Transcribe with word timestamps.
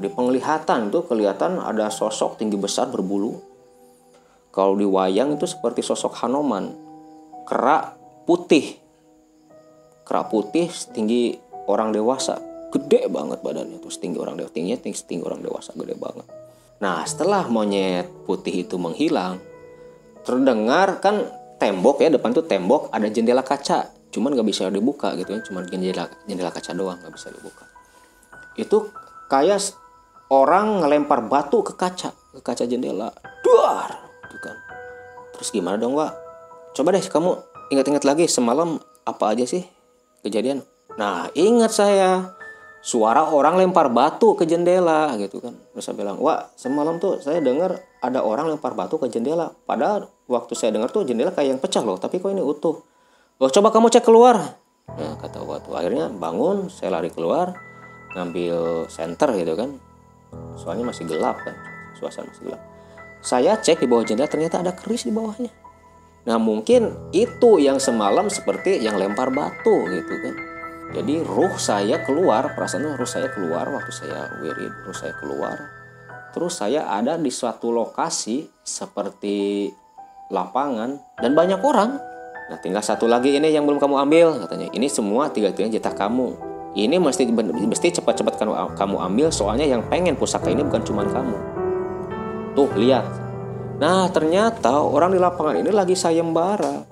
di 0.00 0.08
penglihatan 0.08 0.88
itu 0.88 1.04
kelihatan 1.04 1.60
ada 1.60 1.92
sosok 1.92 2.40
tinggi 2.40 2.56
besar 2.56 2.88
berbulu. 2.88 3.36
Kalau 4.48 4.72
di 4.74 4.88
wayang 4.88 5.36
itu 5.36 5.44
seperti 5.44 5.84
sosok 5.84 6.16
Hanoman 6.24 6.72
kerak 7.44 8.00
putih. 8.24 8.80
Kerak 10.08 10.32
putih 10.32 10.72
tinggi 10.96 11.36
orang 11.68 11.92
dewasa. 11.92 12.40
Gede 12.72 13.12
banget 13.12 13.44
badannya 13.44 13.76
tuh 13.78 13.92
tinggi 13.92 14.16
orang 14.16 14.40
dewasa 14.40 14.56
tingginya 14.56 14.80
tinggi, 14.80 14.98
tinggi 15.04 15.22
orang 15.22 15.44
dewasa 15.44 15.76
gede 15.76 15.94
banget. 16.00 16.26
Nah 16.80 17.04
setelah 17.04 17.44
monyet 17.52 18.08
putih 18.24 18.64
itu 18.64 18.80
menghilang 18.80 19.36
terdengar 20.24 21.04
kan 21.04 21.28
tembok 21.60 22.00
ya 22.00 22.08
depan 22.08 22.32
tuh 22.32 22.48
tembok 22.48 22.88
ada 22.88 23.04
jendela 23.12 23.44
kaca. 23.44 23.92
Cuman 24.10 24.32
nggak 24.32 24.48
bisa 24.48 24.72
dibuka 24.72 25.12
gitu 25.14 25.36
ya 25.36 25.44
cuman 25.44 25.68
jendela 25.68 26.08
jendela 26.24 26.48
kaca 26.48 26.72
doang 26.72 26.96
nggak 27.04 27.12
bisa 27.12 27.28
dibuka. 27.28 27.68
Itu 28.56 28.90
kayak 29.30 29.79
orang 30.30 30.86
ngelempar 30.86 31.26
batu 31.26 31.60
ke 31.66 31.74
kaca 31.74 32.14
ke 32.14 32.40
kaca 32.40 32.64
jendela. 32.64 33.10
Duar! 33.42 33.90
Gitu 34.30 34.38
kan. 34.38 34.56
Terus 35.34 35.50
gimana 35.50 35.76
dong 35.76 35.98
Wak? 35.98 36.14
Coba 36.72 36.94
deh 36.94 37.02
kamu 37.02 37.34
ingat-ingat 37.74 38.06
lagi 38.06 38.30
semalam 38.30 38.78
apa 39.02 39.34
aja 39.34 39.42
sih 39.44 39.66
kejadian? 40.22 40.62
Nah 40.96 41.28
ingat 41.34 41.74
saya. 41.74 42.38
Suara 42.80 43.28
orang 43.28 43.60
lempar 43.60 43.92
batu 43.92 44.32
ke 44.32 44.48
jendela 44.48 45.12
gitu 45.20 45.36
kan. 45.44 45.52
Terus 45.52 45.84
saya 45.84 46.00
bilang 46.00 46.16
wah 46.16 46.48
semalam 46.56 46.96
tuh 46.96 47.20
saya 47.20 47.44
dengar 47.44 47.76
ada 48.00 48.24
orang 48.24 48.48
lempar 48.48 48.72
batu 48.72 48.96
ke 48.96 49.12
jendela. 49.12 49.52
Padahal 49.68 50.08
waktu 50.24 50.56
saya 50.56 50.72
dengar 50.72 50.88
tuh 50.88 51.04
jendela 51.04 51.28
kayak 51.28 51.48
yang 51.52 51.60
pecah 51.60 51.84
loh 51.84 52.00
tapi 52.00 52.22
kok 52.22 52.32
ini 52.32 52.40
utuh. 52.40 52.80
Oh 53.36 53.50
coba 53.52 53.68
kamu 53.68 53.92
cek 53.92 54.08
keluar. 54.08 54.56
Nah 54.96 55.12
kata 55.20 55.44
waktu 55.44 55.68
akhirnya 55.76 56.08
bangun 56.08 56.72
saya 56.72 56.96
lari 56.96 57.12
keluar 57.12 57.52
ngambil 58.16 58.88
senter 58.88 59.28
gitu 59.36 59.54
kan 59.60 59.89
soalnya 60.58 60.88
masih 60.88 61.06
gelap 61.08 61.40
kan? 61.42 61.56
Suasana 61.96 62.30
masih 62.30 62.50
gelap. 62.50 62.62
Saya 63.20 63.52
cek 63.60 63.84
di 63.84 63.86
bawah 63.88 64.04
jendela 64.04 64.28
ternyata 64.30 64.64
ada 64.64 64.72
keris 64.72 65.04
di 65.04 65.12
bawahnya. 65.12 65.52
Nah 66.24 66.36
mungkin 66.40 67.12
itu 67.12 67.60
yang 67.60 67.80
semalam 67.80 68.28
seperti 68.28 68.80
yang 68.80 68.96
lempar 68.96 69.32
batu 69.32 69.88
gitu 69.88 70.14
kan? 70.20 70.34
Jadi 70.90 71.22
ruh 71.22 71.54
saya 71.54 72.02
keluar 72.02 72.56
perasaan 72.58 72.98
ruh 72.98 73.08
saya 73.08 73.30
keluar 73.30 73.68
waktu 73.70 73.92
saya 73.94 74.26
wirid 74.42 74.72
ruh 74.88 74.96
saya 74.96 75.14
keluar. 75.20 75.56
Terus 76.30 76.58
saya 76.58 76.86
ada 76.88 77.18
di 77.18 77.30
suatu 77.30 77.70
lokasi 77.70 78.46
seperti 78.62 79.70
lapangan 80.30 80.98
dan 81.18 81.34
banyak 81.34 81.60
orang. 81.62 81.98
Nah 82.50 82.58
tinggal 82.58 82.82
satu 82.82 83.06
lagi 83.06 83.36
ini 83.36 83.54
yang 83.54 83.66
belum 83.66 83.78
kamu 83.78 83.96
ambil 84.02 84.26
katanya. 84.46 84.68
Ini 84.74 84.86
semua 84.90 85.30
tiga 85.30 85.54
tiga 85.54 85.70
jatah 85.70 85.94
kamu 85.94 86.49
ini 86.78 87.02
mesti 87.02 87.26
mesti 87.66 87.88
cepat-cepat 87.98 88.38
kamu 88.78 88.96
ambil 89.10 89.34
soalnya 89.34 89.66
yang 89.66 89.82
pengen 89.90 90.14
pusaka 90.14 90.54
ini 90.54 90.62
bukan 90.62 90.86
cuma 90.86 91.02
kamu. 91.02 91.36
Tuh 92.54 92.70
lihat. 92.78 93.10
Nah 93.82 94.06
ternyata 94.14 94.78
orang 94.78 95.10
di 95.10 95.18
lapangan 95.18 95.58
ini 95.58 95.70
lagi 95.74 95.98
sayembara. 95.98 96.86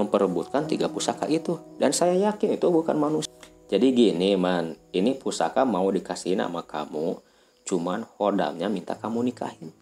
Memperebutkan 0.00 0.64
tiga 0.64 0.88
pusaka 0.88 1.28
itu. 1.28 1.60
Dan 1.76 1.92
saya 1.92 2.16
yakin 2.16 2.56
itu 2.56 2.66
bukan 2.72 2.96
manusia. 2.96 3.32
Jadi 3.68 3.92
gini 3.92 4.32
man. 4.32 4.72
Ini 4.96 5.12
pusaka 5.20 5.68
mau 5.68 5.84
dikasih 5.92 6.40
nama 6.40 6.64
kamu 6.64 7.20
cuman 7.68 8.08
hodamnya 8.16 8.72
minta 8.72 8.96
kamu 8.96 9.28
nikahin. 9.28 9.76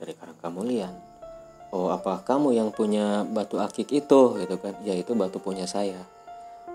Dari 0.00 0.16
karena 0.16 0.36
kamu 0.40 0.60
lihat. 0.72 0.94
Oh 1.68 1.92
apa 1.92 2.24
kamu 2.24 2.56
yang 2.56 2.72
punya 2.72 3.28
batu 3.28 3.60
akik 3.60 3.92
itu? 3.92 4.40
Gitu 4.40 4.56
kan. 4.56 4.72
Ya 4.88 4.96
itu 4.96 5.12
batu 5.12 5.36
punya 5.36 5.68
saya 5.68 6.00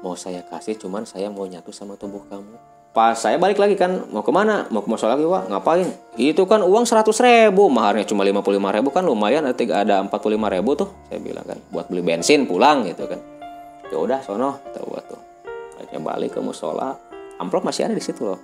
mau 0.04 0.20
saya 0.20 0.44
kasih 0.44 0.76
cuman 0.76 1.08
saya 1.08 1.32
mau 1.32 1.48
nyatu 1.48 1.72
sama 1.72 1.96
tubuh 1.96 2.28
kamu. 2.28 2.60
Pas 2.94 3.18
saya 3.18 3.42
balik 3.42 3.58
lagi 3.58 3.74
kan 3.74 4.06
mau 4.14 4.22
ke 4.22 4.30
mana? 4.30 4.70
Mau 4.70 4.86
ke 4.86 4.90
mosol 4.92 5.10
lagi 5.10 5.26
wah 5.26 5.48
ngapain? 5.50 5.90
Itu 6.14 6.46
kan 6.46 6.62
uang 6.62 6.86
100 6.86 7.10
ribu. 7.26 7.72
Maharnya 7.72 8.06
cuma 8.06 8.22
55 8.22 8.46
ribu 8.54 8.90
kan 8.94 9.02
lumayan. 9.02 9.50
Ada 9.50 9.64
ada 9.82 9.96
45 10.06 10.38
ribu 10.54 10.72
tuh 10.78 10.92
saya 11.10 11.18
bilang 11.24 11.48
kan. 11.48 11.58
Buat 11.74 11.90
beli 11.90 12.06
bensin 12.06 12.46
pulang 12.46 12.86
gitu 12.86 13.10
kan. 13.10 13.18
Ya 13.90 13.98
udah 13.98 14.20
sono 14.22 14.62
tahu 14.76 14.94
tuh. 15.10 15.22
Akhirnya 15.82 16.06
balik 16.06 16.38
ke 16.38 16.40
musola. 16.44 16.94
Amplop 17.42 17.66
masih 17.66 17.90
ada 17.90 17.98
di 17.98 18.04
situ 18.04 18.30
loh. 18.30 18.38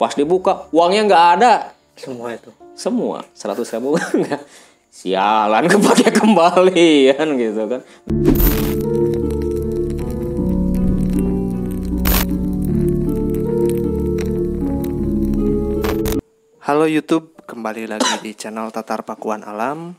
Pas 0.00 0.18
dibuka 0.18 0.66
uangnya 0.74 1.06
nggak 1.06 1.24
ada. 1.38 1.52
Semua 1.94 2.34
itu? 2.34 2.50
Semua. 2.74 3.22
100 3.38 3.62
ribu 3.78 3.94
nggak. 4.24 4.42
Sialan 4.92 5.70
kepake 5.70 6.10
kembalian 6.10 7.26
gitu 7.40 7.64
kan 7.64 7.80
Halo 16.62 16.86
YouTube, 16.86 17.42
kembali 17.42 17.90
lagi 17.90 18.22
di 18.22 18.38
channel 18.38 18.70
Tatar 18.70 19.02
Pakuan 19.02 19.42
Alam 19.42 19.98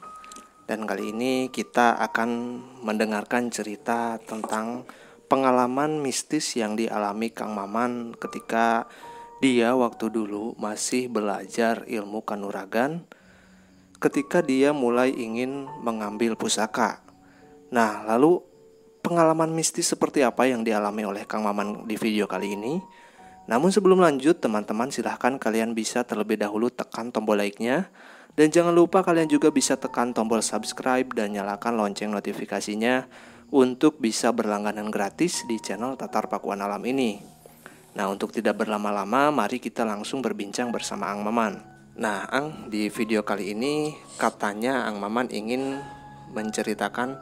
Dan 0.63 0.87
kali 0.87 1.11
ini 1.11 1.51
kita 1.51 1.99
akan 1.99 2.63
mendengarkan 2.79 3.51
cerita 3.51 4.15
tentang 4.23 4.87
pengalaman 5.27 5.99
mistis 5.99 6.55
yang 6.55 6.79
dialami 6.79 7.35
Kang 7.35 7.51
Maman 7.51 8.15
ketika 8.15 8.87
dia 9.43 9.75
waktu 9.75 10.07
dulu 10.07 10.55
masih 10.55 11.11
belajar 11.11 11.83
ilmu 11.83 12.23
kanuragan 12.23 13.03
Ketika 13.99 14.39
dia 14.39 14.71
mulai 14.71 15.11
ingin 15.11 15.67
mengambil 15.83 16.39
pusaka 16.39 17.03
Nah 17.75 18.07
lalu 18.07 18.39
pengalaman 19.03 19.51
mistis 19.51 19.91
seperti 19.91 20.23
apa 20.23 20.47
yang 20.47 20.63
dialami 20.63 21.03
oleh 21.03 21.27
Kang 21.27 21.43
Maman 21.43 21.83
di 21.91 21.99
video 21.99 22.23
kali 22.23 22.55
ini? 22.55 22.79
Namun 23.43 23.75
sebelum 23.75 23.99
lanjut, 23.99 24.39
teman-teman 24.39 24.87
silahkan 24.87 25.35
kalian 25.35 25.75
bisa 25.75 26.07
terlebih 26.07 26.39
dahulu 26.39 26.71
tekan 26.71 27.11
tombol 27.11 27.35
like-nya. 27.35 27.91
Dan 28.33 28.49
jangan 28.49 28.73
lupa 28.73 29.05
kalian 29.05 29.29
juga 29.29 29.53
bisa 29.53 29.77
tekan 29.77 30.09
tombol 30.09 30.41
subscribe 30.41 31.05
dan 31.13 31.37
nyalakan 31.37 31.77
lonceng 31.77 32.09
notifikasinya 32.09 33.05
untuk 33.53 34.01
bisa 34.01 34.33
berlangganan 34.33 34.89
gratis 34.89 35.45
di 35.45 35.61
channel 35.61 35.93
Tatar 35.93 36.25
Pakuan 36.25 36.65
Alam 36.65 36.81
ini. 36.89 37.21
Nah, 37.93 38.09
untuk 38.09 38.33
tidak 38.33 38.65
berlama-lama, 38.65 39.29
mari 39.29 39.61
kita 39.61 39.85
langsung 39.85 40.25
berbincang 40.25 40.73
bersama 40.73 41.13
Ang 41.13 41.21
Maman. 41.21 41.61
Nah, 41.93 42.25
Ang, 42.33 42.73
di 42.73 42.89
video 42.89 43.21
kali 43.21 43.53
ini 43.53 43.93
katanya 44.17 44.89
Ang 44.89 44.97
Maman 44.97 45.29
ingin 45.29 45.77
menceritakan 46.33 47.13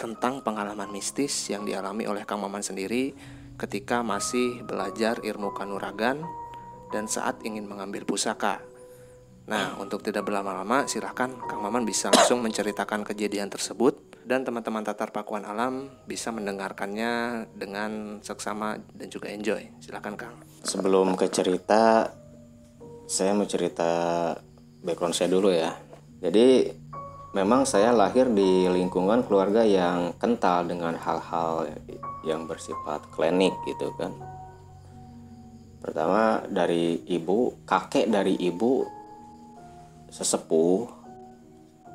tentang 0.00 0.40
pengalaman 0.40 0.88
mistis 0.88 1.52
yang 1.52 1.68
dialami 1.68 2.08
oleh 2.08 2.24
Kang 2.24 2.40
Maman 2.40 2.64
sendiri 2.64 3.12
ketika 3.54 4.02
masih 4.02 4.62
belajar 4.66 5.22
ilmu 5.22 5.54
kanuragan 5.54 6.22
dan 6.90 7.06
saat 7.10 7.42
ingin 7.42 7.66
mengambil 7.66 8.06
pusaka. 8.06 8.62
Nah, 9.44 9.76
untuk 9.76 10.00
tidak 10.00 10.24
berlama-lama, 10.24 10.88
silahkan 10.88 11.28
Kang 11.44 11.60
Maman 11.60 11.84
bisa 11.84 12.08
langsung 12.08 12.40
menceritakan 12.40 13.04
kejadian 13.04 13.52
tersebut 13.52 14.16
dan 14.24 14.40
teman-teman 14.40 14.80
Tatar 14.80 15.12
Pakuan 15.12 15.44
Alam 15.44 15.92
bisa 16.08 16.32
mendengarkannya 16.32 17.44
dengan 17.52 18.24
seksama 18.24 18.80
dan 18.96 19.12
juga 19.12 19.28
enjoy. 19.28 19.68
Silahkan 19.84 20.16
Kang. 20.16 20.34
Sebelum 20.64 21.12
ke 21.12 21.28
cerita, 21.28 22.08
saya 23.04 23.36
mau 23.36 23.44
cerita 23.44 24.32
background 24.80 25.12
saya 25.12 25.28
dulu 25.28 25.52
ya. 25.52 25.76
Jadi 26.24 26.72
memang 27.34 27.66
saya 27.66 27.90
lahir 27.90 28.30
di 28.30 28.70
lingkungan 28.70 29.26
keluarga 29.26 29.66
yang 29.66 30.14
kental 30.22 30.64
dengan 30.70 30.94
hal-hal 30.94 31.66
yang 32.22 32.46
bersifat 32.46 33.02
klinik 33.10 33.52
gitu 33.66 33.90
kan. 33.98 34.14
Pertama 35.82 36.40
dari 36.46 37.02
ibu 37.10 37.60
kakek 37.66 38.08
dari 38.08 38.38
ibu 38.38 38.86
sesepuh 40.08 40.86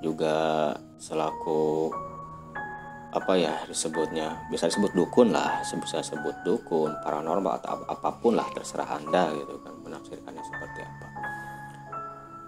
juga 0.03 0.75
selaku 0.99 1.89
apa 3.09 3.33
ya 3.33 3.55
disebutnya 3.65 4.37
bisa 4.53 4.69
disebut 4.69 4.93
dukun 4.93 5.33
lah 5.33 5.65
bisa 5.65 6.05
sebut 6.05 6.45
dukun 6.45 6.93
paranormal 7.01 7.57
atau 7.57 7.81
apa 7.89 8.21
pun 8.21 8.37
lah 8.37 8.45
terserah 8.53 9.01
anda 9.01 9.33
gitu 9.33 9.57
kan 9.65 9.73
menafsirkannya 9.81 10.43
seperti 10.45 10.79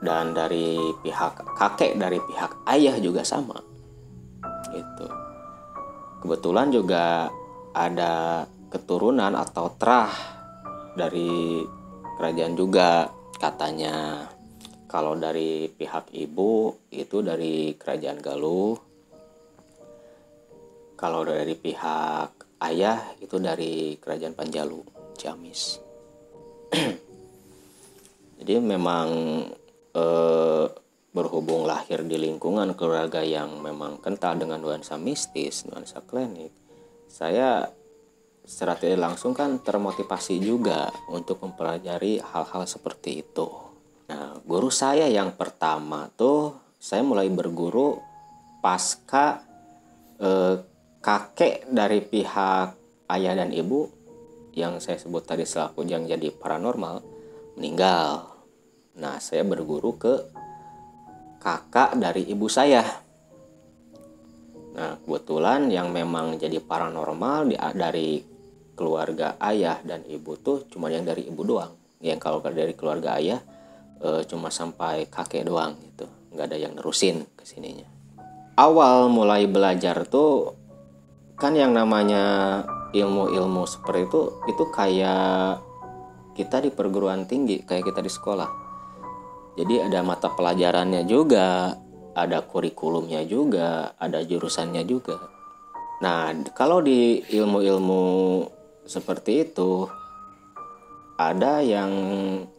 dan 0.01 0.33
dari 0.33 0.81
pihak 1.05 1.45
kakek 1.55 1.93
dari 1.95 2.17
pihak 2.17 2.65
ayah 2.73 2.97
juga 2.97 3.21
sama. 3.21 3.61
Itu 4.73 5.07
kebetulan 6.25 6.73
juga 6.73 7.29
ada 7.71 8.43
keturunan 8.73 9.37
atau 9.37 9.69
terah 9.77 10.11
dari 10.97 11.61
kerajaan 12.17 12.57
juga 12.57 13.07
katanya. 13.37 14.25
Kalau 14.91 15.15
dari 15.15 15.71
pihak 15.71 16.11
ibu 16.11 16.75
itu 16.91 17.23
dari 17.23 17.79
kerajaan 17.79 18.19
Galuh. 18.19 18.75
Kalau 20.99 21.23
dari 21.23 21.55
pihak 21.55 22.59
ayah 22.67 22.99
itu 23.23 23.39
dari 23.39 23.95
kerajaan 23.95 24.35
Panjalu 24.35 24.83
Ciamis. 25.15 25.79
Jadi 28.43 28.53
memang 28.59 29.07
eh, 29.95 30.65
berhubung 31.11 31.67
lahir 31.67 32.07
di 32.07 32.15
lingkungan 32.15 32.71
keluarga 32.79 33.19
yang 33.19 33.59
memang 33.59 33.99
kental 33.99 34.39
dengan 34.39 34.63
nuansa 34.63 34.95
mistis 34.95 35.67
nuansa 35.67 35.99
klinik 36.07 36.55
saya 37.11 37.67
secara 38.47 38.79
tidak 38.79 39.11
langsung 39.11 39.35
kan 39.35 39.59
termotivasi 39.59 40.39
juga 40.39 40.87
untuk 41.11 41.43
mempelajari 41.43 42.23
hal-hal 42.23 42.63
seperti 42.63 43.27
itu 43.27 43.47
guru 44.47 44.67
saya 44.67 45.07
yang 45.07 45.35
pertama 45.35 46.11
tuh 46.15 46.55
saya 46.81 47.05
mulai 47.05 47.29
berguru 47.29 47.99
pasca 48.59 49.45
eh, 50.19 50.55
kakek 51.01 51.69
dari 51.69 51.99
pihak 52.01 52.67
ayah 53.09 53.33
dan 53.35 53.49
ibu 53.53 53.89
yang 54.53 54.77
saya 54.83 54.99
sebut 54.99 55.23
tadi 55.23 55.47
selaku 55.47 55.87
yang 55.87 56.03
jadi 56.05 56.29
paranormal 56.35 57.01
meninggal. 57.55 58.30
Nah, 58.99 59.21
saya 59.23 59.47
berguru 59.47 59.95
ke 59.95 60.13
kakak 61.39 61.95
dari 61.95 62.27
ibu 62.27 62.51
saya. 62.51 62.83
Nah, 64.71 64.99
kebetulan 65.03 65.67
yang 65.67 65.91
memang 65.91 66.39
jadi 66.39 66.59
paranormal 66.59 67.47
dari 67.75 68.23
keluarga 68.75 69.35
ayah 69.43 69.77
dan 69.83 70.01
ibu 70.07 70.39
tuh 70.39 70.65
cuma 70.71 70.87
yang 70.87 71.03
dari 71.03 71.27
ibu 71.27 71.43
doang. 71.43 71.71
Yang 72.01 72.19
kalau 72.19 72.39
dari 72.41 72.73
keluarga 72.73 73.19
ayah 73.19 73.39
e, 73.99 74.25
cuma 74.25 74.49
sampai 74.49 75.05
kakek 75.05 75.45
doang 75.45 75.75
gitu. 75.91 76.07
Nggak 76.33 76.45
ada 76.49 76.57
yang 76.57 76.73
nerusin 76.73 77.27
ke 77.35 77.43
sininya. 77.43 77.85
Awal 78.57 79.11
mulai 79.11 79.45
belajar 79.45 80.07
tuh 80.07 80.55
kan 81.35 81.57
yang 81.57 81.73
namanya 81.73 82.61
ilmu-ilmu 82.93 83.65
seperti 83.65 84.07
itu 84.07 84.21
itu 84.45 84.63
kayak 84.69 85.61
kita 86.37 86.63
di 86.63 86.69
perguruan 86.69 87.27
tinggi 87.27 87.61
kayak 87.61 87.91
kita 87.91 88.01
di 88.01 88.11
sekolah. 88.11 88.60
Jadi 89.51 89.83
ada 89.83 89.99
mata 89.99 90.31
pelajarannya 90.31 91.03
juga, 91.03 91.75
ada 92.15 92.39
kurikulumnya 92.43 93.27
juga, 93.27 93.91
ada 93.99 94.23
jurusannya 94.23 94.83
juga. 94.87 95.19
Nah, 96.01 96.31
kalau 96.55 96.79
di 96.79 97.19
ilmu-ilmu 97.19 98.03
seperti 98.87 99.45
itu 99.45 99.85
ada 101.19 101.59
yang 101.61 101.91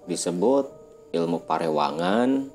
disebut 0.05 0.69
ilmu 1.17 1.43
parewangan. 1.49 2.49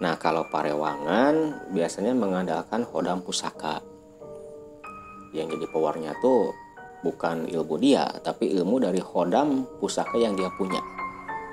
Nah, 0.00 0.14
kalau 0.16 0.48
parewangan 0.48 1.68
biasanya 1.70 2.16
mengandalkan 2.16 2.82
hodam 2.88 3.20
pusaka. 3.20 3.84
Yang 5.36 5.60
jadi 5.60 5.66
pewarnya 5.70 6.12
tuh 6.24 6.56
bukan 7.04 7.46
ilmu 7.52 7.76
dia, 7.76 8.08
tapi 8.24 8.48
ilmu 8.48 8.80
dari 8.80 8.98
hodam 8.98 9.68
pusaka 9.76 10.16
yang 10.16 10.34
dia 10.34 10.48
punya. 10.56 10.80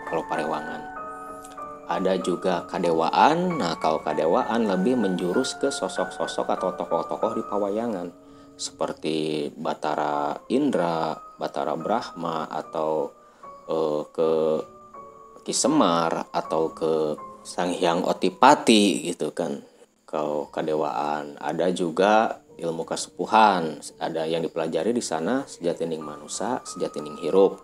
Kalau 0.07 0.23
parewangan 0.27 0.90
ada 1.97 2.15
juga 2.19 2.63
kadewaan. 2.69 3.59
Nah, 3.59 3.75
kalau 3.81 3.99
kadewaan 3.99 4.67
lebih 4.69 4.95
menjurus 4.95 5.59
ke 5.59 5.67
sosok-sosok 5.67 6.47
atau 6.47 6.69
tokoh-tokoh 6.77 7.31
di 7.35 7.43
pawayangan 7.43 8.07
seperti 8.55 9.49
Batara 9.57 10.37
Indra, 10.53 11.17
Batara 11.35 11.73
Brahma 11.73 12.45
atau 12.47 13.09
uh, 13.67 14.03
ke 14.13 14.31
Kisemar 15.41 16.29
atau 16.29 16.69
ke 16.69 17.17
Sang 17.41 17.73
Hyang 17.73 18.05
Otipati 18.05 19.01
gitu 19.09 19.33
kan. 19.33 19.65
Kalau 20.05 20.51
kadewaan 20.53 21.39
ada 21.41 21.71
juga 21.73 22.43
ilmu 22.61 22.85
kesepuhan, 22.85 23.81
ada 23.97 24.29
yang 24.29 24.45
dipelajari 24.45 24.93
di 24.93 25.01
sana 25.01 25.49
sejatining 25.49 26.03
manusia, 26.03 26.61
sejatining 26.61 27.17
hirup, 27.17 27.57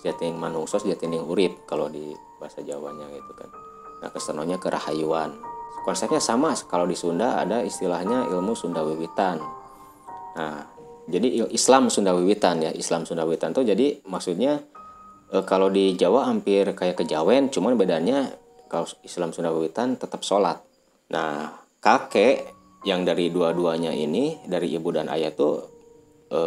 sejatining 0.00 0.40
manungso, 0.40 0.80
sejatining 0.80 1.20
urip 1.26 1.68
kalau 1.68 1.92
di 1.92 2.14
bahasa 2.38 2.62
Jawanya 2.62 3.06
gitu 3.12 3.32
kan. 3.34 3.50
Nah 4.02 4.10
kesenonya 4.14 4.56
kerahayuan. 4.62 5.34
Konsepnya 5.82 6.22
sama 6.22 6.54
kalau 6.66 6.86
di 6.86 6.94
Sunda 6.94 7.38
ada 7.38 7.62
istilahnya 7.62 8.30
ilmu 8.30 8.54
Sunda 8.54 8.82
Wiwitan. 8.82 9.38
Nah 10.38 10.56
jadi 11.08 11.48
Islam 11.50 11.88
Sunda 11.88 12.12
Wiwitan 12.12 12.60
ya 12.60 12.70
Islam 12.74 13.08
Sunda 13.08 13.24
Wiwitan 13.24 13.56
tuh 13.56 13.64
jadi 13.64 14.04
maksudnya 14.04 14.60
e, 15.32 15.40
kalau 15.48 15.72
di 15.72 15.96
Jawa 15.96 16.28
hampir 16.28 16.76
kayak 16.76 17.00
kejawen, 17.00 17.48
cuman 17.48 17.80
bedanya 17.80 18.28
kalau 18.68 18.84
Islam 19.00 19.32
Sunda 19.32 19.48
Wiwitan 19.48 19.96
tetap 19.96 20.20
sholat. 20.20 20.60
Nah 21.08 21.56
kakek 21.80 22.52
yang 22.84 23.02
dari 23.02 23.32
dua-duanya 23.32 23.90
ini 23.90 24.38
dari 24.44 24.70
ibu 24.76 24.88
dan 24.92 25.08
ayah 25.08 25.32
tuh 25.32 25.64
e, 26.28 26.40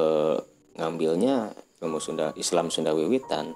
ngambilnya 0.77 1.51
ilmu 1.81 1.97
Sunda 1.97 2.29
Islam 2.37 2.69
Sunda 2.69 2.93
Wiwitan. 2.93 3.51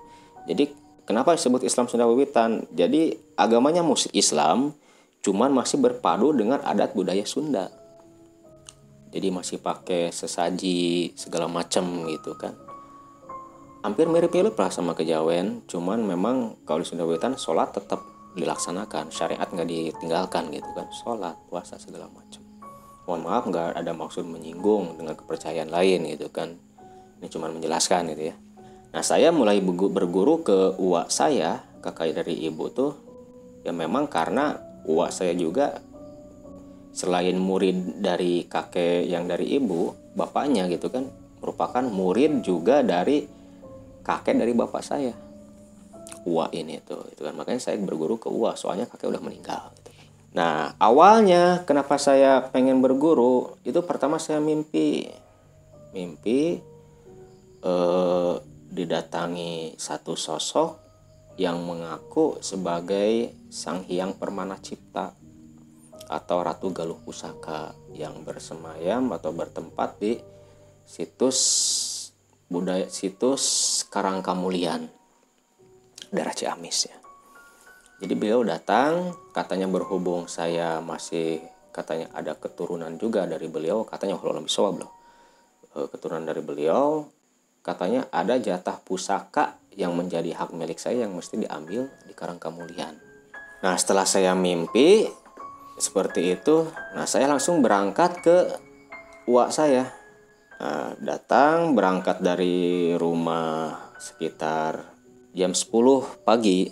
Jadi 0.49 0.84
Kenapa 1.06 1.38
disebut 1.38 1.62
Islam 1.62 1.86
Sunda 1.86 2.10
Wiwitan? 2.10 2.66
Jadi 2.74 3.13
agamanya 3.38 3.86
musik 3.86 4.10
Islam, 4.18 4.74
cuman 5.22 5.54
masih 5.54 5.78
berpadu 5.78 6.34
dengan 6.34 6.57
adat 6.66 6.98
budaya 6.98 7.22
Sunda. 7.30 7.69
Jadi 9.13 9.30
masih 9.30 9.62
pakai 9.62 10.10
sesaji 10.10 11.13
segala 11.13 11.46
macam 11.46 12.10
gitu 12.10 12.34
kan. 12.34 12.57
Hampir 13.86 14.10
mirip-mirip 14.10 14.57
lah 14.57 14.74
sama 14.74 14.98
kejawen, 14.98 15.62
cuman 15.69 16.02
memang 16.02 16.57
kalau 16.66 16.81
di 16.81 16.90
Sunda 16.90 17.06
Wiwitan 17.06 17.38
sholat 17.38 17.69
tetap 17.69 18.02
dilaksanakan, 18.34 19.13
syariat 19.13 19.46
nggak 19.46 19.69
ditinggalkan 19.69 20.50
gitu 20.50 20.68
kan, 20.74 20.90
sholat, 20.90 21.38
puasa 21.54 21.78
segala 21.78 22.10
macam. 22.10 22.42
Mohon 23.06 23.22
maaf 23.30 23.44
nggak 23.46 23.68
ada 23.78 23.94
maksud 23.94 24.25
menyinggung 24.25 24.98
dengan 24.98 25.13
kepercayaan 25.13 25.69
lain 25.69 26.10
gitu 26.18 26.34
kan. 26.34 26.57
Ini 27.22 27.30
cuma 27.30 27.54
menjelaskan 27.54 28.10
gitu 28.18 28.34
ya. 28.34 28.36
Nah 28.95 29.03
saya 29.03 29.27
mulai 29.36 29.59
berguru 29.59 30.39
ke 30.39 30.80
uak 30.80 31.12
saya, 31.12 31.59
kakak 31.83 32.15
dari 32.15 32.47
ibu 32.47 32.71
tuh, 32.71 32.95
ya 33.68 33.75
memang 33.75 34.07
karena 34.07 34.56
uak 34.88 35.12
saya 35.12 35.36
juga 35.36 35.83
selain 36.95 37.36
murid 37.36 38.00
dari 38.00 38.47
kakek 38.47 39.03
yang 39.03 39.27
dari 39.27 39.51
ibu, 39.59 39.92
bapaknya 40.15 40.71
gitu 40.71 40.88
kan, 40.88 41.12
merupakan 41.44 41.83
murid 41.83 42.39
juga 42.39 42.88
dari 42.88 43.27
kakek 44.00 44.39
dari 44.39 44.56
bapak 44.56 44.80
saya. 44.80 45.12
Uak 46.24 46.56
ini 46.56 46.80
tuh, 46.80 47.03
itu 47.12 47.19
kan 47.19 47.36
makanya 47.36 47.59
saya 47.59 47.75
berguru 47.83 48.15
ke 48.15 48.31
uak, 48.31 48.56
soalnya 48.56 48.88
kakek 48.88 49.12
udah 49.12 49.19
meninggal. 49.19 49.75
Gitu. 49.75 49.92
Nah 50.39 50.71
awalnya 50.80 51.68
kenapa 51.68 52.00
saya 52.00 52.47
pengen 52.47 52.80
berguru 52.80 53.59
itu 53.68 53.83
pertama 53.83 54.24
saya 54.24 54.39
mimpi, 54.39 55.03
mimpi 55.92 56.63
eh, 57.59 58.55
didatangi 58.75 59.80
satu 59.80 60.19
sosok 60.19 60.83
yang 61.39 61.63
mengaku 61.63 62.44
sebagai 62.44 63.31
Sang 63.48 63.88
Hyang 63.88 64.19
Permana 64.19 64.60
Cipta 64.60 65.16
atau 66.12 66.38
Ratu 66.44 66.75
Galuh 66.75 67.00
Pusaka 67.00 67.72
yang 67.95 68.27
bersemayam 68.27 69.10
atau 69.16 69.31
bertempat 69.31 69.98
di 70.04 70.19
situs 70.83 71.39
budaya 72.51 72.92
situs 72.92 73.44
Karangkamulian 73.88 74.86
daerah 76.13 76.36
Ciamis 76.36 76.92
ya. 76.92 76.98
Jadi 77.95 78.12
beliau 78.12 78.44
datang, 78.44 79.16
katanya 79.31 79.71
berhubung 79.71 80.28
saya 80.28 80.83
masih 80.83 81.40
katanya 81.71 82.11
ada 82.11 82.35
keturunan 82.35 82.92
juga 82.99 83.23
dari 83.23 83.47
beliau, 83.47 83.88
katanya 83.88 84.19
Allah 84.19 84.44
lebih 84.44 84.52
beliau. 84.52 84.92
Keturunan 85.76 86.23
dari 86.23 86.40
beliau, 86.40 87.04
katanya 87.66 88.06
ada 88.14 88.38
jatah 88.38 88.78
pusaka 88.78 89.57
yang 89.74 89.98
menjadi 89.98 90.38
hak 90.38 90.54
milik 90.54 90.78
saya 90.78 91.10
yang 91.10 91.18
mesti 91.18 91.42
diambil 91.42 91.90
di 92.06 92.14
Karang 92.14 92.38
Kamulian. 92.38 92.94
Nah 93.66 93.74
setelah 93.74 94.06
saya 94.06 94.38
mimpi 94.38 95.10
seperti 95.76 96.38
itu, 96.38 96.69
nah 96.94 97.10
saya 97.10 97.26
langsung 97.26 97.66
berangkat 97.66 98.22
ke 98.22 98.38
uak 99.26 99.50
saya. 99.50 99.90
Nah, 100.56 100.95
datang 101.04 101.76
berangkat 101.76 102.24
dari 102.24 102.95
rumah 102.95 103.92
sekitar 104.00 104.88
jam 105.36 105.52
10 105.52 106.24
pagi. 106.24 106.72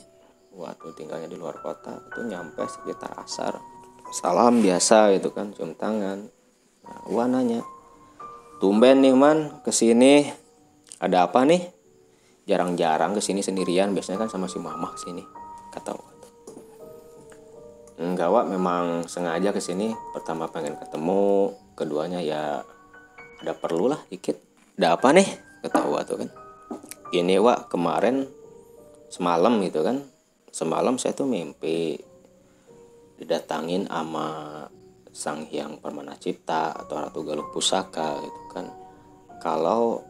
Waktu 0.53 0.87
tinggalnya 0.95 1.27
di 1.27 1.35
luar 1.35 1.59
kota 1.59 1.99
itu 1.99 2.23
nyampe 2.23 2.63
sekitar 2.69 3.11
asar. 3.19 3.59
Salam 4.13 4.61
biasa 4.61 5.11
gitu 5.17 5.33
kan, 5.33 5.51
cium 5.51 5.73
tangan. 5.75 6.29
Nah, 6.85 6.99
gua 7.09 7.25
nanya, 7.25 7.65
tumben 8.61 9.01
nih 9.01 9.17
man 9.17 9.59
ke 9.65 9.73
sini 9.73 10.42
ada 11.03 11.27
apa 11.27 11.43
nih? 11.43 11.59
Jarang-jarang 12.47 13.15
ke 13.15 13.21
sini 13.23 13.43
sendirian 13.43 13.91
biasanya 13.91 14.23
kan 14.23 14.31
sama 14.31 14.47
si 14.47 14.59
mama 14.59 14.95
sini 14.95 15.23
kata 15.71 15.95
enggak 18.03 18.29
wak 18.29 18.45
memang 18.49 19.05
sengaja 19.07 19.53
ke 19.53 19.61
sini. 19.61 19.93
Pertama 20.11 20.49
pengen 20.49 20.75
ketemu 20.75 21.53
keduanya 21.77 22.19
ya 22.19 22.61
ada 23.39 23.53
perlu 23.55 23.91
lah 23.91 24.01
dikit. 24.09 24.39
Ada 24.75 24.97
apa 24.97 25.13
nih? 25.13 25.27
Ketawa 25.63 26.03
tuh 26.03 26.25
kan. 26.25 26.29
Ini 27.13 27.37
wak 27.39 27.69
kemarin 27.69 28.25
semalam 29.07 29.61
gitu 29.61 29.85
kan. 29.85 30.01
Semalam 30.53 30.97
saya 30.97 31.17
tuh 31.17 31.29
mimpi 31.29 31.97
didatangin 33.17 33.85
sama 33.87 34.27
sang 35.13 35.45
hyang 35.45 35.77
permana 35.77 36.17
cipta 36.17 36.73
atau 36.73 36.97
ratu 36.97 37.21
galuh 37.21 37.47
pusaka 37.53 38.17
gitu 38.19 38.41
kan. 38.49 38.65
Kalau 39.37 40.01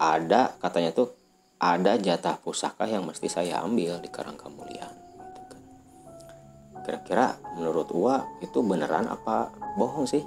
ada 0.00 0.56
katanya 0.56 0.96
tuh 0.96 1.12
ada 1.60 2.00
jatah 2.00 2.40
pusaka 2.40 2.88
yang 2.88 3.04
mesti 3.04 3.28
saya 3.28 3.60
ambil 3.60 4.00
di 4.00 4.08
Karang 4.08 4.40
Kamulian 4.40 4.88
gitu 5.20 5.42
kan. 5.44 5.62
kira-kira 6.88 7.36
menurut 7.60 7.92
Uwa 7.92 8.24
itu 8.40 8.64
beneran 8.64 9.04
apa 9.12 9.52
bohong 9.76 10.08
sih? 10.08 10.24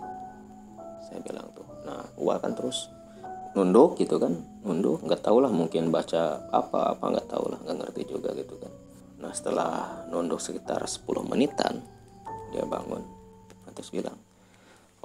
Saya 1.10 1.18
bilang 1.26 1.50
tuh 1.58 1.66
nah 1.90 2.06
Uwa 2.22 2.38
kan 2.38 2.54
terus 2.54 2.94
nunduk 3.58 3.98
gitu 3.98 4.22
kan 4.22 4.38
nunduk 4.62 5.02
nggak 5.02 5.26
tahu 5.26 5.42
lah 5.42 5.50
mungkin 5.50 5.90
baca 5.90 6.46
apa 6.54 6.94
apa 6.94 7.06
nggak 7.10 7.28
tahu 7.34 7.46
lah 7.50 7.60
nggak 7.66 7.78
ngerti 7.82 8.02
juga 8.14 8.30
gitu 8.38 8.54
kan. 8.62 8.70
Nah 9.26 9.34
setelah 9.34 10.06
nunduk 10.14 10.38
sekitar 10.38 10.86
10 10.86 11.02
menitan 11.26 11.82
dia 12.54 12.62
bangun. 12.70 13.02
Terus 13.74 13.90
bilang 13.90 14.22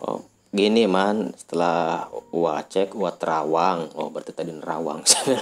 oh 0.04 0.28
gini 0.52 0.88
man. 0.88 1.32
Setelah 1.36 2.08
gua 2.32 2.64
cek 2.64 2.96
gua 2.96 3.12
terawang. 3.14 3.92
Oh 3.96 4.08
berarti 4.08 4.32
tadi 4.32 4.52
nerawang. 4.52 5.04
Saya 5.08 5.40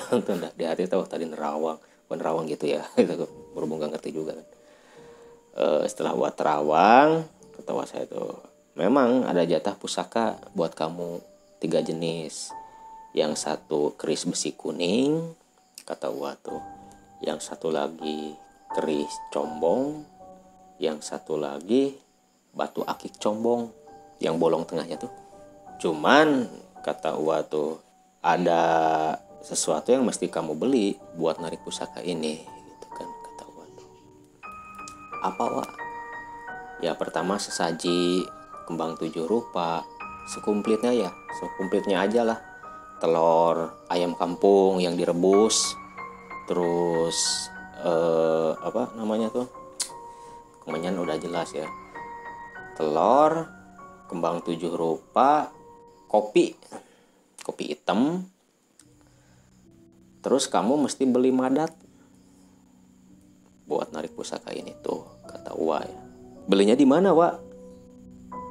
di 0.54 0.64
hati 0.66 0.86
tahu 0.86 1.06
tadi 1.06 1.26
nerawang. 1.26 1.78
Bukan 2.06 2.16
nerawang 2.18 2.46
gitu 2.50 2.70
ya. 2.70 2.82
Itu 3.00 3.26
berhubung 3.54 3.82
gak 3.82 3.98
ngerti 3.98 4.10
juga 4.14 4.38
kan. 4.38 4.46
Uh, 5.56 5.82
setelah 5.88 6.12
gua 6.12 6.30
terawang 6.34 7.24
ketawa 7.56 7.88
saya 7.88 8.04
tuh 8.04 8.36
memang 8.76 9.24
ada 9.24 9.40
jatah 9.48 9.72
pusaka 9.72 10.36
buat 10.52 10.76
kamu 10.76 11.22
tiga 11.62 11.80
jenis. 11.80 12.52
Yang 13.16 13.48
satu 13.48 13.96
keris 13.96 14.28
besi 14.28 14.52
kuning 14.52 15.32
kata 15.88 16.12
gua 16.12 16.36
tuh. 16.36 16.60
Yang 17.24 17.48
satu 17.48 17.72
lagi 17.72 18.36
keris 18.76 19.12
combong. 19.32 20.04
Yang 20.76 21.08
satu 21.08 21.40
lagi 21.40 21.96
batu 22.52 22.84
akik 22.84 23.16
combong 23.16 23.85
yang 24.20 24.40
bolong 24.40 24.64
tengahnya 24.64 24.96
tuh. 24.96 25.12
Cuman 25.80 26.48
kata 26.80 27.18
Uwa 27.18 27.44
tuh 27.44 27.82
ada 28.24 28.62
sesuatu 29.44 29.92
yang 29.92 30.02
mesti 30.02 30.26
kamu 30.26 30.56
beli 30.58 30.96
buat 31.14 31.38
narik 31.38 31.62
pusaka 31.62 32.02
ini 32.02 32.42
gitu 32.42 32.86
kan 32.94 33.08
kata 33.08 33.42
Uwa 33.52 33.64
tuh. 33.76 33.88
Apa 35.22 35.44
Wa 35.50 35.66
ya 36.84 36.92
pertama 36.92 37.40
sesaji 37.40 38.28
kembang 38.68 39.00
tujuh 39.00 39.24
rupa 39.24 39.80
sekumplitnya 40.28 40.92
ya 40.92 41.10
sekumplitnya 41.38 42.02
aja 42.04 42.22
lah. 42.24 42.38
Telur 42.96 43.76
ayam 43.92 44.16
kampung 44.16 44.80
yang 44.80 44.96
direbus 44.96 45.76
terus 46.48 47.48
eh, 47.84 48.52
apa 48.56 48.96
namanya 48.96 49.28
tuh? 49.28 49.46
Kemenyan 50.64 50.98
udah 50.98 51.20
jelas 51.20 51.52
ya. 51.52 51.68
Telur 52.74 53.55
kembang 54.06 54.42
tujuh 54.42 54.72
rupa 54.72 55.50
kopi 56.06 56.54
kopi 57.42 57.74
hitam. 57.74 58.26
Terus 60.22 60.50
kamu 60.50 60.86
mesti 60.86 61.06
beli 61.06 61.30
madat 61.30 61.70
buat 63.66 63.90
narik 63.94 64.14
pusaka 64.14 64.54
ini 64.54 64.74
tuh 64.82 65.02
kata 65.26 65.54
Wa 65.58 65.82
ya 65.82 65.98
belinya 66.46 66.78
di 66.78 66.86
mana 66.86 67.10
Wa 67.10 67.34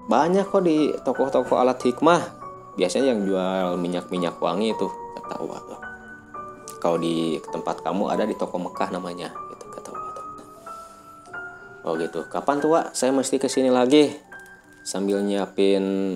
banyak 0.06 0.46
kok 0.48 0.64
di 0.64 0.94
toko-toko 1.02 1.58
alat 1.58 1.82
hikmah. 1.82 2.44
Biasanya 2.76 3.16
yang 3.16 3.24
jual 3.24 3.80
minyak-minyak 3.80 4.36
wangi 4.40 4.76
itu 4.76 4.88
kata 5.20 5.40
Wa 5.44 5.58
tuh. 5.64 5.82
Kalau 6.80 7.02
di 7.02 7.40
tempat 7.50 7.82
kamu 7.82 8.12
ada 8.12 8.28
di 8.28 8.36
toko 8.38 8.62
Mekah 8.62 8.94
namanya 8.94 9.34
oh 11.86 11.94
gitu. 12.02 12.26
Kapan 12.28 12.58
tuh 12.60 12.74
Wak? 12.74 12.98
Saya 12.98 13.14
mesti 13.14 13.38
ke 13.38 13.46
sini 13.46 13.70
lagi 13.70 14.10
sambil 14.86 15.26
nyiapin 15.26 16.16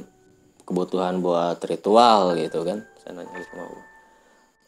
kebutuhan 0.64 1.20
buat 1.20 1.58
ritual 1.66 2.38
gitu 2.38 2.62
kan. 2.62 2.86
Saya 3.02 3.18
nanya 3.18 3.34
gitu 3.42 3.54
mau 3.58 3.74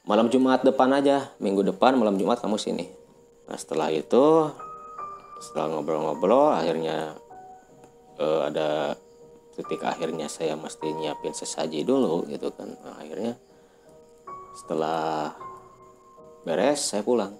malam 0.02 0.34
Jumat 0.34 0.66
depan 0.66 0.90
aja 0.98 1.30
minggu 1.38 1.62
depan 1.62 1.94
malam 1.94 2.18
Jumat 2.18 2.42
kamu 2.42 2.58
sini. 2.58 2.90
Nah 3.46 3.56
setelah 3.56 3.94
itu 3.94 4.50
setelah 5.42 5.78
ngobrol-ngobrol 5.78 6.54
akhirnya 6.58 7.14
uh, 8.18 8.50
ada 8.50 8.98
titik 9.54 9.86
akhirnya 9.86 10.26
saya 10.26 10.58
mesti 10.58 10.90
nyiapin 10.90 11.38
sesaji 11.38 11.86
dulu 11.86 12.26
gitu 12.30 12.50
kan. 12.54 12.72
Nah, 12.82 12.98
akhirnya 12.98 13.38
setelah 14.58 15.36
beres 16.42 16.82
saya 16.82 17.06
pulang. 17.06 17.38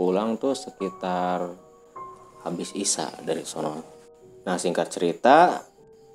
Pulang 0.00 0.40
tuh 0.40 0.56
sekitar 0.56 1.52
habis 2.42 2.72
Isa 2.72 3.12
dari 3.22 3.44
sono. 3.44 3.84
Nah 4.42 4.56
singkat 4.58 4.88
cerita 4.90 5.62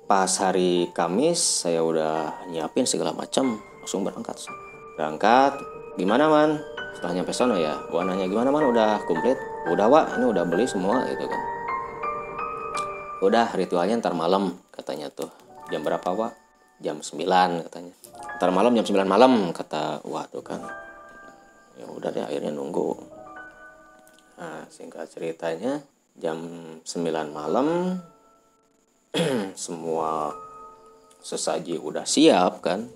pas 0.08 0.32
hari 0.40 0.88
Kamis 0.96 1.36
saya 1.36 1.84
udah 1.84 2.48
nyiapin 2.48 2.88
segala 2.88 3.12
macam 3.12 3.60
langsung 3.84 4.08
berangkat. 4.08 4.40
Berangkat 4.96 5.60
gimana 6.00 6.32
man? 6.32 6.56
Setelah 6.96 7.20
nyampe 7.20 7.36
sono 7.36 7.60
ya, 7.60 7.76
gua 7.92 8.08
nanya 8.08 8.24
gimana 8.24 8.48
man 8.48 8.72
udah 8.72 9.04
komplit? 9.04 9.36
Udah 9.68 9.86
wa, 9.86 10.08
ini 10.16 10.24
udah 10.32 10.48
beli 10.48 10.64
semua 10.64 11.04
gitu 11.12 11.28
kan. 11.28 11.42
Udah 13.20 13.52
ritualnya 13.52 14.00
ntar 14.00 14.16
malam 14.16 14.56
katanya 14.72 15.12
tuh. 15.12 15.28
Jam 15.68 15.84
berapa 15.84 16.08
wa? 16.16 16.32
Jam 16.80 17.04
9 17.04 17.68
katanya. 17.68 17.92
Ntar 18.40 18.50
malam 18.50 18.72
jam 18.72 18.88
9 18.88 19.04
malam 19.04 19.52
kata 19.52 20.00
wa 20.08 20.24
tuh 20.32 20.40
kan. 20.40 20.64
Ya 21.76 21.84
udah 21.84 22.08
deh 22.08 22.24
akhirnya 22.24 22.56
nunggu. 22.56 22.96
Nah 24.40 24.64
singkat 24.72 25.12
ceritanya 25.12 25.84
jam 26.16 26.40
9 26.80 26.88
malam 27.28 28.00
semua 29.56 30.32
sesaji 31.24 31.80
udah 31.80 32.04
siap 32.04 32.60
kan? 32.60 32.88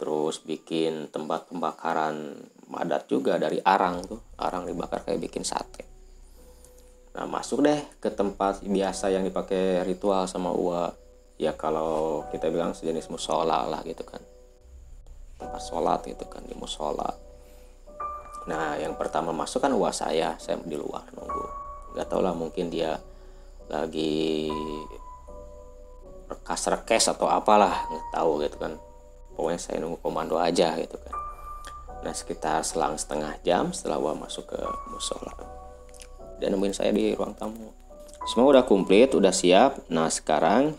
Terus 0.00 0.40
bikin 0.40 1.12
tempat 1.12 1.48
pembakaran 1.52 2.40
madat 2.72 3.04
juga 3.08 3.36
dari 3.36 3.60
arang 3.60 4.04
tuh. 4.04 4.20
Arang 4.40 4.64
dibakar 4.64 5.04
kayak 5.04 5.20
bikin 5.20 5.44
sate. 5.44 5.84
Nah 7.16 7.26
masuk 7.28 7.60
deh 7.66 7.80
ke 8.00 8.08
tempat 8.08 8.64
biasa 8.64 9.12
yang 9.12 9.26
dipakai 9.26 9.84
ritual 9.84 10.24
sama 10.24 10.52
Uwa. 10.54 10.88
Ya 11.40 11.56
kalau 11.56 12.24
kita 12.32 12.52
bilang 12.52 12.76
sejenis 12.76 13.08
musola 13.12 13.64
lah 13.64 13.80
gitu 13.84 14.04
kan. 14.04 14.20
Tempat 15.40 15.62
sholat 15.64 16.00
gitu 16.04 16.24
kan 16.28 16.44
di 16.44 16.52
musola. 16.56 17.08
Nah 18.48 18.76
yang 18.80 18.96
pertama 18.96 19.32
masuk 19.32 19.64
kan 19.64 19.72
Uwa 19.72 19.92
saya. 19.92 20.36
Saya 20.40 20.60
di 20.64 20.76
luar 20.76 21.04
nunggu. 21.12 21.44
Nggak 21.96 22.06
tau 22.08 22.20
lah 22.24 22.32
mungkin 22.32 22.72
dia 22.72 22.96
lagi 23.68 24.48
rekas 26.30 26.70
rekes 26.70 27.10
atau 27.10 27.26
apalah 27.26 27.90
nggak 27.90 28.06
tahu 28.14 28.30
gitu 28.46 28.56
kan. 28.56 28.72
Pokoknya 29.34 29.60
saya 29.60 29.76
nunggu 29.82 29.98
komando 29.98 30.38
aja 30.38 30.78
gitu 30.78 30.94
kan. 30.94 31.14
Nah 32.06 32.14
sekitar 32.14 32.62
selang 32.62 32.94
setengah 32.94 33.36
jam 33.42 33.74
setelah 33.74 33.98
gua 33.98 34.14
masuk 34.14 34.46
ke 34.48 34.60
musola. 34.94 35.34
Dia 36.38 36.48
nemuin 36.48 36.72
saya 36.72 36.94
di 36.94 37.12
ruang 37.12 37.34
tamu. 37.34 37.74
Semua 38.30 38.48
udah 38.48 38.64
komplit 38.64 39.12
udah 39.12 39.34
siap. 39.34 39.90
Nah 39.90 40.08
sekarang 40.08 40.72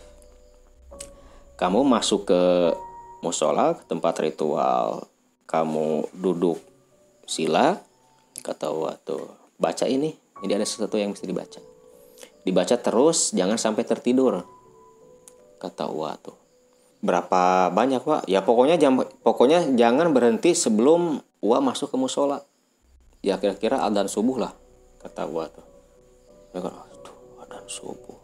kamu 1.60 1.84
masuk 1.86 2.26
ke 2.26 2.42
musola 3.22 3.78
ke 3.78 3.84
tempat 3.86 4.18
ritual. 4.18 5.06
Kamu 5.46 6.08
duduk 6.16 6.58
sila 7.28 7.76
kata 8.42 8.72
waktu 8.72 9.16
baca 9.60 9.86
ini. 9.86 10.16
Jadi 10.42 10.52
ada 10.58 10.66
sesuatu 10.66 10.98
yang 10.98 11.14
mesti 11.14 11.28
dibaca. 11.28 11.62
Dibaca 12.42 12.74
terus, 12.74 13.30
jangan 13.30 13.54
sampai 13.54 13.86
tertidur. 13.86 14.42
Kata 15.62 15.86
Wa 15.86 16.18
tuh. 16.18 16.34
Berapa 16.98 17.70
banyak 17.70 18.02
Wa? 18.02 18.26
Ya 18.26 18.42
pokoknya 18.42 18.74
jam, 18.82 18.98
pokoknya 18.98 19.78
jangan 19.78 20.10
berhenti 20.10 20.58
sebelum 20.58 21.22
Wa 21.38 21.62
masuk 21.62 21.94
ke 21.94 21.96
musola. 21.98 22.42
Ya 23.22 23.38
kira-kira 23.38 23.86
adan 23.86 24.10
subuh 24.10 24.42
lah. 24.42 24.52
Kata 24.98 25.30
Wa 25.30 25.46
tuh. 25.46 25.66
Ya 26.50 26.58
kan, 26.66 26.74
aduh 26.74 27.16
adan 27.46 27.62
subuh. 27.70 28.18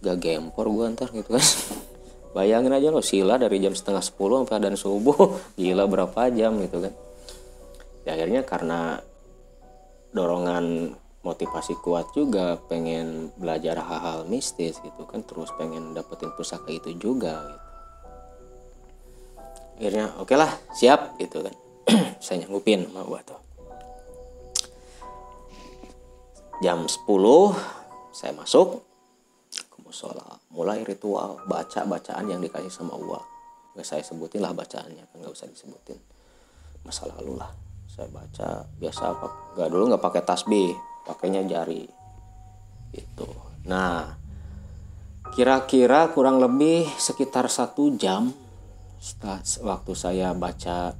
Gak 0.00 0.16
gempor 0.16 0.72
gua 0.72 0.88
ntar 0.88 1.12
gitu 1.12 1.36
kan. 1.36 1.44
Bayangin 2.36 2.72
aja 2.72 2.88
lo 2.88 3.04
sila 3.04 3.36
dari 3.36 3.60
jam 3.60 3.76
setengah 3.76 4.00
sepuluh 4.00 4.40
sampai 4.40 4.56
adan 4.64 4.80
subuh. 4.80 5.36
Gila 5.60 5.84
berapa 5.84 6.32
jam 6.32 6.56
gitu 6.64 6.80
kan. 6.80 6.96
Ya 8.08 8.16
akhirnya 8.16 8.48
karena 8.48 9.04
dorongan 10.16 10.96
motivasi 11.20 11.76
kuat 11.84 12.08
juga 12.16 12.56
pengen 12.64 13.28
belajar 13.36 13.76
hal-hal 13.76 14.24
mistis 14.24 14.80
gitu 14.80 15.04
kan 15.04 15.20
terus 15.20 15.52
pengen 15.60 15.92
dapetin 15.92 16.32
pusaka 16.32 16.72
itu 16.72 16.96
juga 16.96 17.44
gitu. 17.44 17.68
akhirnya 19.80 20.06
oke 20.16 20.32
okay 20.32 20.36
lah 20.36 20.52
siap 20.72 21.16
gitu 21.20 21.44
kan. 21.44 21.54
Saya 22.24 22.44
nyanggupin 22.44 22.88
sama 22.88 23.04
gua 23.04 23.20
tuh. 23.24 23.40
Jam 26.60 26.84
10 26.84 27.08
saya 28.12 28.36
masuk. 28.36 28.84
Ke 29.48 29.80
musola 29.80 30.36
mulai 30.52 30.84
ritual 30.84 31.40
baca 31.48 31.88
bacaan 31.88 32.28
yang 32.28 32.44
dikasih 32.44 32.68
sama 32.68 33.00
gua. 33.00 33.24
Nggak 33.72 33.86
saya 33.88 34.02
sebutin 34.04 34.44
lah 34.44 34.52
bacaannya 34.52 35.08
kan 35.08 35.16
nggak 35.24 35.32
usah 35.32 35.48
disebutin. 35.48 35.96
Masa 36.84 37.08
lalu 37.16 37.40
lah 37.40 37.48
saya 37.88 38.12
baca. 38.12 38.68
Biasa 38.76 39.02
apa 39.08 39.56
nggak 39.56 39.68
dulu 39.72 39.82
nggak 39.88 40.04
pakai 40.04 40.22
tasbih 40.28 40.89
pakainya 41.10 41.42
jari. 41.42 41.90
Itu 42.94 43.26
nah 43.66 44.14
kira-kira 45.34 46.10
kurang 46.14 46.38
lebih 46.38 46.86
sekitar 46.96 47.50
satu 47.50 47.94
jam 47.98 48.30
setelah 49.02 49.42
waktu 49.66 49.92
saya 49.98 50.30
baca 50.32 50.94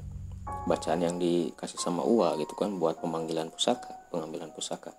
bacaan 0.66 1.00
yang 1.00 1.16
dikasih 1.16 1.78
sama 1.78 2.02
Uwa 2.02 2.36
gitu 2.36 2.52
kan 2.58 2.76
buat 2.76 2.98
pemanggilan 2.98 3.48
pusaka 3.48 4.00
pengambilan 4.10 4.50
pusaka. 4.50 4.92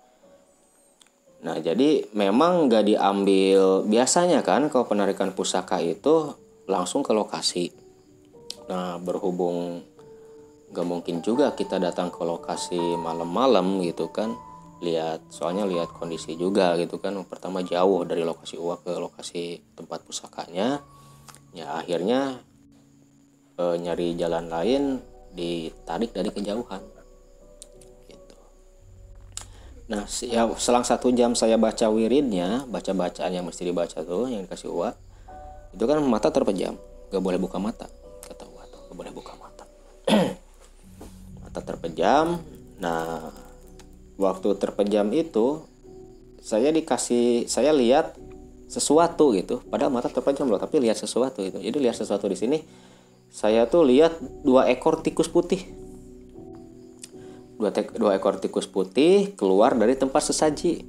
Nah 1.42 1.58
jadi 1.58 2.06
memang 2.14 2.70
nggak 2.70 2.84
diambil 2.86 3.82
biasanya 3.84 4.40
kan 4.46 4.70
kalau 4.70 4.86
penarikan 4.86 5.34
pusaka 5.34 5.82
itu 5.82 6.32
langsung 6.70 7.02
ke 7.02 7.12
lokasi. 7.12 7.74
Nah 8.70 8.96
berhubung 9.02 9.82
nggak 10.72 10.86
mungkin 10.88 11.20
juga 11.20 11.52
kita 11.52 11.76
datang 11.76 12.08
ke 12.08 12.22
lokasi 12.24 12.78
malam-malam 12.96 13.84
gitu 13.84 14.08
kan 14.08 14.32
lihat 14.82 15.30
soalnya 15.30 15.62
lihat 15.62 15.94
kondisi 15.94 16.34
juga 16.34 16.74
gitu 16.76 16.98
kan. 16.98 17.14
Pertama 17.24 17.62
jauh 17.62 18.02
dari 18.02 18.26
lokasi 18.26 18.58
uak 18.58 18.82
ke 18.82 18.92
lokasi 18.98 19.62
tempat 19.78 20.02
pusakanya. 20.02 20.82
Ya 21.54 21.78
akhirnya 21.78 22.42
e, 23.54 23.64
nyari 23.78 24.18
jalan 24.18 24.50
lain 24.50 24.82
ditarik 25.32 26.10
dari 26.10 26.34
kejauhan. 26.34 26.82
Gitu. 28.10 28.36
Nah 29.86 30.04
ya 30.26 30.50
selang 30.58 30.82
satu 30.82 31.14
jam 31.14 31.38
saya 31.38 31.54
baca 31.54 31.86
wiridnya 31.86 32.66
baca 32.66 32.90
bacaan 32.90 33.30
yang 33.30 33.46
mesti 33.46 33.62
dibaca 33.62 34.02
tuh 34.02 34.26
yang 34.26 34.44
dikasih 34.44 34.68
uak 34.68 34.94
itu 35.78 35.84
kan 35.86 36.02
mata 36.02 36.28
terpejam. 36.34 36.74
Gak 37.14 37.22
boleh 37.22 37.38
buka 37.38 37.62
mata 37.62 37.86
kata 38.26 38.44
uak 38.50 38.66
tuh. 38.66 38.80
Gak 38.90 38.96
boleh 38.98 39.12
buka 39.14 39.32
mata. 39.38 39.64
Mata 41.46 41.60
terpejam. 41.62 42.42
Nah 42.82 43.51
waktu 44.22 44.54
terpejam 44.54 45.10
itu 45.10 45.66
saya 46.38 46.70
dikasih 46.70 47.50
saya 47.50 47.74
lihat 47.74 48.14
sesuatu 48.70 49.34
gitu. 49.34 49.60
Padahal 49.66 49.90
mata 49.90 50.08
terpejam 50.08 50.46
loh 50.46 50.62
tapi 50.62 50.78
lihat 50.78 50.96
sesuatu 50.96 51.42
itu 51.42 51.58
jadi 51.58 51.76
lihat 51.76 51.98
sesuatu 51.98 52.30
di 52.30 52.38
sini 52.38 52.58
saya 53.32 53.66
tuh 53.66 53.82
lihat 53.88 54.16
dua 54.46 54.70
ekor 54.70 55.02
tikus 55.02 55.26
putih. 55.26 55.60
Dua, 57.58 57.70
dua 57.74 58.18
ekor 58.18 58.38
tikus 58.38 58.70
putih 58.70 59.34
keluar 59.34 59.74
dari 59.74 59.98
tempat 59.98 60.22
sesaji. 60.30 60.84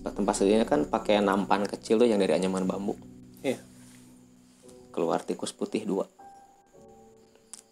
Tempat 0.00 0.32
sesajinya 0.36 0.68
kan 0.68 0.84
pakai 0.86 1.24
nampan 1.24 1.64
kecil 1.64 1.98
tuh 1.98 2.08
yang 2.08 2.20
dari 2.20 2.36
anyaman 2.36 2.68
bambu. 2.68 2.94
Yeah. 3.40 3.56
keluar 4.92 5.24
tikus 5.24 5.56
putih 5.56 5.88
dua. 5.88 6.04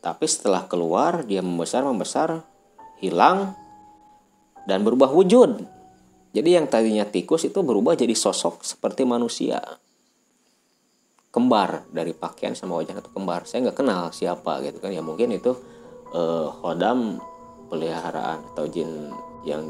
Tapi 0.00 0.24
setelah 0.24 0.64
keluar 0.64 1.26
dia 1.28 1.44
membesar 1.44 1.84
membesar 1.84 2.46
hilang 3.02 3.52
dan 4.68 4.84
berubah 4.84 5.08
wujud. 5.08 5.64
Jadi 6.36 6.60
yang 6.60 6.68
tadinya 6.68 7.08
tikus 7.08 7.48
itu 7.48 7.64
berubah 7.64 7.96
jadi 7.96 8.12
sosok 8.12 8.60
seperti 8.60 9.08
manusia. 9.08 9.64
Kembar 11.32 11.88
dari 11.88 12.12
pakaian 12.12 12.52
sama 12.52 12.76
wajah 12.76 13.00
itu 13.00 13.08
kembar. 13.16 13.48
Saya 13.48 13.64
nggak 13.64 13.78
kenal 13.80 14.12
siapa 14.12 14.60
gitu 14.60 14.76
kan. 14.84 14.92
Ya 14.92 15.00
mungkin 15.00 15.32
itu 15.32 15.56
uh, 16.12 16.52
hodam 16.60 17.16
peliharaan 17.72 18.44
atau 18.52 18.68
jin 18.68 19.08
yang 19.48 19.64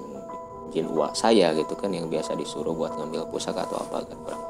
jin 0.74 0.90
uak 0.90 1.14
saya 1.14 1.54
gitu 1.54 1.78
kan 1.78 1.94
yang 1.94 2.10
biasa 2.10 2.34
disuruh 2.34 2.74
buat 2.74 2.98
ngambil 2.98 3.30
pusaka 3.30 3.70
atau 3.70 3.78
apa 3.78 4.02
kan 4.02 4.18
tahu. 4.26 4.42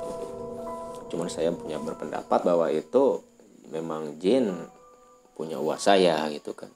Cuman 1.13 1.29
saya 1.29 1.53
punya 1.53 1.77
berpendapat 1.77 2.41
bahwa 2.41 2.73
itu 2.73 3.21
memang 3.69 4.17
jin 4.17 4.49
punya 5.37 5.61
uak 5.61 5.77
saya 5.77 6.25
gitu 6.33 6.57
kan. 6.57 6.73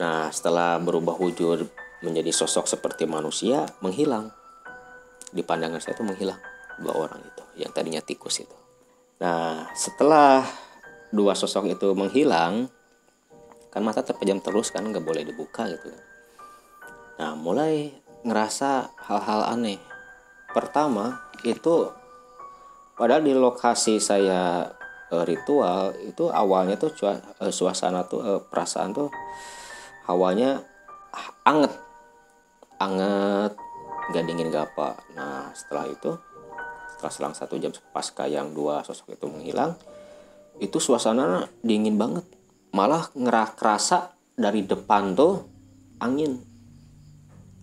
Nah, 0.00 0.32
setelah 0.32 0.80
berubah 0.80 1.20
wujud 1.20 1.68
menjadi 2.00 2.32
sosok 2.32 2.64
seperti 2.64 3.04
manusia, 3.04 3.68
menghilang. 3.84 4.32
Di 5.28 5.44
pandangan 5.44 5.76
saya 5.78 5.92
itu 5.92 6.02
menghilang 6.02 6.40
dua 6.80 6.96
orang 6.96 7.20
itu, 7.20 7.44
yang 7.60 7.70
tadinya 7.76 8.00
tikus 8.00 8.40
itu. 8.40 8.56
Nah, 9.20 9.68
setelah 9.76 10.48
dua 11.12 11.36
sosok 11.36 11.68
itu 11.68 11.92
menghilang, 11.92 12.72
kan 13.68 13.84
mata 13.84 14.00
terpejam 14.00 14.40
terus 14.40 14.72
kan 14.72 14.88
nggak 14.88 15.04
boleh 15.04 15.22
dibuka 15.22 15.68
gitu 15.68 15.92
kan. 15.92 16.04
Nah, 17.20 17.32
mulai 17.36 17.92
ngerasa 18.24 18.96
hal-hal 19.04 19.52
aneh. 19.52 19.76
Pertama, 20.50 21.28
itu 21.44 21.92
padahal 22.96 23.20
di 23.20 23.36
lokasi 23.36 24.00
saya 24.00 24.72
eh, 25.12 25.24
ritual 25.28 25.92
itu 26.00 26.32
awalnya 26.32 26.80
tuh 26.80 26.96
eh, 27.04 27.52
suasana 27.52 28.08
tuh 28.08 28.20
eh, 28.24 28.40
perasaan 28.40 28.96
tuh 28.96 29.12
hawanya 30.10 30.66
anget. 31.46 31.70
Anget 32.82 33.54
nggak 34.10 34.26
dingin 34.26 34.50
gak 34.50 34.74
apa 34.74 34.98
nah 35.14 35.54
setelah 35.54 35.86
itu 35.86 36.10
setelah 36.90 37.12
selang 37.14 37.34
satu 37.38 37.54
jam 37.62 37.70
pasca 37.94 38.26
yang 38.26 38.50
dua 38.50 38.82
sosok 38.82 39.14
itu 39.14 39.30
menghilang 39.30 39.78
itu 40.60 40.76
suasana 40.76 41.48
dingin 41.64 41.96
banget. 41.96 42.22
Malah 42.76 43.08
ngerah 43.16 43.56
kerasa 43.56 44.12
dari 44.36 44.62
depan 44.62 45.16
tuh 45.16 45.40
angin. 45.98 46.36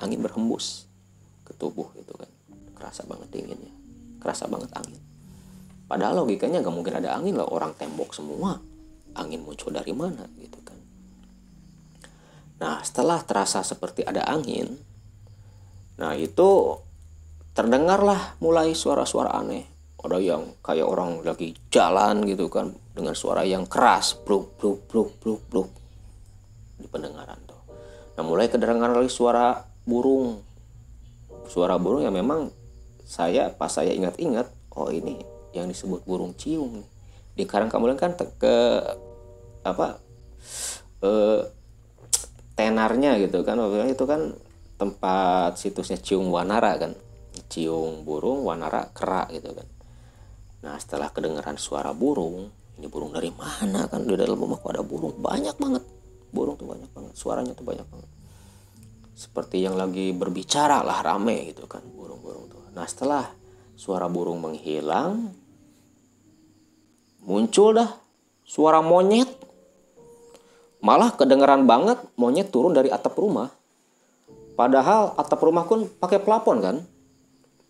Angin 0.01 0.19
berhembus 0.19 0.89
ke 1.45 1.53
tubuh 1.53 1.93
gitu 1.93 2.17
kan. 2.17 2.27
Kerasa 2.73 3.05
banget 3.05 3.29
dinginnya. 3.29 3.71
Kerasa 4.17 4.49
banget 4.49 4.73
angin. 4.73 4.97
Padahal 5.85 6.25
logikanya 6.25 6.65
nggak 6.65 6.73
mungkin 6.75 6.97
ada 6.97 7.15
angin 7.15 7.37
lah 7.37 7.45
orang 7.45 7.77
tembok 7.77 8.17
semua. 8.17 8.57
Angin 9.13 9.45
muncul 9.45 9.69
dari 9.69 9.93
mana 9.93 10.25
gitu 10.41 10.57
Nah, 12.57 12.81
setelah 12.81 13.21
terasa 13.21 13.61
seperti 13.61 14.01
ada 14.01 14.25
angin, 14.25 14.81
nah 15.97 16.17
itu 16.17 16.73
terdengarlah 17.53 18.37
mulai 18.41 18.73
suara-suara 18.73 19.33
aneh. 19.37 19.65
Ada 19.97 20.23
yang 20.23 20.55
kayak 20.63 20.87
orang 20.87 21.19
lagi 21.19 21.51
jalan 21.67 22.23
gitu 22.23 22.47
kan 22.47 22.71
dengan 22.95 23.11
suara 23.11 23.43
yang 23.43 23.67
keras, 23.67 24.15
bruk 24.15 24.55
bruk 24.55 24.87
bruk 24.87 25.19
bruk 25.19 25.41
bruk 25.51 25.69
di 26.79 26.87
pendengaran 26.87 27.35
tuh. 27.43 27.59
Nah, 28.15 28.23
mulai 28.23 28.47
kedengaran 28.47 28.95
lagi 28.95 29.11
suara 29.11 29.59
burung. 29.83 30.39
Suara 31.51 31.75
burung 31.75 32.07
yang 32.07 32.15
memang 32.15 32.47
saya 33.03 33.51
pas 33.51 33.67
saya 33.67 33.91
ingat-ingat, 33.91 34.47
oh 34.79 34.87
ini 34.87 35.19
yang 35.51 35.67
disebut 35.67 36.07
burung 36.07 36.33
ciung 36.39 36.81
nih. 36.81 36.87
Di 37.37 37.43
Karangkamulan 37.43 37.99
kan 37.99 38.15
ke 38.15 38.55
apa? 39.67 39.99
Eh, 41.03 41.41
tenarnya 42.57 43.21
gitu 43.21 43.45
kan. 43.45 43.61
Waktu 43.61 43.93
itu 43.93 44.03
kan 44.09 44.33
tempat 44.81 45.61
situsnya 45.61 46.01
Ciung 46.01 46.33
Wanara 46.33 46.73
kan. 46.81 46.97
Ciung 47.53 48.01
burung 48.01 48.41
Wanara 48.41 48.89
kerak 48.89 49.29
gitu 49.37 49.53
kan. 49.53 49.67
Nah 50.65 50.75
setelah 50.81 51.13
kedengaran 51.13 51.61
suara 51.61 51.93
burung 51.93 52.49
ini 52.77 52.89
burung 52.89 53.13
dari 53.13 53.29
mana 53.29 53.85
kan? 53.85 54.05
Di 54.09 54.17
dalam 54.17 54.37
rumahku 54.37 54.65
ada 54.73 54.81
burung 54.81 55.13
banyak 55.21 55.53
banget. 55.53 55.85
Burung 56.33 56.57
tuh 56.57 56.65
banyak 56.65 56.89
banget. 56.89 57.13
Suaranya 57.13 57.53
tuh 57.53 57.65
banyak 57.65 57.85
banget. 57.85 58.09
Seperti 59.13 59.61
yang 59.61 59.77
lagi 59.77 60.13
berbicara 60.13 60.81
lah 60.81 61.05
rame 61.05 61.53
gitu 61.53 61.69
kan 61.69 61.85
burung-burung 61.85 62.49
tuh. 62.49 62.61
Nah 62.73 62.85
setelah 62.85 63.25
suara 63.77 64.09
burung 64.09 64.41
menghilang 64.41 65.29
muncul 67.21 67.77
dah 67.77 67.89
suara 68.45 68.81
monyet 68.81 69.36
Malah 70.87 71.19
kedengeran 71.19 71.67
banget 71.67 71.99
monyet 72.15 72.47
turun 72.47 72.71
dari 72.71 72.87
atap 72.87 73.19
rumah. 73.19 73.51
Padahal 74.55 75.19
atap 75.19 75.43
rumah 75.43 75.67
pun 75.67 75.83
pakai 75.83 76.23
plafon 76.23 76.63
kan. 76.63 76.79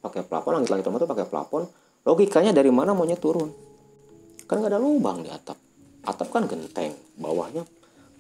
Pakai 0.05 0.21
plafon, 0.21 0.61
langit-langit 0.61 0.85
rumah 0.85 1.01
itu 1.01 1.09
pakai 1.09 1.25
plafon. 1.25 1.65
Logikanya 2.05 2.53
dari 2.53 2.69
mana 2.69 2.93
monyet 2.93 3.17
turun? 3.17 3.49
Kan 4.45 4.61
gak 4.61 4.69
ada 4.69 4.77
lubang 4.77 5.25
di 5.25 5.33
atap. 5.33 5.57
Atap 6.05 6.29
kan 6.29 6.45
genteng, 6.45 6.93
bawahnya 7.17 7.65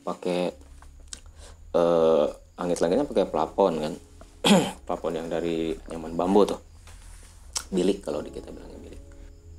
pakai 0.01 0.49
eh, 1.77 2.25
langit-langitnya 2.57 3.05
pakai 3.05 3.29
plafon 3.29 3.73
kan. 3.77 3.93
plafon 4.89 5.13
yang 5.13 5.29
dari 5.29 5.77
nyaman 5.93 6.17
bambu 6.17 6.41
tuh. 6.41 6.59
Bilik 7.69 8.01
kalau 8.01 8.25
di 8.25 8.33
kita 8.33 8.49
bilangnya 8.49 8.81
bilik. 8.81 9.01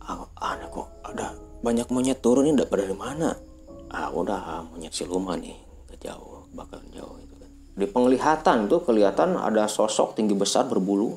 Ah, 0.03 0.27
aneh 0.51 0.67
kok 0.67 0.91
ada 1.07 1.31
banyak 1.63 1.87
monyet 1.95 2.19
turun 2.19 2.51
ini 2.51 2.59
dari 2.59 2.97
mana? 2.99 3.48
Ah 3.89 4.13
udah 4.13 4.69
monyet 4.69 4.93
siluman 4.93 5.41
nih 5.41 5.57
ke 5.89 5.97
jauh 6.01 6.49
bakal 6.53 6.81
jauh 6.93 7.17
itu 7.21 7.35
kan. 7.37 7.51
Di 7.79 7.87
penglihatan 7.89 8.69
tuh 8.69 8.85
kelihatan 8.85 9.37
ada 9.37 9.69
sosok 9.69 10.17
tinggi 10.17 10.37
besar 10.37 10.69
berbulu. 10.69 11.17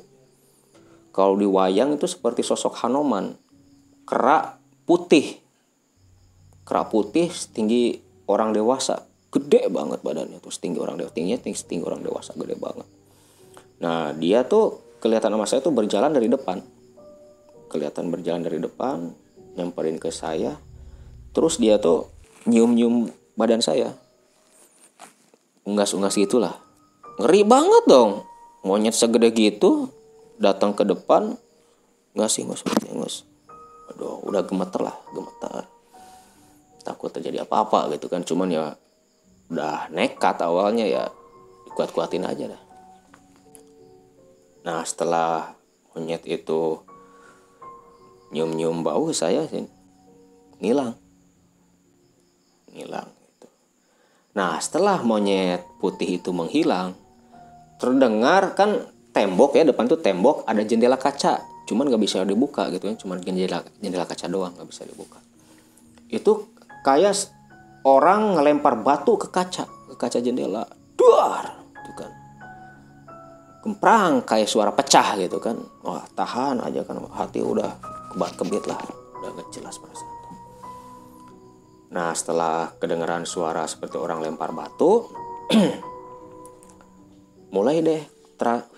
Kalau 1.12 1.36
di 1.36 1.44
wayang 1.44 2.00
itu 2.00 2.08
seperti 2.08 2.40
sosok 2.40 2.80
Hanoman 2.84 3.36
kerak 4.08 4.60
putih. 4.88 5.40
Kerak 6.64 6.88
putih 6.88 7.28
tinggi 7.52 8.00
orang 8.32 8.56
dewasa. 8.56 9.04
Gede 9.32 9.68
banget 9.72 10.04
badannya 10.04 10.40
tuh 10.44 10.52
tinggi 10.56 10.80
orang 10.80 11.00
dewasa 11.00 11.16
tingginya 11.16 11.40
tinggi, 11.40 11.60
tinggi 11.64 11.84
orang 11.84 12.04
dewasa 12.04 12.32
gede 12.36 12.56
banget. 12.56 12.88
Nah 13.84 14.16
dia 14.16 14.48
tuh 14.48 14.80
kelihatan 15.04 15.34
sama 15.36 15.48
saya 15.48 15.60
tuh 15.60 15.76
berjalan 15.76 16.12
dari 16.12 16.32
depan. 16.32 16.64
Kelihatan 17.68 18.12
berjalan 18.12 18.44
dari 18.44 18.60
depan 18.60 19.12
nyamperin 19.60 20.00
ke 20.00 20.12
saya. 20.12 20.56
Terus 21.32 21.60
dia 21.60 21.80
tuh 21.80 22.21
nyium-nyium 22.46 23.12
badan 23.38 23.62
saya. 23.62 23.94
Unggas-unggas 25.66 26.18
gitulah. 26.18 26.58
Ngeri 27.22 27.46
banget 27.46 27.84
dong. 27.86 28.26
Monyet 28.62 28.94
segede 28.94 29.34
gitu 29.34 29.90
datang 30.38 30.74
ke 30.74 30.86
depan 30.86 31.38
ngasih 32.14 32.46
ngus 32.50 32.62
ngus. 32.94 33.26
Aduh, 33.94 34.22
udah 34.26 34.46
gemeter 34.46 34.82
lah, 34.86 34.98
gemeter. 35.14 35.66
Takut 36.82 37.14
terjadi 37.14 37.46
apa-apa 37.46 37.94
gitu 37.94 38.10
kan. 38.10 38.26
Cuman 38.26 38.50
ya 38.50 38.74
udah 39.52 39.92
nekat 39.94 40.42
awalnya 40.42 40.86
ya 40.88 41.04
kuat-kuatin 41.74 42.26
aja 42.26 42.54
dah. 42.54 42.62
Nah 44.62 44.86
setelah 44.86 45.58
monyet 45.94 46.24
itu 46.30 46.78
nyium-nyium 48.32 48.86
bau 48.86 49.12
saya 49.12 49.44
sih 49.50 49.68
ngilang 50.62 51.01
ngilang 52.76 53.08
gitu. 53.08 53.48
Nah 54.38 54.58
setelah 54.60 55.04
monyet 55.04 55.64
putih 55.80 56.20
itu 56.20 56.32
menghilang, 56.32 56.96
terdengar 57.78 58.56
kan 58.56 58.88
tembok 59.12 59.60
ya 59.60 59.68
depan 59.68 59.88
tuh 59.92 60.00
tembok 60.00 60.48
ada 60.48 60.64
jendela 60.64 60.96
kaca. 60.96 61.44
Cuman 61.68 61.88
nggak 61.88 62.04
bisa 62.04 62.24
dibuka 62.24 62.68
gitu 62.74 62.92
kan 62.92 62.98
cuman 63.00 63.18
jendela 63.22 63.64
jendela 63.80 64.08
kaca 64.08 64.26
doang 64.28 64.56
nggak 64.56 64.70
bisa 64.72 64.84
dibuka. 64.88 65.20
Itu 66.12 66.52
kayak 66.84 67.16
orang 67.88 68.40
ngelempar 68.40 68.80
batu 68.82 69.16
ke 69.20 69.28
kaca 69.32 69.68
ke 69.92 69.96
kaca 69.96 70.20
jendela. 70.20 70.68
Duar! 70.96 71.46
Itu 71.82 71.92
kan. 71.96 72.12
Gemprang 73.62 74.26
kayak 74.26 74.50
suara 74.50 74.74
pecah 74.74 75.16
gitu 75.22 75.38
kan. 75.38 75.60
Wah 75.86 76.04
tahan 76.18 76.64
aja 76.66 76.82
kan 76.82 76.98
hati 77.14 77.44
udah 77.44 77.78
kebat 78.16 78.34
kebit 78.36 78.66
lah. 78.66 78.80
Udah 79.22 79.38
gak 79.38 79.54
jelas 79.54 79.78
perasaan 79.78 80.11
nah 81.92 82.16
setelah 82.16 82.72
kedengaran 82.80 83.28
suara 83.28 83.68
seperti 83.68 84.00
orang 84.00 84.24
lempar 84.24 84.56
batu 84.56 85.12
mulai 87.56 87.84
deh 87.84 88.04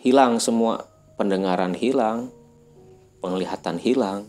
hilang 0.04 0.44
semua 0.44 0.84
pendengaran 1.16 1.72
hilang 1.72 2.28
penglihatan 3.24 3.80
hilang. 3.80 4.28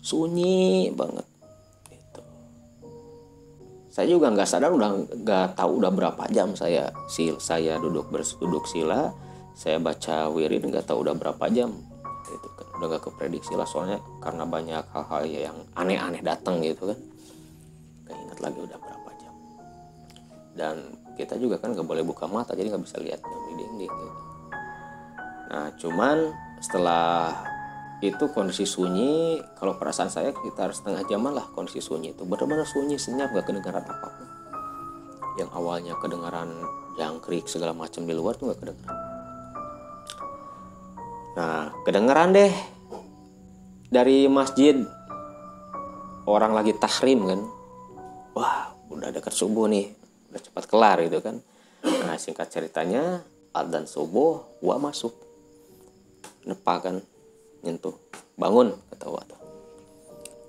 Sunyi 0.00 0.88
banget 0.96 1.28
itu 1.92 2.22
saya 3.92 4.06
juga 4.08 4.32
nggak 4.32 4.48
sadar 4.48 4.72
udah 4.72 5.12
nggak 5.12 5.60
tahu 5.60 5.76
udah 5.76 5.92
berapa 5.92 6.24
jam 6.32 6.56
saya 6.56 6.88
sil 7.10 7.36
saya 7.36 7.76
duduk 7.76 8.08
duduk 8.40 8.64
sila 8.64 9.12
saya 9.52 9.76
baca 9.76 10.32
wirid 10.32 10.64
nggak 10.64 10.88
tahu 10.88 11.04
udah 11.04 11.14
berapa 11.18 11.44
jam 11.52 11.74
itu 12.32 12.48
kan. 12.56 12.66
Udah 12.80 12.96
nggak 12.96 13.12
keprediksi 13.12 13.52
lah 13.58 13.68
soalnya 13.68 14.00
karena 14.24 14.48
banyak 14.48 14.84
hal-hal 14.88 15.22
yang 15.28 15.56
aneh-aneh 15.76 16.24
datang 16.24 16.64
gitu 16.64 16.94
kan 16.94 16.98
lagi 18.40 18.58
udah 18.58 18.78
berapa 18.80 19.10
jam. 19.20 19.34
Dan 20.56 20.76
kita 21.14 21.36
juga 21.36 21.60
kan 21.60 21.76
nggak 21.76 21.86
boleh 21.86 22.02
buka 22.02 22.24
mata 22.24 22.56
jadi 22.56 22.72
nggak 22.72 22.84
bisa 22.84 22.96
lihat 22.98 23.20
di 23.22 23.52
dinding 23.60 23.92
gitu. 23.92 24.20
Nah 25.50 25.68
cuman 25.76 26.16
setelah 26.60 27.34
itu 28.00 28.32
kondisi 28.32 28.64
sunyi 28.64 29.44
kalau 29.60 29.76
perasaan 29.76 30.08
saya 30.08 30.32
sekitar 30.32 30.72
setengah 30.72 31.04
jaman 31.04 31.36
lah 31.36 31.44
kondisi 31.52 31.84
sunyi 31.84 32.16
itu. 32.16 32.24
Benar-benar 32.24 32.64
sunyi 32.64 32.96
senyap 32.96 33.28
gak 33.36 33.44
kedengaran 33.52 33.84
apa 33.84 34.08
pun. 34.16 34.28
Yang 35.36 35.50
awalnya 35.52 35.94
kedengaran 36.00 36.48
jangkrik 36.96 37.44
segala 37.44 37.76
macam 37.76 38.08
di 38.08 38.16
luar 38.16 38.40
tuh 38.40 38.56
gak 38.56 38.60
kedengaran. 38.64 39.00
Nah 41.36 41.76
kedengaran 41.84 42.32
deh. 42.32 42.52
Dari 43.90 44.30
masjid 44.30 44.80
orang 46.24 46.54
lagi 46.54 46.72
tahrim 46.78 47.26
kan 47.26 47.40
wah 48.34 48.74
udah 48.90 49.10
dekat 49.14 49.34
subuh 49.34 49.66
nih. 49.70 49.90
Udah 50.30 50.40
cepat 50.40 50.64
kelar 50.70 50.96
gitu 51.06 51.18
kan. 51.22 51.38
Nah 52.06 52.16
singkat 52.20 52.50
ceritanya 52.52 53.24
adzan 53.54 53.86
subuh 53.86 54.60
gua 54.62 54.76
masuk. 54.78 55.14
Nepa 56.46 56.80
kan 56.82 57.02
nyentuh. 57.64 57.94
Bangun 58.38 58.74
kata 58.94 59.04
gua 59.10 59.22
tuh. 59.26 59.40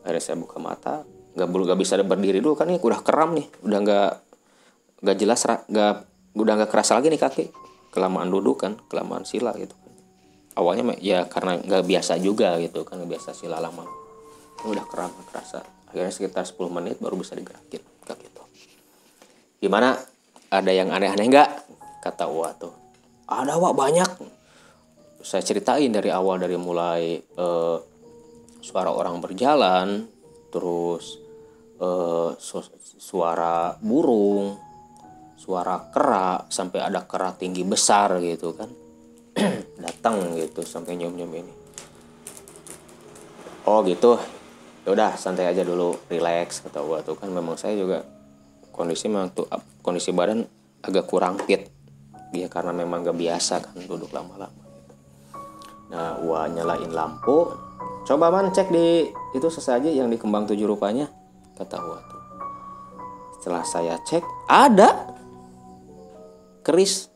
Akhirnya 0.05 0.21
saya 0.21 0.37
buka 0.37 0.57
mata. 0.57 1.05
Nggak 1.31 1.47
belum 1.47 1.63
nggak 1.71 1.79
bisa 1.79 1.93
berdiri 2.03 2.39
dulu 2.43 2.53
kan 2.57 2.67
nih 2.69 2.81
udah 2.81 2.99
keram 3.01 3.33
nih. 3.37 3.47
Udah 3.63 3.79
nggak 3.81 4.11
nggak 5.01 5.17
jelas 5.17 5.41
nggak 5.45 5.93
udah 6.37 6.53
nggak 6.61 6.69
kerasa 6.69 6.97
lagi 6.97 7.09
nih 7.09 7.21
kaki. 7.21 7.45
Kelamaan 7.91 8.31
duduk 8.31 8.63
kan 8.63 8.79
kelamaan 8.87 9.27
sila 9.27 9.51
gitu 9.59 9.75
kan. 9.75 9.91
Awalnya 10.59 10.95
ya 10.99 11.27
karena 11.27 11.59
nggak 11.59 11.83
biasa 11.87 12.19
juga 12.19 12.59
gitu 12.59 12.83
kan 12.83 12.99
nggak 12.99 13.17
biasa 13.17 13.31
sila 13.35 13.59
lama 13.59 14.00
udah 14.65 14.85
keram 14.85 15.09
gak 15.09 15.27
kerasa. 15.33 15.59
Akhirnya 15.91 16.13
sekitar 16.13 16.47
10 16.47 16.71
menit 16.71 16.95
baru 17.03 17.19
bisa 17.19 17.35
digerakin. 17.35 17.83
Kaki 18.07 18.25
itu 18.27 18.43
gimana? 19.61 19.99
Ada 20.51 20.71
yang 20.71 20.91
aneh-aneh 20.91 21.31
nggak? 21.31 21.49
Kata 22.03 22.27
Wa 22.27 22.51
tuh. 22.55 22.73
Ada 23.27 23.55
Wa 23.55 23.71
banyak. 23.71 24.09
Saya 25.21 25.43
ceritain 25.45 25.87
dari 25.93 26.11
awal 26.11 26.41
dari 26.43 26.57
mulai 26.59 27.19
uh, 27.39 27.77
suara 28.59 28.91
orang 28.91 29.21
berjalan 29.23 30.07
terus 30.51 31.15
uh, 31.79 32.35
su 32.35 32.59
suara 32.99 33.79
burung 33.79 34.59
suara 35.39 35.89
kera 35.89 36.45
sampai 36.51 36.83
ada 36.83 37.07
kera 37.07 37.31
tinggi 37.31 37.63
besar 37.63 38.19
gitu 38.19 38.51
kan. 38.55 38.69
Datang 39.85 40.35
gitu 40.35 40.67
sampai 40.67 40.99
nyom-nyom 40.99 41.31
ini. 41.31 41.53
Oh 43.69 43.85
gitu 43.87 44.40
ya 44.81 44.89
udah 44.93 45.13
santai 45.17 45.45
aja 45.45 45.61
dulu 45.61 45.97
relax 46.09 46.61
kata 46.65 46.81
gua 46.81 47.01
tuh. 47.05 47.17
Kan 47.17 47.29
memang 47.29 47.55
saya 47.57 47.77
juga 47.77 48.03
kondisi 48.73 49.11
memang 49.11 49.31
tuh 49.33 49.45
kondisi 49.85 50.09
badan 50.13 50.45
agak 50.81 51.05
kurang 51.09 51.37
fit. 51.43 51.69
Ya 52.31 52.47
karena 52.47 52.71
memang 52.71 53.03
gak 53.03 53.19
biasa 53.19 53.59
kan 53.59 53.75
duduk 53.83 54.07
lama-lama 54.15 54.55
gitu. 54.55 54.95
nah 55.91 56.15
gua 56.19 56.47
nyalain 56.47 56.87
lampu. 56.87 57.51
Coba 58.07 58.31
man 58.31 58.55
cek 58.55 58.71
di 58.71 59.11
itu 59.35 59.47
sesaji 59.51 59.93
yang 59.93 60.07
di 60.07 60.15
kembang 60.15 60.47
tujuh 60.47 60.63
rupanya 60.63 61.11
kata 61.59 61.75
gua 61.77 61.99
tuh. 62.07 62.21
Setelah 63.37 63.63
saya 63.67 63.95
cek 64.07 64.23
ada 64.47 65.11
keris. 66.63 67.11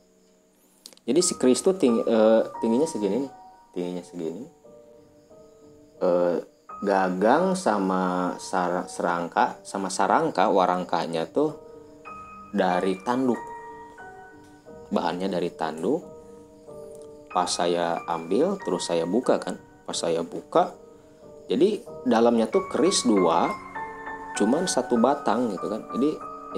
Jadi 1.06 1.22
si 1.22 1.38
keris 1.38 1.62
tuh 1.62 1.78
tinggi, 1.78 2.02
uh, 2.02 2.50
tingginya 2.60 2.90
segini 2.90 3.24
nih 3.24 3.34
tingginya 3.76 4.04
segini. 4.08 4.44
Uh, 6.00 6.40
gagang 6.86 7.58
sama 7.58 8.38
sar 8.38 8.86
serangka 8.86 9.58
sama 9.66 9.90
sarangka 9.90 10.54
warangkanya 10.54 11.26
tuh 11.26 11.58
dari 12.54 13.02
tanduk. 13.02 13.42
Bahannya 14.94 15.34
dari 15.34 15.50
tanduk. 15.50 16.06
Pas 17.34 17.50
saya 17.50 18.06
ambil 18.06 18.62
terus 18.62 18.86
saya 18.86 19.10
buka 19.10 19.42
kan? 19.42 19.58
Pas 19.90 19.98
saya 19.98 20.22
buka 20.22 20.78
jadi 21.50 21.82
dalamnya 22.06 22.48
tuh 22.48 22.70
keris 22.70 23.04
dua 23.04 23.50
cuman 24.38 24.70
satu 24.70 25.02
batang 25.02 25.52
gitu 25.58 25.66
kan? 25.68 25.90
Jadi 25.98 26.10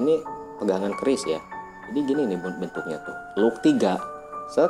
ini 0.04 0.14
pegangan 0.60 0.92
keris 1.00 1.24
ya. 1.24 1.40
Jadi 1.88 2.00
gini 2.04 2.22
nih 2.28 2.38
bentuknya 2.38 3.00
tuh. 3.00 3.16
Look 3.40 3.64
tiga. 3.64 3.96
Set 4.52 4.70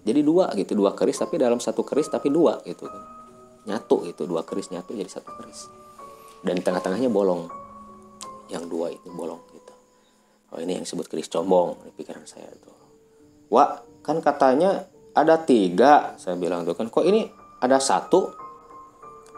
jadi 0.00 0.20
dua 0.24 0.48
gitu 0.56 0.72
dua 0.72 0.96
keris 0.96 1.20
tapi 1.20 1.36
dalam 1.36 1.60
satu 1.60 1.84
keris 1.84 2.08
tapi 2.08 2.32
dua 2.32 2.64
gitu 2.64 2.88
kan 2.88 3.19
nyatu 3.68 4.06
gitu 4.08 4.24
dua 4.24 4.46
keris 4.46 4.72
nyatu 4.72 4.96
jadi 4.96 5.10
satu 5.10 5.30
keris. 5.40 5.68
Dan 6.40 6.60
di 6.60 6.62
tengah-tengahnya 6.64 7.12
bolong. 7.12 7.48
Yang 8.48 8.64
dua 8.66 8.86
itu 8.90 9.08
bolong 9.12 9.40
gitu. 9.52 9.74
Oh 10.50 10.58
ini 10.58 10.80
yang 10.80 10.84
disebut 10.84 11.06
keris 11.06 11.30
combong 11.30 11.78
di 11.86 11.94
pikiran 11.94 12.26
saya 12.26 12.50
itu 12.50 12.70
wah 13.50 13.82
kan 14.06 14.22
katanya 14.22 14.86
ada 15.12 15.42
tiga 15.42 16.14
saya 16.16 16.38
bilang 16.38 16.62
tuh 16.62 16.78
kan. 16.78 16.86
Kok 16.86 17.04
ini 17.04 17.26
ada 17.60 17.82
satu? 17.82 18.30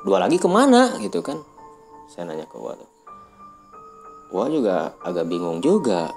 Dua 0.04 0.20
lagi 0.20 0.36
ke 0.36 0.46
mana? 0.46 1.00
Gitu 1.00 1.24
kan. 1.24 1.40
Saya 2.12 2.28
nanya 2.28 2.44
ke 2.44 2.60
Wah 2.60 2.76
Wah 4.32 4.48
juga 4.48 4.92
agak 5.00 5.28
bingung 5.28 5.64
juga. 5.64 6.12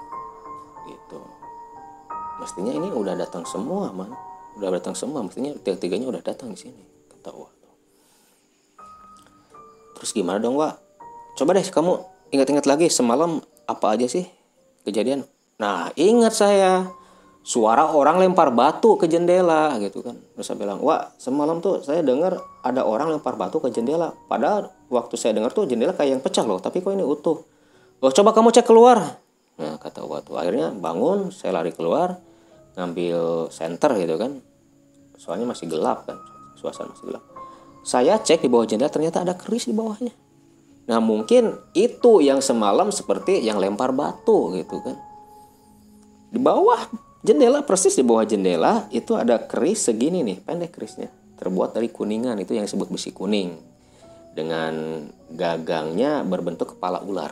Gitu. 0.84 1.20
Mestinya 2.36 2.72
ini 2.76 2.92
udah 2.92 3.16
datang 3.16 3.48
semua 3.48 3.88
man. 3.90 4.12
Udah 4.60 4.72
datang 4.76 4.92
semua 4.92 5.24
mestinya 5.24 5.56
tiga 5.60 5.76
tiganya 5.80 6.08
udah 6.12 6.22
datang 6.24 6.52
di 6.52 6.58
sini 6.60 6.84
kata 7.12 7.32
Wah 7.32 7.55
Terus 9.96 10.12
gimana 10.12 10.36
dong, 10.36 10.60
Wak? 10.60 10.76
Coba 11.36 11.56
deh 11.56 11.64
kamu 11.64 12.00
ingat-ingat 12.32 12.68
lagi 12.68 12.92
semalam 12.92 13.40
apa 13.64 13.96
aja 13.96 14.04
sih 14.08 14.28
kejadian? 14.84 15.24
Nah, 15.56 15.88
ingat 15.96 16.36
saya 16.36 16.88
suara 17.40 17.88
orang 17.88 18.20
lempar 18.20 18.52
batu 18.52 19.00
ke 19.00 19.08
jendela 19.08 19.72
gitu 19.80 20.04
kan. 20.04 20.16
Terus 20.36 20.44
saya 20.44 20.58
bilang, 20.60 20.84
"Wah, 20.84 21.12
semalam 21.16 21.62
tuh 21.64 21.80
saya 21.80 22.04
dengar 22.04 22.36
ada 22.60 22.84
orang 22.84 23.12
lempar 23.14 23.38
batu 23.40 23.62
ke 23.62 23.72
jendela. 23.72 24.12
Padahal 24.28 24.74
waktu 24.92 25.14
saya 25.16 25.32
dengar 25.32 25.54
tuh 25.54 25.64
jendela 25.64 25.96
kayak 25.96 26.18
yang 26.18 26.22
pecah 26.24 26.44
loh, 26.44 26.60
tapi 26.60 26.84
kok 26.84 26.92
ini 26.92 27.06
utuh." 27.06 27.40
"Oh, 28.02 28.12
coba 28.12 28.36
kamu 28.36 28.52
cek 28.52 28.66
keluar." 28.66 29.20
Nah, 29.56 29.80
kata 29.80 30.04
waktu 30.04 30.32
akhirnya 30.36 30.68
bangun, 30.76 31.32
saya 31.32 31.56
lari 31.56 31.72
keluar, 31.72 32.20
ngambil 32.76 33.48
senter 33.48 33.96
gitu 33.96 34.20
kan. 34.20 34.44
Soalnya 35.16 35.48
masih 35.48 35.70
gelap 35.72 36.04
kan, 36.04 36.20
suasana 36.60 36.92
masih 36.92 37.08
gelap 37.08 37.35
saya 37.86 38.18
cek 38.18 38.42
di 38.42 38.50
bawah 38.50 38.66
jendela 38.66 38.90
ternyata 38.90 39.22
ada 39.22 39.38
keris 39.38 39.70
di 39.70 39.74
bawahnya. 39.78 40.10
Nah 40.90 40.98
mungkin 40.98 41.54
itu 41.70 42.18
yang 42.18 42.42
semalam 42.42 42.90
seperti 42.90 43.38
yang 43.46 43.62
lempar 43.62 43.94
batu 43.94 44.50
gitu 44.58 44.82
kan. 44.82 44.98
Di 46.34 46.42
bawah 46.42 46.82
jendela 47.22 47.62
persis 47.62 47.94
di 47.94 48.02
bawah 48.02 48.26
jendela 48.26 48.90
itu 48.90 49.14
ada 49.14 49.38
keris 49.38 49.86
segini 49.86 50.26
nih 50.26 50.42
pendek 50.42 50.74
kerisnya. 50.74 51.14
Terbuat 51.38 51.78
dari 51.78 51.86
kuningan 51.86 52.34
itu 52.42 52.58
yang 52.58 52.66
disebut 52.66 52.90
besi 52.90 53.14
kuning. 53.14 53.54
Dengan 54.34 55.06
gagangnya 55.30 56.26
berbentuk 56.26 56.74
kepala 56.74 57.06
ular. 57.06 57.30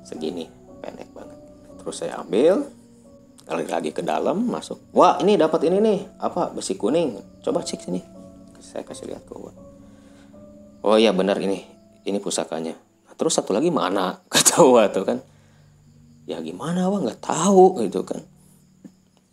Segini 0.00 0.48
pendek 0.80 1.12
banget. 1.12 1.36
Terus 1.76 2.00
saya 2.00 2.24
ambil 2.24 2.64
lari 3.44 3.68
lagi 3.68 3.92
ke 3.92 4.00
dalam 4.00 4.48
masuk. 4.48 4.80
Wah 4.96 5.20
ini 5.20 5.36
dapat 5.36 5.68
ini 5.68 5.76
nih 5.76 6.00
apa 6.24 6.56
besi 6.56 6.72
kuning. 6.80 7.20
Coba 7.44 7.60
cek 7.60 7.84
sini 7.84 8.13
saya 8.64 8.82
kasih 8.88 9.12
lihat 9.12 9.28
ke 9.28 9.36
Uwan. 9.36 9.52
Oh 10.80 10.96
iya 10.96 11.12
benar 11.12 11.36
ini. 11.36 11.60
Ini 12.04 12.16
pusakanya. 12.20 12.72
Nah, 12.74 13.14
terus 13.16 13.36
satu 13.36 13.52
lagi 13.52 13.68
mana? 13.68 14.16
Kata 14.32 14.64
Uwan 14.64 14.88
tuh 14.88 15.04
kan. 15.04 15.18
Ya 16.24 16.40
gimana 16.40 16.88
Wah 16.88 17.04
nggak 17.04 17.20
tahu 17.20 17.84
gitu 17.84 18.00
kan. 18.08 18.24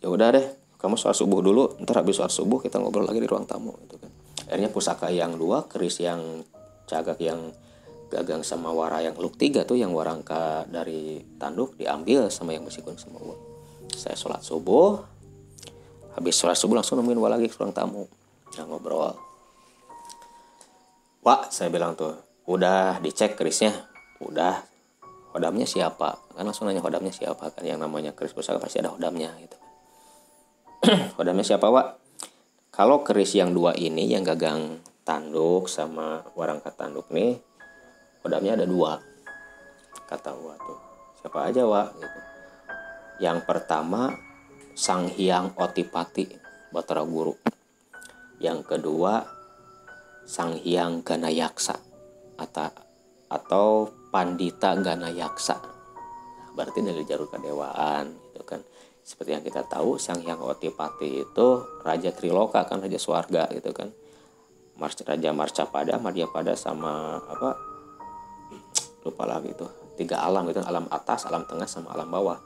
Ya 0.04 0.12
udah 0.12 0.36
deh 0.36 0.46
kamu 0.76 1.00
sholat 1.00 1.16
subuh 1.16 1.40
dulu. 1.40 1.80
Ntar 1.80 2.04
habis 2.04 2.20
sholat 2.20 2.28
subuh 2.28 2.60
kita 2.60 2.76
ngobrol 2.76 3.08
lagi 3.08 3.18
di 3.18 3.28
ruang 3.28 3.48
tamu 3.48 3.72
gitu 3.88 3.96
kan. 3.96 4.10
Akhirnya 4.52 4.68
pusaka 4.68 5.08
yang 5.08 5.40
dua 5.40 5.64
keris 5.64 6.04
yang 6.04 6.44
cagak 6.84 7.16
yang 7.24 7.56
gagang 8.12 8.44
sama 8.44 8.68
wara 8.68 9.00
yang 9.00 9.16
luk 9.16 9.40
tiga 9.40 9.64
tuh 9.64 9.80
yang 9.80 9.96
warangka 9.96 10.68
dari 10.68 11.24
tanduk 11.40 11.80
diambil 11.80 12.28
sama 12.28 12.52
yang 12.52 12.68
besikun 12.68 13.00
sama 13.00 13.24
saya 13.96 14.12
sholat 14.12 14.44
subuh. 14.44 15.00
Habis 16.12 16.36
sholat 16.36 16.60
subuh 16.60 16.76
langsung 16.76 17.00
nemuin 17.00 17.18
wah 17.24 17.32
lagi 17.32 17.48
ke 17.48 17.56
ruang 17.56 17.72
tamu 17.72 18.04
nah, 18.58 18.64
ngobrol. 18.68 19.16
Wah 21.22 21.46
saya 21.48 21.70
bilang 21.70 21.94
tuh 21.94 22.18
udah 22.50 22.98
dicek 22.98 23.38
kerisnya 23.38 23.72
udah. 24.18 24.70
Hodamnya 25.32 25.64
siapa? 25.64 26.20
Kan 26.36 26.44
langsung 26.44 26.68
nanya 26.68 26.84
hodamnya 26.84 27.08
siapa? 27.08 27.48
Kan 27.56 27.64
yang 27.64 27.80
namanya 27.80 28.12
keris 28.12 28.36
pusaka 28.36 28.60
pasti 28.60 28.84
ada 28.84 28.92
hodamnya 28.92 29.32
gitu. 29.40 29.56
Hodamnya 31.16 31.40
siapa 31.40 31.72
Wak? 31.72 31.96
Kalau 32.68 33.00
keris 33.00 33.32
yang 33.32 33.56
dua 33.56 33.72
ini 33.72 34.12
yang 34.12 34.28
gagang 34.28 34.84
tanduk 35.08 35.72
sama 35.72 36.20
warangka 36.36 36.74
tanduk 36.76 37.08
nih 37.08 37.40
hodamnya 38.20 38.60
ada 38.60 38.66
dua 38.68 39.00
kata 40.04 40.36
Wak 40.36 40.58
tuh. 40.60 40.80
Siapa 41.24 41.38
aja 41.48 41.64
Wak 41.64 41.88
gitu. 41.96 42.20
Yang 43.24 43.38
pertama 43.48 44.12
Sang 44.76 45.08
Hyang 45.08 45.56
Otipati 45.56 46.28
Batara 46.68 47.08
Guru 47.08 47.61
yang 48.42 48.66
kedua 48.66 49.22
Sang 50.26 50.58
Hyang 50.58 51.06
Ganayaksa 51.06 51.78
atau 52.34 52.70
atau 53.30 53.66
Pandita 54.12 54.76
Ganayaksa. 54.76 55.56
Berarti 56.52 56.84
dari 56.84 57.06
jalur 57.06 57.30
kedewaan 57.30 58.12
gitu 58.28 58.42
kan. 58.44 58.60
Seperti 59.02 59.34
yang 59.38 59.46
kita 59.46 59.64
tahu 59.66 59.96
Sang 59.96 60.20
Hyang 60.20 60.42
Otipati 60.42 61.22
itu 61.22 61.48
raja 61.86 62.10
Triloka 62.12 62.66
kan 62.66 62.82
raja 62.82 62.98
swarga 62.98 63.48
gitu 63.54 63.70
kan. 63.72 63.94
Raja 64.82 65.30
Marcapada 65.30 65.96
Madyapada 66.02 66.58
sama 66.58 67.22
apa? 67.22 67.54
Lupa 69.06 69.24
lagi 69.26 69.54
itu 69.54 69.66
tiga 69.94 70.22
alam 70.22 70.46
gitu 70.50 70.62
alam 70.62 70.90
atas 70.90 71.26
alam 71.30 71.46
tengah 71.46 71.70
sama 71.70 71.94
alam 71.94 72.10
bawah. 72.10 72.38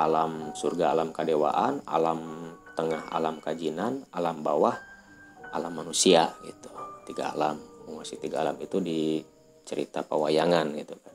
Alam 0.00 0.56
surga 0.56 0.96
alam 0.96 1.12
kadewaan 1.12 1.84
alam 1.84 2.48
tengah 2.78 3.12
alam 3.12 3.42
kajinan 3.44 4.08
alam 4.14 4.40
bawah 4.40 4.89
alam 5.52 5.72
manusia 5.74 6.30
gitu. 6.46 6.70
Tiga 7.06 7.34
alam 7.34 7.70
masih 8.00 8.16
tiga 8.16 8.40
alam 8.40 8.56
itu 8.56 8.80
di 8.80 9.20
cerita 9.68 10.00
pewayangan 10.00 10.72
gitu 10.72 10.96
kan. 10.96 11.14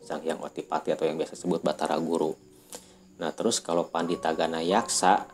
Sang 0.00 0.24
Hyang 0.24 0.40
Otipati 0.40 0.96
atau 0.96 1.04
yang 1.04 1.20
biasa 1.20 1.36
disebut 1.36 1.60
Batara 1.60 2.00
Guru. 2.00 2.32
Nah 3.20 3.30
terus 3.36 3.60
kalau 3.60 3.86
Pandita 3.92 4.32
Ganayaksa, 4.32 5.28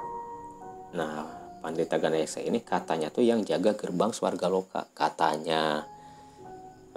nah 0.98 1.30
Pandita 1.62 1.96
Ganayaksa 2.02 2.42
ini 2.42 2.58
katanya 2.58 3.08
tuh 3.14 3.22
yang 3.22 3.46
jaga 3.46 3.78
gerbang 3.78 4.10
Swarga 4.10 4.50
Loka. 4.50 4.90
Katanya. 4.90 5.86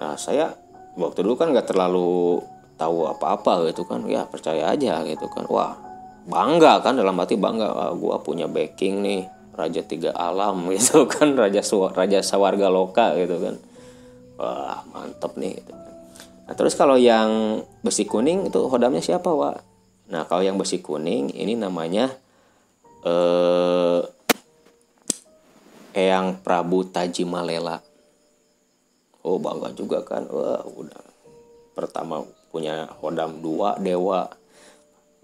Nah 0.02 0.18
saya 0.18 0.58
waktu 0.98 1.22
dulu 1.22 1.38
kan 1.38 1.54
nggak 1.54 1.70
terlalu 1.70 2.42
tahu 2.82 3.06
apa-apa 3.06 3.70
gitu 3.70 3.86
kan, 3.86 4.04
ya 4.10 4.26
percaya 4.26 4.74
aja 4.74 5.06
gitu 5.06 5.30
kan. 5.30 5.46
Wah 5.46 5.78
bangga 6.26 6.82
kan 6.82 6.98
dalam 6.98 7.16
hati 7.22 7.38
bangga, 7.38 7.70
Wah, 7.74 7.94
gua 7.94 8.18
punya 8.20 8.50
backing 8.50 9.06
nih 9.06 9.22
Raja 9.54 9.82
Tiga 9.86 10.12
Alam 10.16 10.68
gitu 10.76 11.06
kan, 11.10 11.34
Raja 11.34 11.62
Raja 11.94 12.20
Sawarga 12.22 12.68
Loka 12.68 13.16
gitu 13.18 13.38
kan. 13.40 13.56
Wah 14.40 14.82
mantep 14.92 15.36
nih 15.36 15.60
gitu 15.60 15.72
kan. 15.76 15.94
Nah 16.50 16.54
terus 16.58 16.74
kalau 16.74 16.98
yang 16.98 17.62
besi 17.86 18.08
kuning 18.10 18.50
itu 18.50 18.60
hodamnya 18.70 19.04
siapa 19.04 19.30
Wak? 19.30 19.70
Nah, 20.10 20.26
kalau 20.26 20.42
yang 20.42 20.58
besi 20.58 20.82
kuning 20.82 21.30
ini 21.38 21.54
namanya 21.54 22.10
eh 23.06 24.02
Eyang 25.94 26.42
Prabu 26.42 26.86
Tajimalela. 26.90 27.82
Oh, 29.26 29.42
bangga 29.42 29.74
juga 29.74 30.06
kan. 30.06 30.26
Wah, 30.30 30.62
udah. 30.66 31.02
Pertama 31.74 32.22
punya 32.54 32.90
hodam 33.02 33.42
dua 33.42 33.78
dewa. 33.82 34.30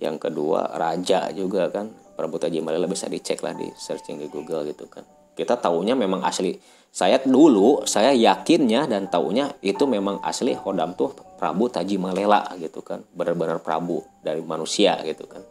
Yang 0.02 0.30
kedua 0.30 0.74
raja 0.76 1.30
juga 1.32 1.70
kan. 1.70 1.94
Prabu 2.15 2.39
Tajimalela 2.39 2.88
bisa 2.88 3.12
dicek 3.12 3.43
lah 3.43 3.51
di 3.51 3.67
searching 3.75 4.17
di 4.17 4.32
Google 4.32 4.63
gitu 4.71 4.88
kan. 4.88 5.04
Kita 5.36 5.60
tahunya 5.60 5.99
memang 5.99 6.23
asli. 6.23 6.56
Saya 6.95 7.19
dulu 7.19 7.84
saya 7.84 8.15
yakinnya 8.15 8.88
dan 8.88 9.12
tahunya 9.12 9.60
itu 9.60 9.84
memang 9.84 10.23
asli 10.23 10.56
hodam 10.56 10.95
tuh 10.95 11.12
Prabu 11.36 11.67
Tajimalela 11.67 12.56
gitu 12.56 12.80
kan. 12.80 13.04
Benar-benar 13.12 13.60
Prabu 13.60 13.99
dari 14.23 14.39
manusia 14.39 14.95
gitu 15.04 15.28
kan. 15.28 15.43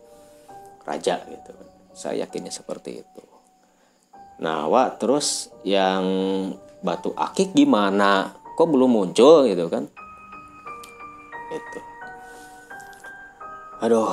Raja 0.89 1.21
gitu 1.29 1.51
kan. 1.53 1.69
Saya 1.93 2.25
yakinnya 2.25 2.49
seperti 2.49 3.05
itu. 3.05 3.23
Nah 4.41 4.65
wa 4.73 4.89
terus 4.97 5.53
yang 5.69 6.03
batu 6.81 7.13
akik 7.13 7.53
gimana? 7.53 8.33
Kok 8.57 8.69
belum 8.73 8.89
muncul 8.89 9.45
gitu 9.45 9.69
kan? 9.69 9.85
Itu. 11.53 11.81
Aduh 13.85 14.09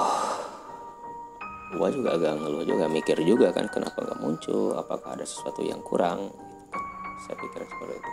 gua 1.72 1.88
juga 1.88 2.20
agak 2.20 2.44
ngeluh 2.44 2.64
juga 2.68 2.86
mikir 2.92 3.18
juga 3.24 3.56
kan 3.56 3.72
kenapa 3.72 4.04
nggak 4.04 4.20
muncul? 4.20 4.76
Apakah 4.76 5.16
ada 5.16 5.24
sesuatu 5.24 5.64
yang 5.64 5.80
kurang? 5.80 6.28
Gitu 6.28 6.44
kan. 6.72 6.84
saya 7.22 7.36
pikir 7.38 7.62
seperti 7.64 7.96
itu. 8.02 8.12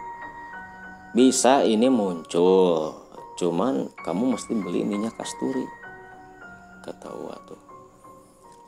Bisa 1.16 1.64
ini 1.64 1.88
muncul 1.88 2.92
cuman 3.38 3.88
kamu 4.04 4.36
mesti 4.36 4.52
beli 4.52 4.84
minyak 4.84 5.16
kasturi. 5.16 5.64
Kata 6.84 7.10
Wa 7.16 7.36
tuh. 7.48 7.60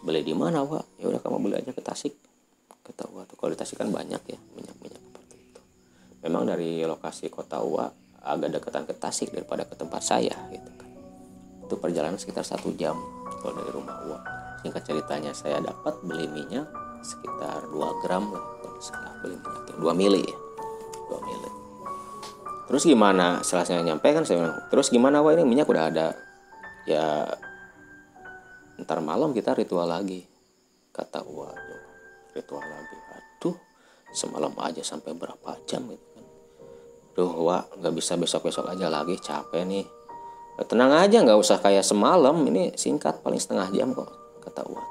Beli 0.00 0.24
di 0.24 0.32
mana 0.32 0.64
Wa 0.64 0.80
ya 0.96 1.12
udah 1.12 1.20
kamu 1.20 1.36
beli 1.38 1.54
aja 1.60 1.70
ke 1.76 1.82
Tasik. 1.84 2.16
Kata 2.82 3.12
Wa 3.12 3.28
tuh. 3.28 3.36
Kalau 3.36 3.52
di 3.52 3.58
Tasik 3.60 3.76
kan 3.76 3.92
banyak 3.92 4.22
ya 4.24 4.38
minyak 4.56 4.76
minyak 4.80 5.02
seperti 5.04 5.36
itu. 5.36 5.60
Memang 6.24 6.48
dari 6.48 6.80
lokasi 6.88 7.28
kota 7.28 7.60
Wa 7.60 7.92
agak 8.24 8.56
dekatan 8.56 8.88
ke 8.88 8.94
Tasik 8.96 9.30
daripada 9.36 9.68
ke 9.68 9.76
tempat 9.76 10.00
saya 10.00 10.34
gitu 10.48 10.70
kan. 10.80 10.90
Itu 11.68 11.76
perjalanan 11.76 12.16
sekitar 12.16 12.42
satu 12.48 12.72
jam 12.74 12.96
kalau 13.44 13.52
dari 13.60 13.70
rumah 13.76 14.00
Wa 14.08 14.39
singkat 14.60 14.82
ceritanya 14.84 15.32
saya 15.32 15.60
dapat 15.60 15.96
beli 16.04 16.28
minyak 16.28 16.68
sekitar 17.00 17.64
2 17.72 18.02
gram 18.04 18.28
lah. 18.32 18.44
Setelah 18.80 19.12
beli 19.24 19.36
minyak 19.36 19.76
2 19.76 19.92
mili 19.96 20.22
ya. 20.24 20.38
2 21.08 21.26
mili. 21.26 21.50
Terus 22.70 22.82
gimana? 22.86 23.42
Setelah 23.42 23.66
saya 23.66 23.80
nyampe 23.82 24.08
kan 24.12 24.22
saya 24.22 24.46
bilang 24.46 24.56
terus 24.70 24.92
gimana 24.92 25.24
wah 25.24 25.32
ini 25.34 25.44
minyak 25.44 25.66
udah 25.68 25.84
ada. 25.90 26.14
Ya 26.88 27.28
ntar 28.80 29.04
malam 29.04 29.36
kita 29.36 29.52
ritual 29.52 29.84
lagi 29.84 30.24
kata 30.92 31.20
waduh 31.24 31.84
ritual 32.36 32.64
lagi. 32.64 32.96
Aduh 33.16 33.56
semalam 34.12 34.52
aja 34.60 34.80
sampai 34.84 35.12
berapa 35.16 35.56
jam 35.68 35.88
gitu 35.88 36.06
kan. 36.14 36.24
Duh 37.16 37.32
wah 37.42 37.64
nggak 37.80 37.94
bisa 37.96 38.16
besok 38.16 38.48
besok 38.48 38.68
aja 38.70 38.86
lagi 38.86 39.16
capek 39.18 39.64
nih. 39.66 39.86
Tenang 40.60 40.92
aja 40.92 41.24
nggak 41.24 41.40
usah 41.40 41.56
kayak 41.60 41.84
semalam. 41.84 42.36
Ini 42.44 42.76
singkat 42.76 43.24
paling 43.24 43.40
setengah 43.40 43.68
jam 43.72 43.96
kok 43.96 44.20
kata 44.50 44.66
wah 44.66 44.86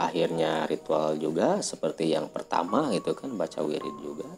akhirnya 0.00 0.64
ritual 0.64 1.20
juga 1.20 1.60
seperti 1.60 2.16
yang 2.16 2.32
pertama 2.32 2.88
gitu 2.96 3.12
kan 3.12 3.36
baca 3.36 3.60
wirid 3.60 3.96
juga 4.00 4.28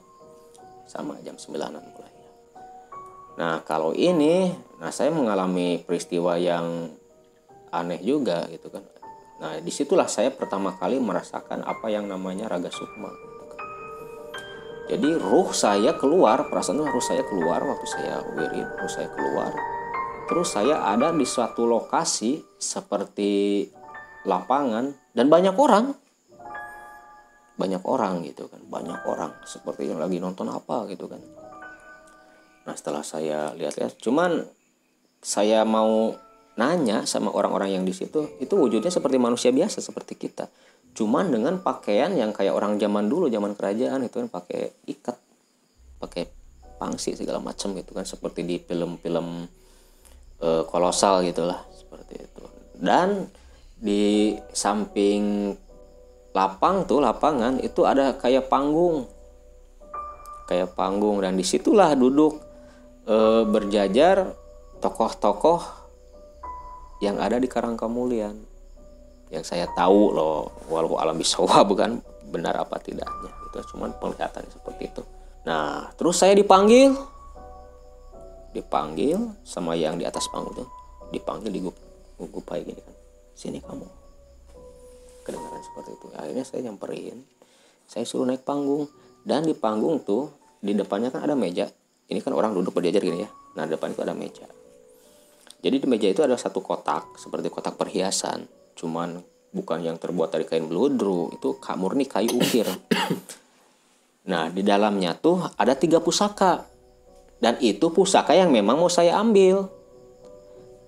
sama 0.91 1.19
jam 1.23 1.39
sembilanan 1.39 1.83
mulai 1.95 2.19
Nah, 3.39 3.63
kalau 3.63 3.95
ini, 3.95 4.51
nah 4.83 4.91
saya 4.91 5.15
mengalami 5.15 5.79
peristiwa 5.87 6.35
yang 6.35 6.91
aneh 7.71 8.03
juga 8.03 8.51
gitu 8.51 8.67
kan. 8.67 8.83
Nah, 9.39 9.63
di 9.63 9.71
situlah 9.71 10.11
saya 10.11 10.35
pertama 10.35 10.75
kali 10.75 10.99
merasakan 10.99 11.63
apa 11.63 11.87
yang 11.87 12.11
namanya 12.11 12.51
raga 12.51 12.67
sukma. 12.75 13.07
Gitu 13.15 13.45
kan. 13.47 13.61
Jadi 14.91 15.09
ruh 15.23 15.55
saya 15.55 15.95
keluar, 15.95 16.51
perasaan 16.51 16.83
ruh 16.83 16.99
saya 16.99 17.23
keluar 17.31 17.63
waktu 17.63 17.87
saya 17.87 18.27
wirid, 18.35 18.69
ruh 18.83 18.91
saya 18.91 19.07
keluar. 19.15 19.55
Terus 20.27 20.49
saya 20.51 20.83
ada 20.91 21.15
di 21.15 21.23
suatu 21.23 21.63
lokasi 21.63 22.43
seperti 22.59 23.65
lapangan 24.29 24.93
dan 25.17 25.27
banyak 25.33 25.57
orang. 25.57 25.97
Banyak 27.59 27.83
orang 27.83 28.23
gitu 28.23 28.47
kan, 28.47 28.63
banyak 28.71 29.03
orang 29.09 29.35
seperti 29.43 29.91
yang 29.91 29.99
lagi 29.99 30.23
nonton 30.23 30.47
apa 30.47 30.87
gitu 30.87 31.11
kan 31.11 31.19
Nah 32.69 32.77
setelah 32.77 33.01
saya 33.01 33.57
lihat-lihat, 33.57 33.97
cuman 33.97 34.45
saya 35.25 35.65
mau 35.65 36.13
nanya 36.61 37.09
sama 37.09 37.33
orang-orang 37.33 37.81
yang 37.81 37.85
di 37.89 37.97
situ, 37.97 38.37
itu 38.45 38.53
wujudnya 38.53 38.93
seperti 38.93 39.17
manusia 39.17 39.49
biasa 39.49 39.81
seperti 39.81 40.21
kita. 40.21 40.53
Cuman 40.93 41.33
dengan 41.33 41.65
pakaian 41.65 42.13
yang 42.13 42.37
kayak 42.37 42.53
orang 42.53 42.77
zaman 42.77 43.09
dulu, 43.09 43.33
zaman 43.33 43.57
kerajaan 43.57 44.05
itu 44.05 44.21
kan 44.21 44.29
pakai 44.29 44.85
ikat, 44.85 45.17
pakai 45.97 46.29
pangsi 46.77 47.17
segala 47.17 47.41
macam 47.41 47.73
gitu 47.73 47.97
kan 47.97 48.05
seperti 48.05 48.45
di 48.45 48.61
film-film 48.61 49.49
e, 50.39 50.49
kolosal 50.69 51.25
gitulah 51.25 51.65
seperti 51.73 52.21
itu. 52.21 52.43
Dan 52.77 53.33
di 53.79 54.35
samping 54.51 55.55
lapang 56.35 56.83
tuh 56.85 56.99
lapangan 56.99 57.63
itu 57.63 57.87
ada 57.87 58.19
kayak 58.19 58.51
panggung. 58.51 59.07
Kayak 60.51 60.75
panggung 60.75 61.23
dan 61.23 61.39
di 61.39 61.45
situlah 61.45 61.95
duduk 61.95 62.41
e, 63.07 63.47
berjajar 63.47 64.35
tokoh-tokoh 64.83 65.61
yang 67.05 67.23
ada 67.23 67.39
di 67.39 67.47
Karangkamulian. 67.47 68.47
yang 69.29 69.45
saya 69.45 69.69
tahu 69.77 70.17
loh 70.17 70.49
walau 70.73 70.97
alam 70.97 71.21
bisawa 71.21 71.61
bukan 71.71 72.01
benar 72.33 72.57
apa 72.57 72.81
tidaknya. 72.81 73.29
Itu 73.53 73.61
cuman 73.77 73.93
penglihatan 74.01 74.49
seperti 74.49 74.89
itu. 74.89 75.03
Nah 75.45 75.93
terus 76.01 76.17
saya 76.19 76.33
dipanggil. 76.33 76.97
Dipanggil 78.57 79.21
sama 79.45 79.77
yang 79.77 80.01
di 80.01 80.09
atas 80.09 80.25
panggung 80.33 80.65
tuh. 80.65 80.69
Dipanggil 81.13 81.53
di 81.53 81.61
gupai 82.19 82.65
gini 82.65 82.81
kan 82.81 82.98
sini 83.39 83.63
kamu. 83.63 83.87
Kedengaran 85.23 85.63
seperti 85.63 85.95
itu. 85.95 86.07
Akhirnya 86.19 86.43
saya 86.43 86.61
nyamperin. 86.67 87.23
Saya 87.87 88.03
suruh 88.03 88.27
naik 88.27 88.43
panggung. 88.43 88.91
Dan 89.23 89.47
di 89.47 89.55
panggung 89.55 90.03
tuh 90.03 90.35
di 90.59 90.75
depannya 90.75 91.15
kan 91.15 91.23
ada 91.23 91.39
meja. 91.39 91.71
Ini 92.11 92.19
kan 92.19 92.35
orang 92.35 92.51
duduk 92.51 92.75
berjajar 92.75 92.99
gini 92.99 93.23
ya. 93.23 93.31
Nah 93.55 93.71
di 93.71 93.79
depan 93.79 93.95
itu 93.95 94.03
ada 94.03 94.19
meja. 94.19 94.51
Jadi 95.63 95.77
di 95.79 95.87
meja 95.87 96.11
itu 96.11 96.27
ada 96.27 96.35
satu 96.35 96.59
kotak 96.59 97.15
seperti 97.15 97.47
kotak 97.47 97.79
perhiasan. 97.79 98.51
Cuman 98.75 99.23
bukan 99.55 99.79
yang 99.87 99.95
terbuat 100.03 100.35
dari 100.35 100.43
kain 100.43 100.67
beludru. 100.67 101.31
Itu 101.31 101.63
murni 101.79 102.11
kayu 102.11 102.35
ukir. 102.35 102.67
Nah 104.29 104.53
di 104.53 104.61
dalamnya 104.61 105.17
tuh 105.17 105.41
ada 105.57 105.73
tiga 105.73 106.05
pusaka. 106.05 106.69
Dan 107.41 107.57
itu 107.65 107.89
pusaka 107.89 108.37
yang 108.37 108.53
memang 108.53 108.77
mau 108.77 108.93
saya 108.93 109.17
ambil 109.17 109.78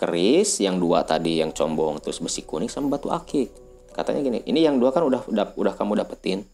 keris 0.00 0.64
yang 0.64 0.80
dua 0.80 1.04
tadi 1.04 1.44
yang 1.44 1.52
combong 1.52 2.00
terus 2.00 2.24
besi 2.24 2.40
kuning 2.48 2.72
sama 2.72 2.96
batu 2.96 3.12
akik. 3.12 3.52
Katanya 3.92 4.24
gini 4.24 4.40
ini 4.48 4.64
yang 4.64 4.80
dua 4.80 4.96
kan 4.96 5.04
udah 5.04 5.28
udah 5.28 5.52
udah 5.60 5.72
kamu 5.76 6.00
dapetin 6.00 6.48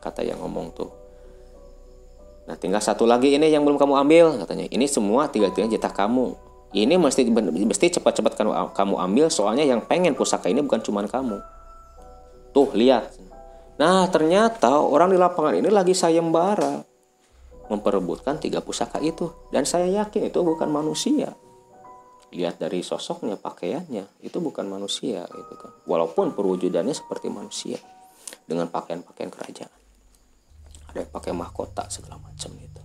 kata 0.00 0.24
yang 0.24 0.40
ngomong 0.40 0.72
tuh. 0.72 0.88
Nah 2.48 2.56
tinggal 2.56 2.80
satu 2.80 3.04
lagi 3.04 3.36
ini 3.36 3.52
yang 3.52 3.68
belum 3.68 3.76
kamu 3.76 3.92
ambil 4.08 4.26
katanya. 4.40 4.64
Ini 4.72 4.88
semua 4.88 5.28
tiga 5.28 5.52
tiga 5.52 5.68
jatah 5.68 5.92
kamu. 5.92 6.32
Ini 6.72 6.96
mesti 6.96 7.28
mesti 7.28 7.86
cepat-cepat 8.00 8.32
kamu 8.40 8.52
kamu 8.72 8.94
ambil 9.04 9.26
soalnya 9.28 9.68
yang 9.68 9.84
pengen 9.84 10.16
pusaka 10.16 10.48
ini 10.48 10.64
bukan 10.64 10.80
cuma 10.80 11.04
kamu. 11.04 11.44
Tuh 12.56 12.72
lihat. 12.72 13.12
Nah 13.76 14.08
ternyata 14.08 14.80
orang 14.80 15.12
di 15.12 15.20
lapangan 15.20 15.60
ini 15.60 15.68
lagi 15.68 15.92
sayembara 15.92 16.80
memperebutkan 17.68 18.40
tiga 18.40 18.64
pusaka 18.64 18.96
itu. 19.04 19.28
Dan 19.52 19.68
saya 19.68 19.84
yakin 19.92 20.32
itu 20.32 20.40
bukan 20.40 20.72
manusia 20.72 21.36
lihat 22.28 22.60
dari 22.60 22.84
sosoknya 22.84 23.40
pakaiannya 23.40 24.20
itu 24.20 24.38
bukan 24.40 24.68
manusia 24.68 25.24
gitu 25.24 25.54
kan. 25.56 25.72
Walaupun 25.88 26.36
perwujudannya 26.36 26.92
seperti 26.92 27.32
manusia 27.32 27.80
dengan 28.44 28.68
pakaian-pakaian 28.68 29.32
kerajaan. 29.32 29.78
Ada 30.92 31.04
yang 31.04 31.12
pakai 31.12 31.32
mahkota 31.32 31.88
segala 31.88 32.20
macam 32.20 32.50
gitu. 32.52 32.80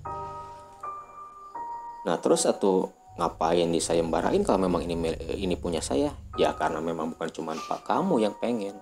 Nah 2.03 2.15
terus 2.19 2.43
satu 2.43 2.91
ngapain 3.15 3.69
disayembarain 3.69 4.43
kalau 4.43 4.67
memang 4.67 4.83
ini 4.83 4.95
ini 5.39 5.55
punya 5.55 5.79
saya? 5.79 6.11
Ya 6.39 6.51
karena 6.55 6.79
memang 6.83 7.15
bukan 7.15 7.29
cuma 7.31 7.55
pak 7.55 7.83
kamu 7.87 8.23
yang 8.23 8.35
pengen. 8.39 8.75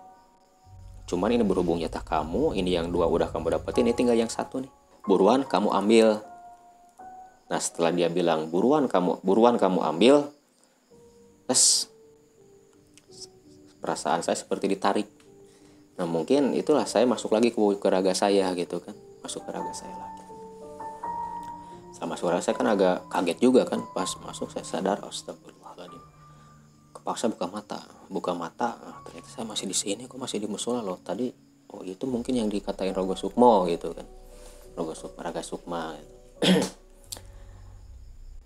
Cuman 1.10 1.34
ini 1.34 1.43
berhubung 1.45 1.82
jatah 1.82 2.02
kamu 2.02 2.58
ini 2.58 2.78
yang 2.78 2.89
dua 2.89 3.10
udah 3.10 3.30
kamu 3.30 3.58
dapetin 3.58 3.89
ini 3.89 3.93
tinggal 3.97 4.17
yang 4.17 4.30
satu 4.30 4.62
nih. 4.62 4.71
Buruan 5.06 5.45
kamu 5.45 5.69
ambil. 5.74 6.21
Nah 7.50 7.60
setelah 7.60 7.91
dia 7.93 8.08
bilang 8.08 8.50
buruan 8.50 8.86
kamu 8.89 9.21
buruan 9.26 9.58
kamu 9.58 9.82
ambil 9.86 10.32
tes 11.52 11.92
perasaan 13.84 14.24
saya 14.24 14.40
seperti 14.40 14.72
ditarik. 14.72 15.08
Nah 16.00 16.08
mungkin 16.08 16.56
itulah 16.56 16.88
saya 16.88 17.04
masuk 17.04 17.36
lagi 17.36 17.52
ke, 17.52 17.60
ke 17.76 18.14
saya 18.16 18.48
gitu 18.56 18.80
kan. 18.80 18.96
Masuk 19.20 19.44
ke 19.44 19.52
raga 19.52 19.74
saya 19.76 19.92
lagi. 20.00 20.24
Sama 21.92 22.16
suara 22.16 22.40
saya 22.40 22.56
kan 22.56 22.72
agak 22.72 23.04
kaget 23.12 23.38
juga 23.44 23.68
kan. 23.68 23.84
Pas 23.92 24.08
masuk 24.24 24.48
saya 24.48 24.64
sadar 24.64 25.04
astagfirullahaladzim. 25.04 26.00
Kepaksa 26.96 27.28
buka 27.28 27.52
mata. 27.52 27.84
Buka 28.08 28.32
mata 28.32 28.80
nah, 28.80 29.04
ternyata 29.04 29.28
saya 29.28 29.44
masih 29.44 29.68
di 29.68 29.76
sini 29.76 30.08
kok 30.08 30.16
masih 30.16 30.40
di 30.40 30.48
musola 30.48 30.80
loh? 30.80 31.04
Tadi 31.04 31.28
oh 31.76 31.84
itu 31.84 32.08
mungkin 32.08 32.40
yang 32.40 32.48
dikatain 32.48 32.96
rogo 32.96 33.20
sukmo 33.20 33.68
gitu 33.68 33.92
kan. 33.92 34.08
Rogo 34.80 34.96
sukma 34.96 35.20
raga 35.28 35.44
sukma 35.44 36.00
gitu. 36.00 36.16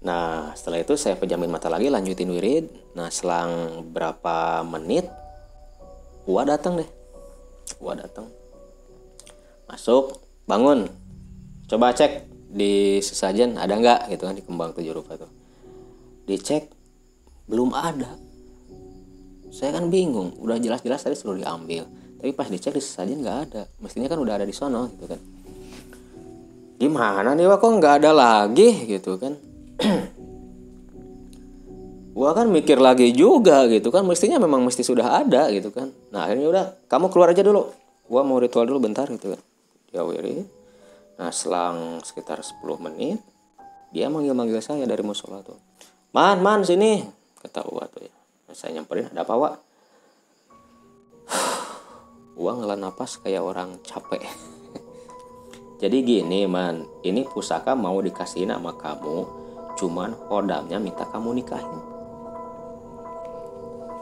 nah 0.05 0.53
setelah 0.53 0.85
itu 0.85 0.93
saya 0.93 1.17
pejamin 1.17 1.49
mata 1.49 1.65
lagi 1.65 1.89
lanjutin 1.89 2.29
wirid. 2.29 2.69
Nah 2.93 3.09
selang 3.09 3.81
berapa 3.89 4.61
menit 4.61 5.09
Ua 6.25 6.41
datang 6.41 6.81
deh. 6.81 6.89
Ua 7.81 7.93
datang. 7.93 8.25
Masuk 9.69 10.17
bangun. 10.49 10.89
Coba 11.69 11.93
cek 11.93 12.25
di 12.49 12.97
sesajen 13.01 13.61
ada 13.61 13.77
nggak 13.77 14.09
gitu 14.09 14.25
kan 14.25 14.33
di 14.33 14.41
kembang 14.41 14.73
tujuh 14.73 14.93
rupa 14.93 15.21
tuh. 15.21 15.29
Dicek 16.25 16.73
belum 17.45 17.77
ada. 17.77 18.17
Saya 19.53 19.77
kan 19.77 19.93
bingung 19.93 20.33
udah 20.41 20.57
jelas-jelas 20.57 21.05
tadi 21.05 21.13
suruh 21.13 21.37
diambil. 21.37 21.85
Tapi 22.17 22.33
pas 22.33 22.49
dicek 22.49 22.73
di 22.73 22.81
sesajen 22.81 23.21
nggak 23.21 23.39
ada. 23.49 23.69
Mestinya 23.77 24.09
kan 24.09 24.17
udah 24.17 24.41
ada 24.41 24.45
di 24.49 24.53
sono 24.53 24.89
gitu 24.97 25.05
kan. 25.05 25.21
Gimana 26.81 27.37
nih 27.37 27.45
wah 27.45 27.61
kok 27.61 27.69
nggak 27.69 28.01
ada 28.01 28.11
lagi 28.17 28.89
gitu 28.89 29.21
kan 29.21 29.37
gua 32.15 32.31
kan 32.31 32.47
mikir 32.47 32.79
lagi 32.79 33.11
juga 33.11 33.67
gitu 33.67 33.91
kan 33.91 34.07
mestinya 34.07 34.39
memang 34.39 34.63
mesti 34.63 34.83
sudah 34.83 35.23
ada 35.25 35.51
gitu 35.51 35.71
kan 35.71 35.91
nah 36.09 36.27
akhirnya 36.27 36.47
udah 36.47 36.65
kamu 36.87 37.11
keluar 37.11 37.31
aja 37.35 37.43
dulu 37.43 37.71
gua 38.07 38.21
mau 38.23 38.39
ritual 38.39 38.63
dulu 38.69 38.87
bentar 38.87 39.09
gitu 39.11 39.35
kan 39.35 39.41
ya 39.91 40.03
Wiri 40.03 40.65
Nah 41.15 41.31
selang 41.31 42.03
sekitar 42.03 42.43
10 42.43 42.59
menit 42.79 43.19
dia 43.95 44.11
manggil-manggil 44.11 44.59
saya 44.59 44.83
dari 44.83 44.99
musola 44.99 45.39
tuh. 45.39 45.55
Man, 46.11 46.43
man 46.43 46.67
sini 46.67 46.99
kata 47.39 47.63
Uwa 47.71 47.87
tuh 47.87 48.03
ya. 48.03 48.15
Nah, 48.51 48.55
saya 48.55 48.75
nyamperin 48.75 49.07
ada 49.15 49.23
apa 49.23 49.35
Wak? 49.39 49.55
Uwa 52.39 52.59
ngelan 52.59 52.83
napas 52.83 53.15
kayak 53.23 53.39
orang 53.39 53.79
capek. 53.87 54.27
Jadi 55.81 55.97
gini 56.03 56.43
man, 56.43 56.83
ini 57.07 57.23
pusaka 57.23 57.71
mau 57.75 57.95
dikasih 58.03 58.43
sama 58.47 58.75
kamu, 58.75 59.17
cuman 59.75 60.15
hodamnya 60.31 60.79
minta 60.79 61.07
kamu 61.07 61.43
nikahin. 61.43 61.81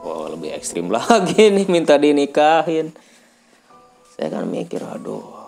Wah 0.04 0.28
wow, 0.28 0.28
lebih 0.34 0.54
ekstrim 0.54 0.92
lagi 0.96 1.50
nih 1.50 1.68
minta 1.70 1.98
dinikahin. 1.98 2.94
Saya 4.14 4.30
kan 4.30 4.46
mikir, 4.46 4.86
aduh 4.86 5.44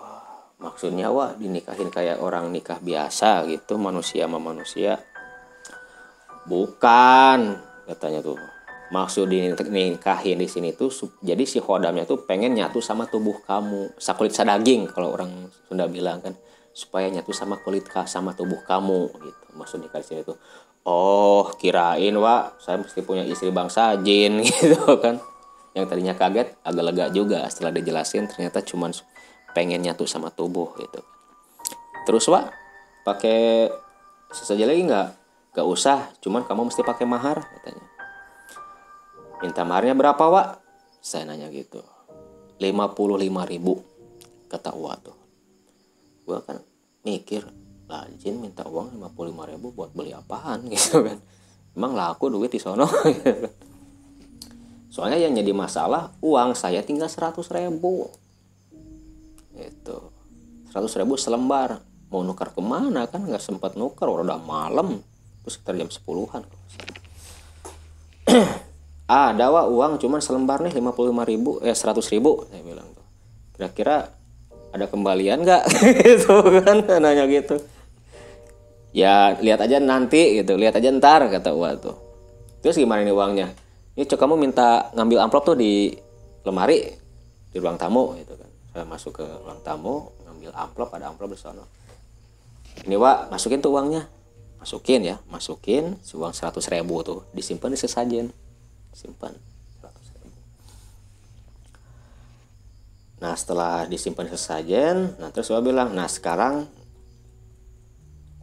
maksudnya 0.56 1.12
wah 1.12 1.36
dinikahin 1.36 1.92
kayak 1.92 2.16
orang 2.18 2.48
nikah 2.48 2.80
biasa 2.80 3.44
gitu 3.44 3.76
manusia 3.76 4.24
sama 4.24 4.40
manusia 4.40 4.96
bukan 6.48 7.60
katanya 7.84 8.24
tuh 8.24 8.40
maksud 8.88 9.28
dinikahin 9.28 10.40
di 10.40 10.48
sini 10.48 10.72
tuh 10.72 10.88
jadi 11.20 11.42
si 11.44 11.60
hodamnya 11.60 12.08
tuh 12.08 12.24
pengen 12.24 12.56
nyatu 12.56 12.80
sama 12.80 13.04
tubuh 13.04 13.36
kamu 13.44 13.92
sakulit 14.00 14.32
sadaging 14.32 14.88
kalau 14.88 15.12
orang 15.12 15.50
Sunda 15.68 15.90
bilang 15.90 16.24
kan 16.24 16.32
supaya 16.76 17.08
nyatu 17.08 17.32
sama 17.32 17.56
kulit 17.64 17.88
sama 18.04 18.36
tubuh 18.36 18.60
kamu 18.60 19.08
gitu. 19.24 19.44
Maksud 19.56 19.80
nikah 19.80 20.04
di 20.04 20.06
sini 20.12 20.20
tuh 20.20 20.36
oh 20.84 21.48
kirain 21.56 22.12
wa 22.20 22.52
saya 22.60 22.76
mesti 22.76 23.00
punya 23.00 23.24
istri 23.24 23.48
bangsa 23.48 23.96
jin 24.04 24.44
gitu 24.44 25.00
kan. 25.00 25.16
Yang 25.72 25.84
tadinya 25.88 26.12
kaget 26.12 26.52
agak 26.60 26.84
lega 26.84 27.04
juga 27.08 27.48
setelah 27.48 27.72
dijelasin 27.72 28.28
ternyata 28.28 28.60
cuman 28.60 28.92
pengen 29.56 29.80
nyatu 29.80 30.04
sama 30.04 30.28
tubuh 30.28 30.76
gitu. 30.76 31.00
Terus 32.04 32.28
wa 32.28 32.52
pakai 33.08 33.72
sesaja 34.28 34.68
lagi 34.68 34.84
nggak? 34.84 35.08
Nggak 35.56 35.66
usah 35.72 36.12
cuman 36.20 36.44
kamu 36.44 36.68
mesti 36.68 36.84
pakai 36.84 37.08
mahar 37.08 37.40
katanya. 37.40 37.84
Minta 39.40 39.64
maharnya 39.64 39.96
berapa 39.96 40.24
wa 40.28 40.60
saya 41.00 41.24
nanya 41.24 41.48
gitu. 41.48 41.80
55 42.60 43.52
ribu 43.52 43.80
kata 44.48 44.72
Wa 44.72 44.96
tuh 45.00 45.25
gua 46.26 46.42
kan 46.42 46.58
mikir 47.06 47.46
lah 47.86 48.02
Jin 48.18 48.42
minta 48.42 48.66
uang 48.66 48.98
55 48.98 49.50
ribu 49.54 49.70
buat 49.70 49.94
beli 49.94 50.10
apaan? 50.10 50.66
Gitu 50.72 51.06
kan. 51.06 51.22
Emang 51.78 51.94
laku 51.94 52.26
duit 52.34 52.50
di 52.50 52.58
sono? 52.58 52.86
Gitu 53.06 53.30
kan. 53.46 53.54
soalnya 54.90 55.28
yang 55.28 55.36
jadi 55.36 55.52
masalah 55.52 56.08
uang 56.24 56.56
saya 56.56 56.80
tinggal 56.82 57.06
100 57.06 57.36
ribu. 57.52 58.10
Itu 59.54 60.10
seratus 60.68 60.96
ribu 60.98 61.14
selembar. 61.16 61.84
Mau 62.08 62.24
nukar 62.24 62.50
ke 62.52 62.60
mana? 62.64 63.04
Kan 63.06 63.28
nggak 63.28 63.44
sempat 63.44 63.76
nukar. 63.76 64.08
Udah 64.08 64.40
malam. 64.40 65.04
Terus 65.44 65.60
sekitar 65.60 65.76
jam 65.78 65.90
sepuluhan. 65.92 66.42
Ah 69.06 69.30
ada 69.36 69.52
wa 69.52 69.68
uang 69.68 70.02
cuman 70.02 70.18
selembar 70.18 70.64
nih 70.64 70.74
lima 70.74 70.90
puluh 70.90 71.14
lima 71.14 71.22
ribu 71.22 71.62
eh 71.62 71.76
seratus 71.76 72.10
ribu 72.10 72.48
saya 72.50 72.64
bilang 72.64 72.88
tuh. 72.90 73.06
Kira-kira 73.54 74.10
ada 74.76 74.86
kembalian 74.86 75.42
nggak? 75.42 75.62
Gitu 76.06 76.34
kan 76.62 76.84
nanya 77.00 77.24
gitu. 77.26 77.56
Ya 78.96 79.36
lihat 79.40 79.60
aja 79.60 79.76
nanti 79.76 80.40
gitu 80.40 80.56
lihat 80.56 80.76
aja 80.80 80.88
ntar 80.88 81.28
kata 81.28 81.52
Wa 81.52 81.76
tuh. 81.76 81.96
Terus 82.64 82.80
gimana 82.80 83.04
nih 83.04 83.12
uangnya? 83.12 83.52
Ini 83.92 84.08
cok 84.08 84.16
kamu 84.16 84.34
minta 84.40 84.88
ngambil 84.96 85.28
amplop 85.28 85.44
tuh 85.52 85.56
di 85.56 85.92
lemari 86.44 86.80
di 87.52 87.56
ruang 87.60 87.76
tamu 87.76 88.16
gitu 88.16 88.32
kan. 88.36 88.48
Saya 88.72 88.84
masuk 88.88 89.20
ke 89.20 89.26
ruang 89.44 89.60
tamu 89.60 90.12
ngambil 90.24 90.52
amplop 90.56 90.88
ada 90.96 91.12
amplop 91.12 91.32
di 91.32 91.40
sana. 91.40 91.64
Ini 92.88 92.96
Wak 92.96 93.28
masukin 93.28 93.60
tuh 93.60 93.76
uangnya. 93.76 94.08
Masukin 94.56 95.04
ya 95.04 95.16
masukin 95.28 96.00
uang 96.16 96.32
seratus 96.32 96.66
ribu 96.72 97.04
tuh 97.04 97.28
disimpan 97.36 97.70
di 97.70 97.78
sesajen 97.78 98.32
simpan 98.96 99.36
seratus 99.76 100.08
ribu 100.16 100.25
nah 103.16 103.32
setelah 103.32 103.88
disimpan 103.88 104.28
sesajen 104.28 105.16
nah 105.16 105.32
terus 105.32 105.48
Wah 105.48 105.64
bilang 105.64 105.96
nah 105.96 106.04
sekarang 106.04 106.68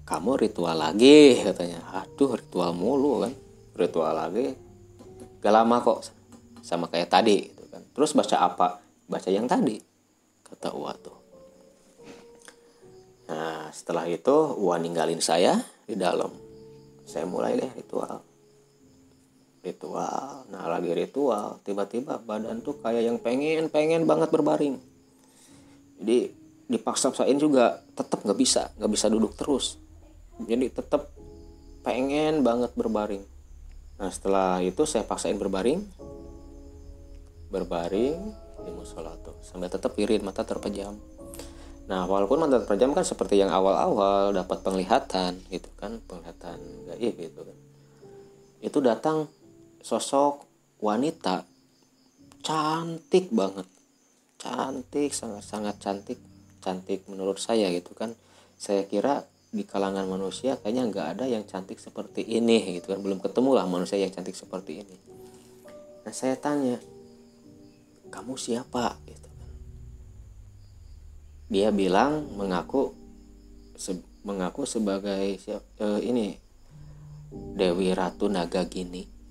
kamu 0.04 0.36
ritual 0.36 0.76
lagi 0.76 1.40
katanya. 1.40 1.80
Aduh 2.04 2.36
ritual 2.36 2.76
mulu 2.76 3.24
kan? 3.24 3.34
Ritual 3.80 4.14
lagi. 4.14 4.52
Gak 5.40 5.54
lama 5.56 5.80
kok 5.80 6.12
sama 6.60 6.92
kayak 6.92 7.08
tadi 7.08 7.48
gitu 7.48 7.64
kan. 7.72 7.84
Terus 7.96 8.12
baca 8.12 8.38
apa? 8.44 8.68
Baca 9.08 9.30
yang 9.32 9.48
tadi 9.48 9.80
kata 10.44 10.76
Uwa 10.76 10.92
tuh. 11.00 11.18
Nah 13.32 13.72
setelah 13.72 14.04
itu 14.12 14.36
Uwa 14.60 14.76
ninggalin 14.76 15.24
saya 15.24 15.56
di 15.88 15.96
dalam. 15.96 16.36
Saya 17.08 17.24
mulai 17.24 17.56
deh 17.60 17.72
ritual 17.72 18.33
ritual. 19.64 20.44
Nah 20.52 20.68
lagi 20.68 20.92
ritual 20.92 21.64
tiba-tiba 21.64 22.20
badan 22.20 22.60
tuh 22.60 22.78
kayak 22.84 23.08
yang 23.08 23.18
pengen 23.18 23.72
pengen 23.72 24.04
banget 24.04 24.30
berbaring. 24.30 24.76
Jadi 26.04 26.36
dipaksa-paksain 26.68 27.40
juga 27.40 27.80
tetap 27.96 28.22
nggak 28.28 28.40
bisa 28.40 28.70
nggak 28.76 28.92
bisa 28.92 29.08
duduk 29.08 29.34
terus. 29.40 29.80
Jadi 30.44 30.68
tetap 30.68 31.10
pengen 31.82 32.44
banget 32.44 32.76
berbaring. 32.76 33.24
Nah 33.98 34.12
setelah 34.12 34.60
itu 34.60 34.84
saya 34.84 35.08
paksain 35.08 35.40
berbaring. 35.40 35.80
Berbaring 37.48 38.20
di 38.64 38.72
musola 38.72 39.16
tuh 39.24 39.40
sambil 39.44 39.72
tetap 39.72 39.96
irit 39.96 40.20
mata 40.24 40.44
terpejam. 40.44 41.00
Nah 41.88 42.04
walaupun 42.08 42.44
mata 42.44 42.60
terpejam 42.64 42.92
kan 42.92 43.08
seperti 43.08 43.40
yang 43.40 43.52
awal-awal 43.52 44.36
dapat 44.36 44.60
penglihatan 44.60 45.40
gitu 45.48 45.72
kan 45.80 46.04
penglihatan 46.04 46.60
gaib 46.92 47.16
gitu 47.16 47.48
kan. 47.48 47.58
Itu 48.64 48.80
datang 48.80 49.28
sosok 49.84 50.48
wanita 50.80 51.44
cantik 52.40 53.28
banget. 53.36 53.68
Cantik 54.40 55.12
sangat-sangat 55.12 55.76
cantik 55.84 56.20
cantik 56.64 57.04
menurut 57.12 57.38
saya 57.38 57.68
gitu 57.76 57.92
kan. 57.92 58.16
Saya 58.56 58.88
kira 58.88 59.28
di 59.54 59.68
kalangan 59.68 60.08
manusia 60.08 60.58
kayaknya 60.58 60.90
nggak 60.90 61.08
ada 61.20 61.26
yang 61.28 61.44
cantik 61.44 61.78
seperti 61.84 62.24
ini 62.24 62.80
gitu 62.80 62.96
kan. 62.96 63.04
Belum 63.04 63.20
ketemu 63.20 63.60
lah 63.60 63.68
manusia 63.68 64.00
yang 64.00 64.16
cantik 64.16 64.40
seperti 64.40 64.88
ini. 64.88 64.96
Nah 66.08 66.14
saya 66.16 66.40
tanya 66.40 66.80
kamu 68.08 68.40
siapa? 68.40 68.96
gitu 69.04 69.28
kan. 69.28 69.52
Dia 71.52 71.76
bilang 71.76 72.32
mengaku 72.40 72.96
se, 73.76 74.00
mengaku 74.24 74.64
sebagai 74.64 75.40
uh, 75.84 76.00
ini 76.00 76.40
Dewi 77.34 77.92
Ratu 77.92 78.32
Naga 78.32 78.64
Gini 78.64 79.23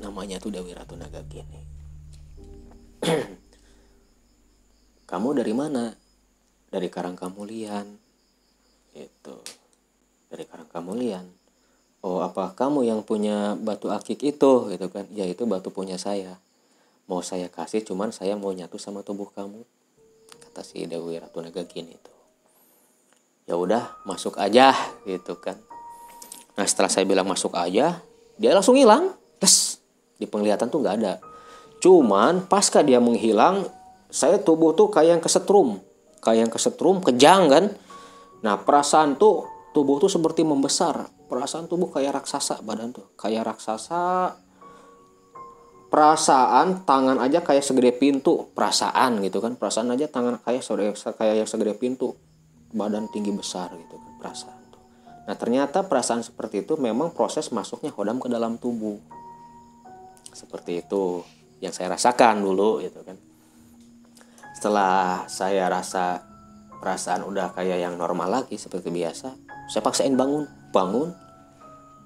namanya 0.00 0.40
tuh 0.40 0.50
Dewi 0.50 0.72
Ratu 0.72 0.96
Naga 0.96 1.20
Gini 1.28 1.60
kamu 5.10 5.40
dari 5.40 5.56
mana? 5.56 5.88
Dari 6.68 6.92
Karangkamulian. 6.92 7.88
Itu. 8.92 9.36
Dari 10.30 10.44
karang 10.46 10.68
kamulian 10.68 11.24
oh 12.00 12.24
apa 12.24 12.56
kamu 12.56 12.88
yang 12.88 13.00
punya 13.04 13.56
batu 13.56 13.92
akik 13.92 14.20
itu? 14.24 14.52
Gitu 14.72 14.86
kan. 14.92 15.04
Ya 15.12 15.28
itu 15.28 15.44
batu 15.44 15.68
punya 15.72 16.00
saya. 16.00 16.40
Mau 17.08 17.20
saya 17.20 17.50
kasih 17.50 17.82
cuman 17.84 18.14
saya 18.14 18.38
mau 18.38 18.52
nyatu 18.54 18.78
sama 18.80 19.04
tubuh 19.04 19.28
kamu. 19.34 19.66
Kata 20.48 20.62
si 20.64 20.86
Dewi 20.86 21.20
Ratu 21.20 21.42
Naga 21.44 21.62
gini 21.66 21.96
itu. 21.96 22.14
Ya 23.48 23.58
udah 23.58 24.00
masuk 24.08 24.40
aja. 24.40 24.72
Gitu 25.04 25.36
kan. 25.40 25.58
Nah 26.56 26.66
setelah 26.66 26.90
saya 26.92 27.04
bilang 27.04 27.28
masuk 27.28 27.52
aja 27.56 28.00
dia 28.40 28.50
langsung 28.56 28.76
hilang. 28.76 29.16
Tes 29.40 29.79
di 30.20 30.28
penglihatan 30.28 30.68
tuh 30.68 30.84
nggak 30.84 30.96
ada 31.00 31.18
cuman 31.80 32.44
pasca 32.44 32.84
dia 32.84 33.00
menghilang 33.00 33.64
saya 34.12 34.36
tubuh 34.36 34.76
tuh 34.76 34.92
kayak 34.92 35.18
yang 35.18 35.22
kesetrum 35.24 35.80
kayak 36.20 36.46
yang 36.46 36.52
kesetrum 36.52 37.00
kejang 37.00 37.48
kan 37.48 37.64
Nah 38.40 38.56
perasaan 38.60 39.20
tuh 39.20 39.44
tubuh 39.76 40.00
tuh 40.00 40.10
seperti 40.10 40.44
membesar. 40.44 41.08
Perasaan 41.30 41.70
tubuh 41.70 41.92
kayak 41.92 42.20
raksasa 42.20 42.64
badan 42.64 42.90
tuh. 42.90 43.12
Kayak 43.14 43.54
raksasa. 43.54 44.34
Perasaan 45.90 46.86
tangan 46.86 47.18
aja 47.22 47.42
kayak 47.44 47.62
segede 47.62 47.92
pintu. 47.94 48.50
Perasaan 48.56 49.20
gitu 49.22 49.38
kan. 49.38 49.54
Perasaan 49.54 49.92
aja 49.92 50.08
tangan 50.08 50.40
kayak 50.42 50.64
kayak 51.14 51.34
yang 51.44 51.48
segede 51.48 51.76
pintu. 51.76 52.16
Badan 52.72 53.06
tinggi 53.12 53.30
besar 53.30 53.70
gitu 53.76 53.94
kan. 54.00 54.12
Perasaan 54.18 54.62
tuh. 54.72 54.82
Nah 55.28 55.36
ternyata 55.36 55.84
perasaan 55.86 56.24
seperti 56.24 56.66
itu 56.66 56.74
memang 56.80 57.12
proses 57.12 57.52
masuknya 57.52 57.92
hodam 57.94 58.18
ke 58.18 58.26
dalam 58.26 58.56
tubuh. 58.56 58.98
Seperti 60.30 60.82
itu 60.82 61.22
yang 61.60 61.74
saya 61.74 61.92
rasakan 61.92 62.40
dulu 62.40 62.80
gitu 62.80 63.04
kan. 63.04 63.16
Setelah 64.56 65.24
saya 65.28 65.68
rasa 65.68 66.24
perasaan 66.80 67.28
udah 67.28 67.52
kayak 67.52 67.84
yang 67.84 67.94
normal 68.00 68.40
lagi 68.40 68.56
seperti 68.56 68.88
biasa 68.88 69.36
saya 69.68 69.82
paksain 69.84 70.16
bangun 70.16 70.48
bangun. 70.74 71.12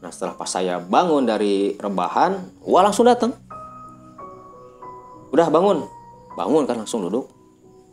Nah 0.03 0.11
setelah 0.13 0.37
pas 0.37 0.51
saya 0.51 0.83
bangun 0.83 1.25
dari 1.25 1.79
rebahan 1.81 2.61
wah 2.67 2.85
langsung 2.85 3.07
datang 3.09 3.33
udah 5.33 5.49
bangun. 5.49 5.89
Bangun 6.35 6.67
kan 6.67 6.83
langsung 6.83 7.07
duduk. 7.07 7.31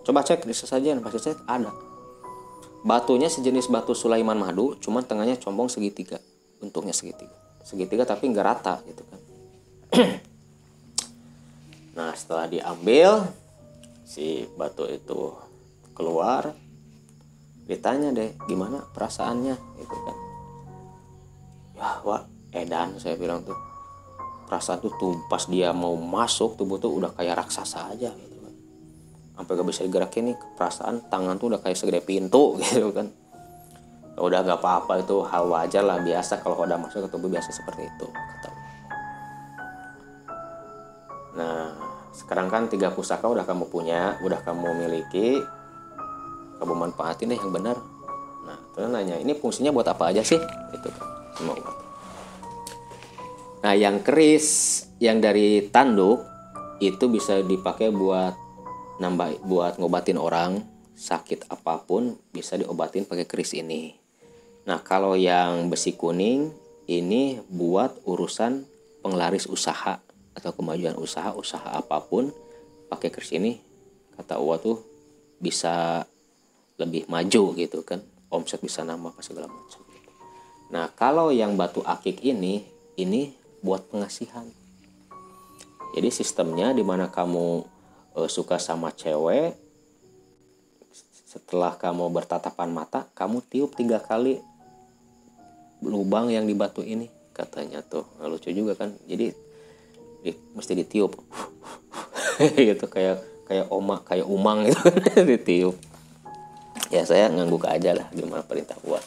Coba 0.01 0.25
cek 0.25 0.49
di 0.49 0.51
sesajen 0.51 0.99
pasti 0.99 1.21
cek 1.21 1.45
ada. 1.45 1.71
Batunya 2.81 3.29
sejenis 3.29 3.69
batu 3.69 3.93
Sulaiman 3.93 4.35
madu 4.35 4.73
cuman 4.81 5.05
tengahnya 5.05 5.37
combong 5.37 5.69
segitiga. 5.69 6.17
Bentuknya 6.57 6.91
segitiga. 6.91 7.37
Segitiga 7.61 8.03
tapi 8.03 8.27
nggak 8.27 8.45
rata 8.45 8.81
gitu 8.89 9.05
kan 9.05 9.20
nah 11.97 12.15
setelah 12.15 12.47
diambil 12.47 13.27
si 14.07 14.47
batu 14.55 14.87
itu 14.87 15.35
keluar 15.91 16.55
ditanya 17.67 18.11
deh 18.15 18.31
gimana 18.47 18.83
perasaannya? 18.91 19.55
Gitu 19.79 19.97
kan. 20.03 20.17
Ya 21.75 21.89
wah 22.03 22.23
edan 22.55 22.99
saya 22.99 23.15
bilang 23.19 23.43
tuh. 23.43 23.55
Perasaan 24.47 24.83
tuh 24.83 24.91
tuh 24.99 25.15
pas 25.31 25.47
dia 25.47 25.71
mau 25.71 25.95
masuk 25.95 26.59
tubuh 26.59 26.75
tuh 26.75 26.91
udah 26.91 27.15
kayak 27.15 27.39
raksasa 27.39 27.95
aja 27.95 28.11
gitu 28.11 28.37
kan. 28.43 28.53
Sampai 29.39 29.55
gak 29.55 29.67
bisa 29.71 29.87
digerakin 29.87 30.23
nih 30.31 30.37
perasaan 30.59 31.07
tangan 31.07 31.39
tuh 31.39 31.55
udah 31.55 31.63
kayak 31.63 31.79
segede 31.79 32.03
pintu 32.03 32.55
gitu 32.63 32.91
kan. 32.91 33.07
Ya 34.15 34.19
udah 34.19 34.39
gak 34.43 34.59
apa-apa 34.59 35.03
itu 35.03 35.23
hal 35.23 35.47
wajar 35.47 35.87
lah 35.87 36.03
biasa. 36.03 36.43
Kalau 36.43 36.59
udah 36.59 36.75
masuk 36.75 37.07
ke 37.07 37.09
tubuh 37.15 37.31
biasa 37.31 37.55
seperti 37.55 37.87
itu 37.87 38.07
nah 41.31 41.71
sekarang 42.11 42.51
kan 42.51 42.67
tiga 42.67 42.91
pusaka 42.91 43.27
udah 43.31 43.47
kamu 43.47 43.71
punya 43.71 44.19
udah 44.19 44.43
kamu 44.43 44.87
miliki 44.87 45.39
kamu 46.61 46.73
manfaatin 46.77 47.33
deh 47.33 47.39
yang 47.41 47.49
benar. 47.49 47.77
Nah 48.45 48.57
terus 48.77 48.93
nanya 48.93 49.17
ini 49.17 49.33
fungsinya 49.33 49.73
buat 49.73 49.89
apa 49.89 50.13
aja 50.13 50.21
sih? 50.21 50.37
Itu 50.75 50.87
kan 50.93 51.07
semua 51.33 51.55
nah 53.61 53.77
yang 53.77 54.01
keris 54.01 54.89
yang 54.97 55.21
dari 55.21 55.69
tanduk 55.69 56.25
itu 56.81 57.05
bisa 57.13 57.45
dipakai 57.45 57.93
buat 57.93 58.33
nambah 58.97 59.45
buat 59.45 59.77
ngobatin 59.77 60.17
orang 60.17 60.65
sakit 60.97 61.49
apa 61.49 61.81
pun 61.85 62.17
bisa 62.33 62.57
diobatin 62.57 63.05
pakai 63.05 63.25
keris 63.29 63.53
ini. 63.53 63.93
Nah 64.65 64.81
kalau 64.81 65.13
yang 65.13 65.69
besi 65.69 65.93
kuning 65.93 66.49
ini 66.89 67.41
buat 67.49 68.01
urusan 68.05 68.65
penglaris 69.01 69.45
usaha 69.45 70.01
atau 70.31 70.51
kemajuan 70.55 70.95
usaha 70.95 71.35
usaha 71.35 71.75
apa 71.75 71.99
pun 72.03 72.31
pakai 72.87 73.11
keris 73.11 73.35
ini 73.35 73.59
kata 74.15 74.39
Uwa 74.39 74.59
tuh 74.59 74.79
bisa 75.41 76.05
lebih 76.77 77.09
maju 77.09 77.57
gitu 77.57 77.81
kan. 77.81 78.01
Omset 78.31 78.63
bisa 78.63 78.87
nambah 78.87 79.11
apa 79.11 79.21
segala 79.25 79.51
macam. 79.51 79.83
Nah 80.71 80.87
kalau 80.95 81.35
yang 81.35 81.59
batu 81.59 81.83
akik 81.83 82.23
ini 82.23 82.63
ini 82.95 83.35
buat 83.59 83.83
pengasihan. 83.91 84.47
Jadi 85.91 86.07
sistemnya 86.07 86.71
di 86.71 86.79
mana 86.87 87.11
kamu 87.11 87.67
uh, 88.15 88.29
suka 88.31 88.55
sama 88.55 88.95
cewek 88.95 89.59
setelah 91.27 91.75
kamu 91.75 92.11
bertatapan 92.11 92.71
mata 92.71 93.07
kamu 93.15 93.39
tiup 93.47 93.71
tiga 93.75 93.99
kali 94.03 94.43
lubang 95.83 96.27
yang 96.31 96.47
di 96.47 96.55
batu 96.55 96.83
ini 96.83 97.11
katanya 97.35 97.83
tuh. 97.83 98.07
Nah, 98.19 98.31
lucu 98.31 98.51
juga 98.55 98.77
kan. 98.79 98.95
Jadi 99.07 99.50
di, 100.21 100.31
mesti 100.55 100.73
ditiup. 100.77 101.17
Gitu 102.57 102.85
kayak 102.89 103.21
kayak 103.45 103.67
omak 103.67 104.07
kayak 104.07 104.25
umang 104.25 104.65
gitu 104.65 104.81
ditiup. 105.29 105.75
Ya 106.89 107.03
saya 107.03 107.27
ngangguk 107.27 107.67
aja 107.67 107.93
lah 107.93 108.07
gimana 108.15 108.41
perintah 108.41 108.79
gua. 108.81 108.97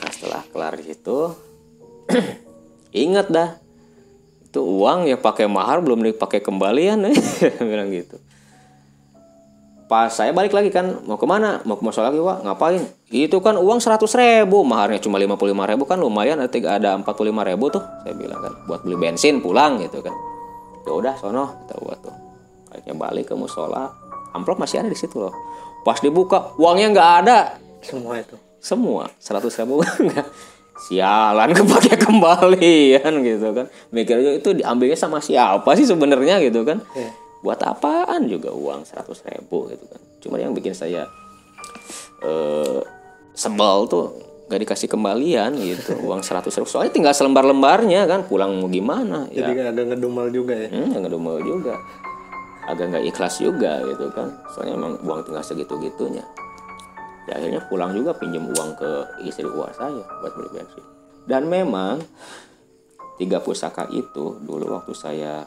Nah 0.00 0.10
setelah 0.10 0.42
kelar 0.48 0.74
itu 0.80 1.36
ingat 3.04 3.28
dah 3.28 3.50
itu 4.48 4.64
uang 4.64 5.04
ya 5.12 5.20
pakai 5.20 5.44
mahar 5.44 5.84
belum 5.84 6.00
dipakai 6.08 6.40
kembalian 6.40 7.12
bilang 7.68 7.92
gitu 7.92 8.16
pas 9.88 10.12
saya 10.12 10.36
balik 10.36 10.52
lagi 10.52 10.68
kan 10.68 11.00
mau 11.08 11.16
ke 11.16 11.24
mana 11.24 11.64
mau 11.64 11.80
ke 11.80 11.82
masuk 11.82 12.04
lagi 12.04 12.20
wah 12.20 12.44
ngapain? 12.44 12.84
Itu 13.08 13.40
kan 13.40 13.56
uang 13.56 13.80
seratus 13.80 14.12
ribu. 14.12 14.60
Maharnya 14.62 15.00
cuma 15.00 15.16
lima 15.16 15.40
puluh 15.40 15.56
lima 15.56 15.64
ribu 15.64 15.88
kan 15.88 15.96
lumayan. 15.96 16.44
Ada 16.44 16.56
ada 16.76 16.90
empat 16.92 17.16
puluh 17.16 17.32
lima 17.32 17.40
ribu 17.42 17.72
tuh 17.72 17.80
saya 18.04 18.12
bilang 18.12 18.38
kan 18.44 18.52
buat 18.68 18.84
beli 18.84 19.00
bensin 19.00 19.40
pulang 19.40 19.80
gitu 19.80 20.04
kan. 20.04 20.12
Ya 20.84 20.92
udah 20.92 21.14
sono 21.16 21.64
kita 21.64 21.74
buat 21.80 21.98
tuh. 22.04 22.16
Akhirnya 22.68 22.94
balik 23.00 23.32
ke 23.32 23.34
musola 23.34 23.88
amplop 24.36 24.60
masih 24.60 24.84
ada 24.84 24.92
di 24.92 24.98
situ 25.00 25.16
loh. 25.24 25.32
Pas 25.82 25.96
dibuka 26.04 26.52
uangnya 26.60 26.92
nggak 26.92 27.10
ada. 27.24 27.38
Semua 27.80 28.20
itu? 28.20 28.36
Semua. 28.60 29.08
seratus 29.16 29.56
ribu 29.56 29.80
nggak. 30.06 30.26
Sialan 30.78 31.50
kepake 31.56 31.96
kembali 31.96 33.02
kan 33.02 33.14
gitu 33.24 33.48
kan. 33.56 33.66
Mikirnya 33.90 34.36
itu 34.36 34.52
diambilnya 34.52 34.94
sama 34.94 35.18
siapa 35.18 35.74
sih 35.74 35.88
sebenarnya 35.88 36.38
gitu 36.44 36.62
kan. 36.62 36.84
Iya. 36.92 37.27
Buat 37.44 37.60
apaan 37.62 38.26
juga 38.26 38.50
uang 38.50 38.82
seratus 38.82 39.22
ribu 39.26 39.70
gitu 39.70 39.84
kan. 39.86 40.00
Cuma 40.18 40.36
yang 40.42 40.52
bikin 40.52 40.74
saya 40.74 41.06
eh 42.18 42.80
sebel 43.34 43.86
tuh 43.86 44.06
nggak 44.50 44.60
dikasih 44.66 44.88
kembalian 44.90 45.54
gitu. 45.60 45.94
Uang 46.08 46.24
seratus 46.24 46.56
ribu. 46.58 46.66
Soalnya 46.66 46.90
tinggal 46.90 47.14
selembar-lembarnya 47.14 48.08
kan 48.08 48.26
pulang 48.26 48.58
mau 48.58 48.66
gimana 48.66 49.30
ya. 49.30 49.46
Jadi 49.46 49.50
nggak 49.54 49.68
ada 49.76 49.82
ngedumel 49.94 50.26
juga 50.34 50.54
ya? 50.56 50.68
Hmm, 50.72 50.98
ngedumel 50.98 51.36
juga. 51.46 51.78
Agak 52.66 52.90
nggak 52.90 53.04
ikhlas 53.14 53.38
juga 53.38 53.84
gitu 53.86 54.10
kan. 54.10 54.34
Soalnya 54.56 54.74
emang 54.74 54.92
uang 55.04 55.20
tinggal 55.28 55.44
segitu 55.46 55.78
gitunya 55.78 56.26
ya 57.28 57.36
akhirnya 57.36 57.60
pulang 57.68 57.92
juga 57.92 58.16
pinjam 58.16 58.48
uang 58.48 58.70
ke 58.80 58.90
istri 59.28 59.44
uang 59.44 59.72
saya 59.76 60.00
buat 60.24 60.32
beli 60.32 60.48
bensin. 60.56 60.84
Dan 61.28 61.44
memang 61.52 62.00
tiga 63.20 63.44
pusaka 63.44 63.84
itu 63.92 64.40
dulu 64.40 64.72
waktu 64.72 64.96
saya 64.96 65.44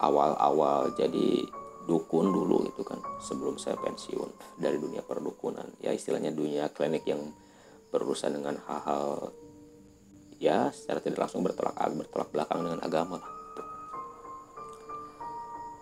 awal-awal 0.00 0.92
jadi 0.96 1.44
dukun 1.84 2.30
dulu 2.30 2.68
itu 2.68 2.82
kan 2.86 3.00
sebelum 3.18 3.56
saya 3.56 3.74
pensiun 3.80 4.60
dari 4.60 4.76
dunia 4.76 5.02
perdukunan. 5.02 5.66
Ya 5.80 5.90
istilahnya 5.90 6.30
dunia 6.30 6.70
klinik 6.70 7.04
yang 7.08 7.32
berurusan 7.90 8.38
dengan 8.38 8.60
hal-hal 8.64 9.34
ya 10.40 10.72
secara 10.72 11.02
tidak 11.04 11.28
langsung 11.28 11.44
bertolak 11.44 11.76
bertolak 11.76 12.28
belakang 12.32 12.62
dengan 12.64 12.80
agama 12.80 13.20
lah. 13.20 13.32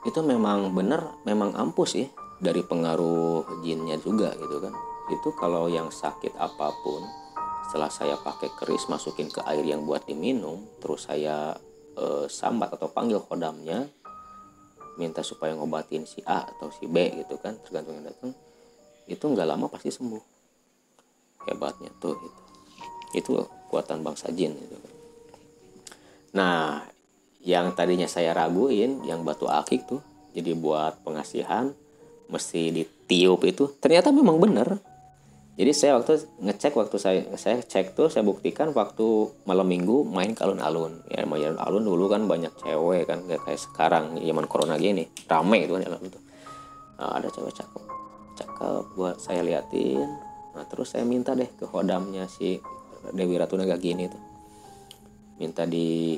Itu 0.06 0.24
memang 0.24 0.72
benar 0.72 1.20
memang 1.28 1.52
ampuh 1.54 1.86
sih 1.86 2.08
dari 2.40 2.64
pengaruh 2.64 3.62
jinnya 3.62 4.00
juga 4.00 4.32
gitu 4.34 4.58
kan. 4.62 4.74
Itu 5.12 5.36
kalau 5.36 5.68
yang 5.68 5.92
sakit 5.92 6.36
apa 6.40 6.72
pun 6.84 7.02
setelah 7.68 7.92
saya 7.92 8.16
pakai 8.16 8.48
keris 8.56 8.88
masukin 8.88 9.28
ke 9.28 9.44
air 9.44 9.60
yang 9.60 9.84
buat 9.84 10.08
diminum 10.08 10.64
terus 10.80 11.04
saya 11.04 11.52
eh, 12.00 12.24
sambat 12.24 12.72
atau 12.72 12.88
panggil 12.88 13.20
kodamnya 13.20 13.92
minta 14.98 15.22
supaya 15.22 15.54
ngobatin 15.54 16.04
si 16.04 16.20
A 16.26 16.44
atau 16.44 16.68
si 16.74 16.90
B 16.90 17.22
gitu 17.22 17.38
kan 17.38 17.54
tergantung 17.62 18.02
yang 18.02 18.10
datang 18.10 18.34
itu 19.08 19.24
nggak 19.24 19.48
lama 19.48 19.70
pasti 19.70 19.88
sembuh. 19.88 20.24
Hebatnya 21.48 21.88
tuh 22.02 22.18
itu 22.18 22.40
itu 23.16 23.30
kuatan 23.72 24.04
bangsa 24.04 24.28
jin 24.34 24.52
gitu. 24.52 24.76
Nah 26.36 26.84
yang 27.40 27.72
tadinya 27.72 28.10
saya 28.10 28.34
raguin 28.34 29.06
yang 29.06 29.24
batu 29.24 29.48
akik 29.48 29.86
tuh 29.88 30.02
jadi 30.34 30.52
buat 30.52 31.00
pengasihan 31.06 31.72
mesti 32.28 32.74
ditiup 32.74 33.40
itu 33.48 33.72
ternyata 33.80 34.12
memang 34.12 34.36
bener 34.36 34.76
jadi 35.58 35.74
saya 35.74 35.98
waktu 35.98 36.22
ngecek 36.38 36.78
waktu 36.78 36.96
saya 37.02 37.20
saya 37.34 37.58
cek 37.58 37.98
tuh 37.98 38.06
saya 38.06 38.22
buktikan 38.22 38.70
waktu 38.70 39.26
malam 39.42 39.66
minggu 39.66 40.06
main 40.06 40.30
ke 40.30 40.46
alun-alun 40.46 41.02
ya 41.10 41.26
main 41.26 41.58
alun 41.58 41.82
dulu 41.82 42.06
kan 42.06 42.30
banyak 42.30 42.54
cewek 42.62 43.10
kan 43.10 43.26
gak 43.26 43.42
kayak 43.42 43.58
sekarang 43.58 44.22
zaman 44.22 44.46
corona 44.46 44.78
gini 44.78 45.10
rame 45.26 45.66
itu 45.66 45.74
kan 45.74 45.98
tuh. 45.98 46.22
Nah, 47.02 47.10
ada 47.18 47.26
cewek 47.26 47.58
cakep 47.58 47.84
cakep 48.38 48.84
buat 48.94 49.18
saya 49.18 49.42
liatin. 49.42 50.06
Nah 50.54 50.62
terus 50.70 50.94
saya 50.94 51.02
minta 51.02 51.34
deh 51.34 51.50
ke 51.50 51.66
hodamnya 51.66 52.30
si 52.30 52.62
Dewi 53.10 53.34
Ratu 53.34 53.58
Nagagini 53.58 54.06
tuh. 54.06 54.22
Minta 55.42 55.66
di 55.66 56.14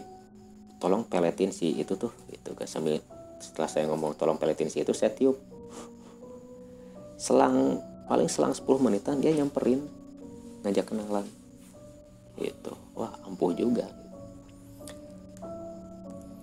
tolong 0.77 1.09
peletin 1.09 1.49
si 1.49 1.81
itu 1.81 1.97
tuh 1.97 2.13
itu 2.29 2.53
kan 2.53 2.69
sambil 2.69 3.01
setelah 3.41 3.73
saya 3.73 3.89
ngomong 3.89 4.21
tolong 4.21 4.37
peletin 4.37 4.69
si 4.69 4.85
itu 4.85 4.93
saya 4.93 5.17
tiup. 5.17 5.41
Selang 7.17 7.81
paling 8.11 8.27
selang 8.27 8.51
10 8.51 8.67
menitan 8.83 9.23
dia 9.23 9.31
nyamperin 9.31 9.87
ngajak 10.67 10.91
kenalan. 10.91 11.31
Gitu. 12.35 12.75
Wah 12.99 13.15
ampuh 13.23 13.55
juga. 13.55 13.87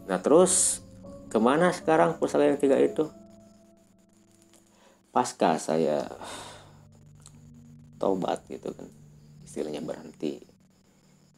Nah 0.08 0.16
terus 0.24 0.80
ke 1.28 1.36
mana 1.44 1.76
sekarang 1.76 2.16
pusaka 2.16 2.48
yang 2.48 2.56
tiga 2.56 2.80
itu? 2.80 3.12
Pasca 5.12 5.60
saya 5.60 6.08
taubat 8.00 8.48
gitu 8.48 8.72
kan. 8.72 8.88
Istilahnya 9.44 9.84
berhenti. 9.84 10.40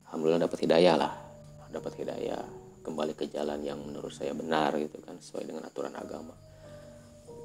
Alhamdulillah 0.05 0.45
dapat 0.45 0.59
hidayah 0.61 0.93
lah. 0.93 1.13
Dapat 1.73 2.05
hidayah. 2.05 2.45
Kembali 2.85 3.17
ke 3.17 3.25
jalan 3.33 3.65
yang 3.65 3.81
menurut 3.81 4.13
saya 4.13 4.37
benar 4.37 4.77
gitu 4.77 5.01
kan 5.01 5.17
sesuai 5.17 5.49
dengan 5.49 5.65
aturan 5.65 5.97
agama. 5.97 6.37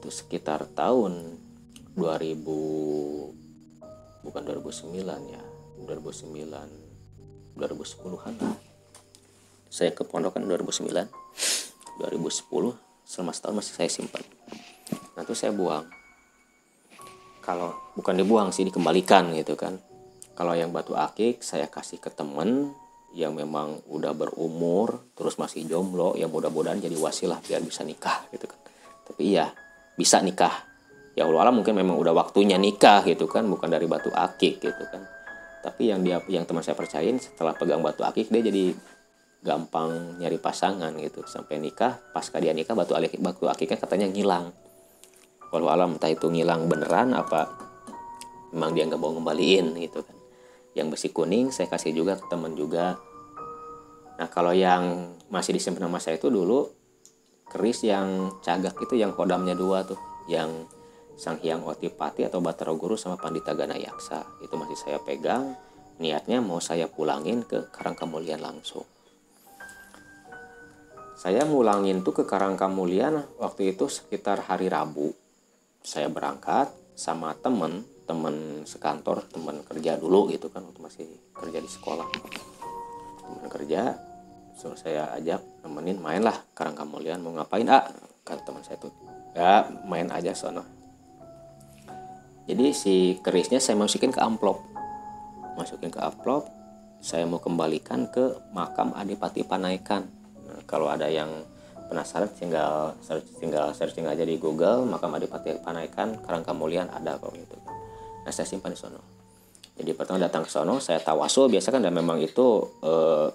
Itu 0.01 0.13
sekitar 0.13 0.69
tahun 0.77 1.41
2000 1.95 2.43
bukan 4.27 4.43
2009 4.43 4.99
ya 5.31 5.43
2009 5.85 7.55
2010-an 7.55 8.35
lah. 8.43 8.59
Saya 9.71 9.95
ke 9.95 10.03
pondok 10.03 10.35
kan 10.39 10.43
2009 10.47 10.91
2010 12.03 13.07
selama 13.07 13.31
setahun 13.31 13.57
masih 13.63 13.75
saya 13.79 13.91
simpan 13.91 14.25
nah 15.15 15.23
itu 15.23 15.35
saya 15.39 15.55
buang. 15.55 15.87
Kalau 17.39 17.95
bukan 17.95 18.19
dibuang 18.19 18.51
sih 18.51 18.67
dikembalikan 18.67 19.31
gitu 19.39 19.55
kan. 19.55 19.79
Kalau 20.35 20.59
yang 20.59 20.75
batu 20.75 20.99
akik 20.99 21.39
saya 21.47 21.71
kasih 21.71 22.03
ke 22.03 22.11
temen 22.11 22.75
yang 23.15 23.39
memang 23.39 23.79
udah 23.87 24.11
berumur 24.11 25.07
terus 25.15 25.39
masih 25.39 25.63
jomblo 25.71 26.19
ya 26.19 26.27
mudah-mudahan 26.27 26.83
jadi 26.83 26.99
wasilah 26.99 27.39
biar 27.47 27.63
bisa 27.63 27.87
nikah 27.87 28.27
gitu 28.35 28.51
kan. 28.51 28.59
Tapi 29.07 29.39
iya 29.39 29.55
bisa 29.95 30.19
nikah 30.19 30.74
ya 31.15 31.27
Allah 31.27 31.49
alam 31.49 31.63
mungkin 31.63 31.79
memang 31.79 31.95
udah 31.95 32.15
waktunya 32.15 32.59
nikah 32.59 33.07
gitu 33.07 33.31
kan 33.31 33.47
bukan 33.47 33.71
dari 33.71 33.87
batu 33.87 34.11
akik 34.11 34.59
gitu 34.59 34.85
kan. 34.91 35.03
Tapi 35.65 35.89
yang 35.89 36.05
dia 36.05 36.21
yang 36.29 36.45
teman 36.45 36.61
saya 36.61 36.77
percayain 36.77 37.17
setelah 37.17 37.57
pegang 37.57 37.81
batu 37.81 38.05
akik 38.05 38.29
dia 38.29 38.43
jadi 38.45 38.75
gampang 39.41 40.19
nyari 40.19 40.37
pasangan 40.43 40.93
gitu. 41.01 41.23
Sampai 41.25 41.63
nikah 41.63 41.97
pasca 42.13 42.43
dia 42.43 42.53
nikah 42.53 42.75
batu 42.75 42.93
akik 42.99 43.17
batu 43.23 43.47
akiknya 43.47 43.79
katanya 43.79 44.07
ngilang. 44.11 44.53
Walau 45.55 45.71
alam 45.71 45.97
entah 45.97 46.11
itu 46.11 46.27
ngilang 46.27 46.67
beneran 46.67 47.15
apa 47.15 47.55
memang 48.51 48.75
dia 48.75 48.87
nggak 48.91 49.01
mau 49.01 49.15
ngembaliin 49.15 49.73
gitu 49.79 50.03
kan. 50.03 50.19
Yang 50.75 50.87
besi 50.99 51.09
kuning 51.15 51.55
saya 51.55 51.71
kasih 51.71 51.95
juga 51.95 52.19
ke 52.19 52.27
teman 52.27 52.59
juga. 52.59 52.99
Nah 54.19 54.27
kalau 54.31 54.51
yang 54.51 55.15
masih 55.31 55.55
disimpan 55.55 55.87
sama 55.87 55.99
saya 56.03 56.19
itu 56.19 56.27
dulu 56.27 56.67
keris 57.47 57.87
yang 57.87 58.35
cagak 58.43 58.75
itu 58.83 58.99
yang 58.99 59.15
kodamnya 59.15 59.55
dua 59.55 59.87
tuh 59.87 59.99
yang 60.27 60.67
Sang 61.15 61.39
Hyang 61.39 61.63
Otipati 61.63 62.27
atau 62.27 62.43
Batara 62.43 62.75
Guru 62.75 62.99
sama 62.99 63.15
Pandita 63.15 63.55
Ganayaksa. 63.55 64.43
Itu 64.43 64.59
masih 64.59 64.75
saya 64.75 64.99
pegang. 64.99 65.55
Niatnya 66.03 66.43
mau 66.43 66.59
saya 66.59 66.91
pulangin 66.91 67.47
ke 67.47 67.71
Karangkamulian 67.71 68.43
langsung. 68.43 68.83
Saya 71.15 71.47
mulangin 71.47 72.03
tuh 72.03 72.11
ke 72.11 72.25
Karangkamulian 72.27 73.39
waktu 73.39 73.73
itu 73.73 73.87
sekitar 73.87 74.43
hari 74.51 74.67
Rabu. 74.67 75.15
Saya 75.87 76.11
berangkat 76.11 76.75
sama 76.99 77.39
temen 77.39 77.87
temen 78.05 78.69
sekantor 78.69 79.25
temen 79.33 79.65
kerja 79.65 79.97
dulu 79.97 80.29
gitu 80.29 80.53
kan 80.53 80.67
waktu 80.67 80.81
masih 80.83 81.07
kerja 81.31 81.63
di 81.63 81.71
sekolah. 81.71 82.11
Temen 83.23 83.47
kerja 83.47 83.95
suruh 84.59 84.77
saya 84.77 85.15
ajak 85.15 85.67
nemenin 85.67 85.99
main 85.99 86.23
lah 86.23 86.35
Karangkamulian 86.59 87.23
mau 87.23 87.39
ngapain? 87.39 87.71
Ah 87.71 87.87
kata 88.27 88.43
teman 88.43 88.67
saya 88.67 88.83
tuh 88.83 88.91
ya 89.37 89.71
main 89.87 90.11
aja 90.11 90.35
sono 90.35 90.74
jadi 92.45 92.77
si 92.77 93.17
kerisnya 93.25 93.57
saya 93.57 93.81
masukin 93.81 94.13
ke 94.13 94.21
amplop. 94.21 94.61
Masukin 95.57 95.89
ke 95.89 96.01
amplop 96.01 96.45
saya 97.05 97.25
mau 97.29 97.41
kembalikan 97.41 98.09
ke 98.09 98.37
makam 98.57 98.93
Adipati 98.97 99.45
Panaikan. 99.45 100.09
Nah, 100.49 100.61
kalau 100.65 100.89
ada 100.89 101.09
yang 101.09 101.29
penasaran 101.89 102.33
tinggal 102.33 102.97
search, 103.05 103.29
tinggal 103.41 103.73
searching 103.77 104.09
aja 104.09 104.25
di 104.25 104.41
Google 104.41 104.89
makam 104.89 105.13
Adipati 105.13 105.57
Panaikan 105.61 106.21
Karangkamulian 106.21 106.89
ada 106.89 107.17
kok 107.21 107.33
gitu. 107.37 107.57
Nah 108.25 108.33
saya 108.33 108.49
simpan 108.49 108.73
di 108.73 108.79
sono. 108.81 109.01
Jadi 109.77 109.91
pertama 109.93 110.21
datang 110.21 110.49
ke 110.49 110.51
sono 110.53 110.81
saya 110.81 111.01
tawasul 111.01 111.53
biasa 111.53 111.73
kan 111.73 111.85
dan 111.85 111.93
memang 111.93 112.21
itu 112.25 112.65
eh, 112.81 113.29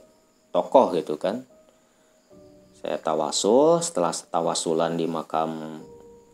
tokoh 0.49 0.97
gitu 0.97 1.18
kan. 1.22 1.45
Saya 2.82 2.97
tawasul 2.97 3.86
setelah 3.86 4.14
tawasulan 4.14 4.97
di 4.97 5.05
makam 5.05 5.82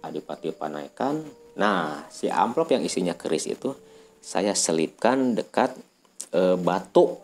Adipati 0.04 0.56
Panaikan 0.56 1.45
Nah, 1.56 2.04
si 2.12 2.28
amplop 2.28 2.72
yang 2.76 2.84
isinya 2.84 3.16
keris 3.16 3.48
itu 3.48 3.72
saya 4.20 4.52
selipkan 4.52 5.38
dekat 5.38 5.72
e, 6.36 6.60
batu 6.60 7.16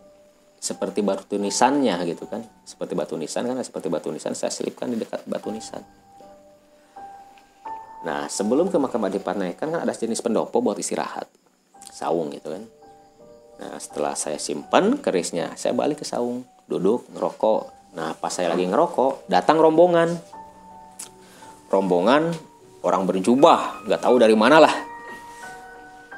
seperti 0.62 1.04
batu 1.04 1.36
nisannya 1.36 2.00
gitu 2.08 2.30
kan. 2.32 2.46
Seperti 2.64 2.96
batu 2.96 3.20
nisan 3.20 3.50
kan 3.50 3.60
seperti 3.60 3.92
batu 3.92 4.08
nisan 4.14 4.32
saya 4.38 4.54
selipkan 4.54 4.88
di 4.88 4.98
dekat 5.02 5.28
batu 5.28 5.52
nisan. 5.52 5.84
Nah, 8.02 8.26
sebelum 8.32 8.72
ke 8.72 8.78
makam 8.82 9.04
Adipati 9.06 9.54
kan 9.54 9.70
ada 9.78 9.94
jenis 9.94 10.24
pendopo 10.24 10.64
buat 10.64 10.80
istirahat. 10.80 11.28
Saung 11.92 12.32
gitu 12.34 12.50
kan. 12.56 12.64
Nah, 13.62 13.78
setelah 13.78 14.18
saya 14.18 14.42
simpan 14.42 14.98
kerisnya, 14.98 15.54
saya 15.54 15.78
balik 15.78 16.02
ke 16.02 16.06
saung, 16.08 16.42
duduk 16.66 17.06
ngerokok. 17.14 17.94
Nah, 17.94 18.18
pas 18.18 18.34
saya 18.34 18.50
lagi 18.50 18.66
ngerokok, 18.66 19.30
datang 19.30 19.62
rombongan. 19.62 20.18
Rombongan 21.70 22.34
orang 22.82 23.06
berjubah 23.06 23.86
nggak 23.86 24.02
tahu 24.02 24.16
dari 24.18 24.34
mana 24.34 24.58
lah 24.62 24.76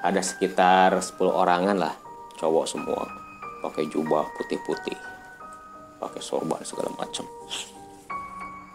ada 0.04 0.20
sekitar 0.20 1.00
10 1.00 1.16
orangan 1.24 1.78
lah 1.80 1.96
cowok 2.36 2.66
semua. 2.68 3.08
Pakai 3.64 3.88
jubah 3.88 4.28
putih-putih 4.36 5.00
pakai 6.04 6.20
sorban 6.20 6.60
segala 6.68 6.92
macam. 7.00 7.24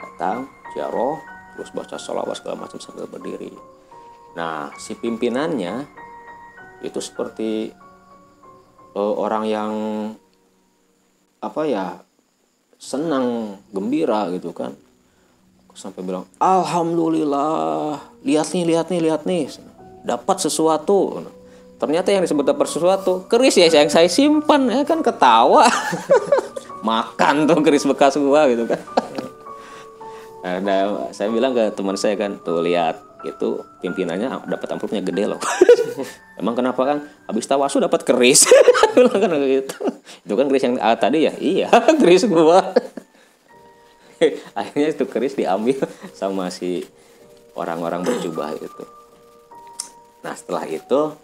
Datang 0.01 0.49
jaroh 0.73 1.21
terus 1.53 1.69
baca 1.77 2.01
sholawat 2.01 2.41
segala 2.41 2.65
macam 2.65 2.81
sambil 2.81 3.05
berdiri. 3.05 3.53
Nah 4.33 4.73
si 4.81 4.97
pimpinannya 4.97 5.85
itu 6.81 6.97
seperti 6.97 7.69
eh, 8.97 9.15
orang 9.21 9.45
yang 9.45 9.73
apa 11.45 11.63
ya 11.69 12.01
senang 12.81 13.59
gembira 13.69 14.33
gitu 14.33 14.57
kan 14.57 14.73
sampai 15.79 16.03
bilang 16.03 16.27
alhamdulillah 16.43 18.03
lihat 18.27 18.51
nih 18.51 18.65
lihat 18.67 18.91
nih 18.91 19.01
lihat 19.07 19.23
nih 19.23 19.47
dapat 20.03 20.43
sesuatu. 20.43 21.23
Ternyata 21.79 22.11
yang 22.11 22.27
disebut 22.27 22.43
dapat 22.43 22.67
sesuatu 22.67 23.31
keris 23.31 23.55
ya 23.55 23.71
yang 23.71 23.87
saya 23.87 24.11
simpan 24.11 24.67
ya 24.67 24.83
kan 24.83 24.99
ketawa. 24.99 25.71
Makan 26.89 27.47
tuh 27.47 27.63
keris 27.63 27.87
bekas 27.87 28.19
gua 28.19 28.51
gitu 28.51 28.67
kan. 28.67 28.83
Nah, 30.43 31.13
saya 31.15 31.31
bilang 31.31 31.55
ke 31.55 31.71
teman 31.75 31.95
saya 31.95 32.19
kan 32.19 32.35
tuh 32.43 32.63
lihat 32.63 32.99
itu 33.23 33.63
pimpinannya 33.83 34.47
dapat 34.51 34.69
amplopnya 34.75 35.03
gede 35.03 35.31
loh. 35.31 35.41
Emang 36.41 36.59
kenapa 36.59 36.83
kan 36.83 36.99
habis 37.31 37.47
tawasu 37.47 37.79
dapat 37.79 38.03
keris. 38.03 38.47
Bilang 38.95 39.19
kan 39.19 39.31
gitu. 39.43 39.79
Itu 40.27 40.35
kan 40.35 40.47
keris 40.51 40.65
yang 40.67 40.79
ah, 40.83 40.99
tadi 40.99 41.27
ya? 41.27 41.35
Iya 41.39 41.71
keris 41.99 42.27
gua 42.27 42.75
akhirnya 44.59 44.89
itu 44.95 45.05
keris 45.07 45.35
diambil 45.39 45.79
sama 46.13 46.51
si 46.51 46.83
orang-orang 47.55 48.03
berjubah 48.07 48.55
itu. 48.59 48.85
Nah 50.23 50.35
setelah 50.35 50.67
itu 50.67 51.15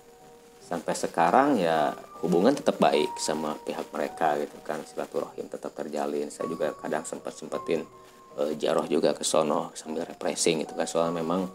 sampai 0.65 0.95
sekarang 0.97 1.61
ya 1.61 1.93
hubungan 2.25 2.57
tetap 2.57 2.81
baik 2.81 3.15
sama 3.21 3.59
pihak 3.63 3.91
mereka 3.91 4.39
gitu 4.41 4.59
kan. 4.63 4.81
Silaturahim 4.87 5.47
tetap 5.51 5.75
terjalin. 5.75 6.31
Saya 6.31 6.51
juga 6.51 6.73
kadang 6.79 7.07
sempat 7.07 7.35
sempetin 7.35 7.85
uh, 8.39 8.53
jaroh 8.59 8.87
juga 8.89 9.13
ke 9.13 9.23
sono 9.27 9.75
sambil 9.75 10.07
refreshing 10.07 10.63
gitu 10.63 10.75
kan. 10.75 10.87
Soalnya 10.87 11.21
memang 11.23 11.47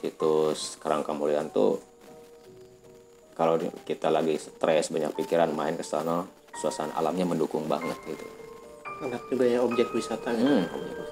situs 0.00 0.76
Kerangka 0.80 1.16
Mulian 1.16 1.48
tuh 1.48 1.80
kalau 3.36 3.60
kita 3.84 4.08
lagi 4.08 4.40
stres 4.40 4.88
banyak 4.88 5.12
pikiran 5.12 5.52
main 5.52 5.76
ke 5.76 5.84
sana 5.84 6.24
suasana 6.56 6.96
alamnya 6.96 7.28
mendukung 7.28 7.68
banget 7.68 7.96
gitu 8.08 8.35
enak 9.04 9.22
juga 9.28 9.44
ya 9.44 9.60
objek 9.60 9.92
wisata 9.92 10.32
hmm. 10.32 10.40
gitu. 10.40 11.04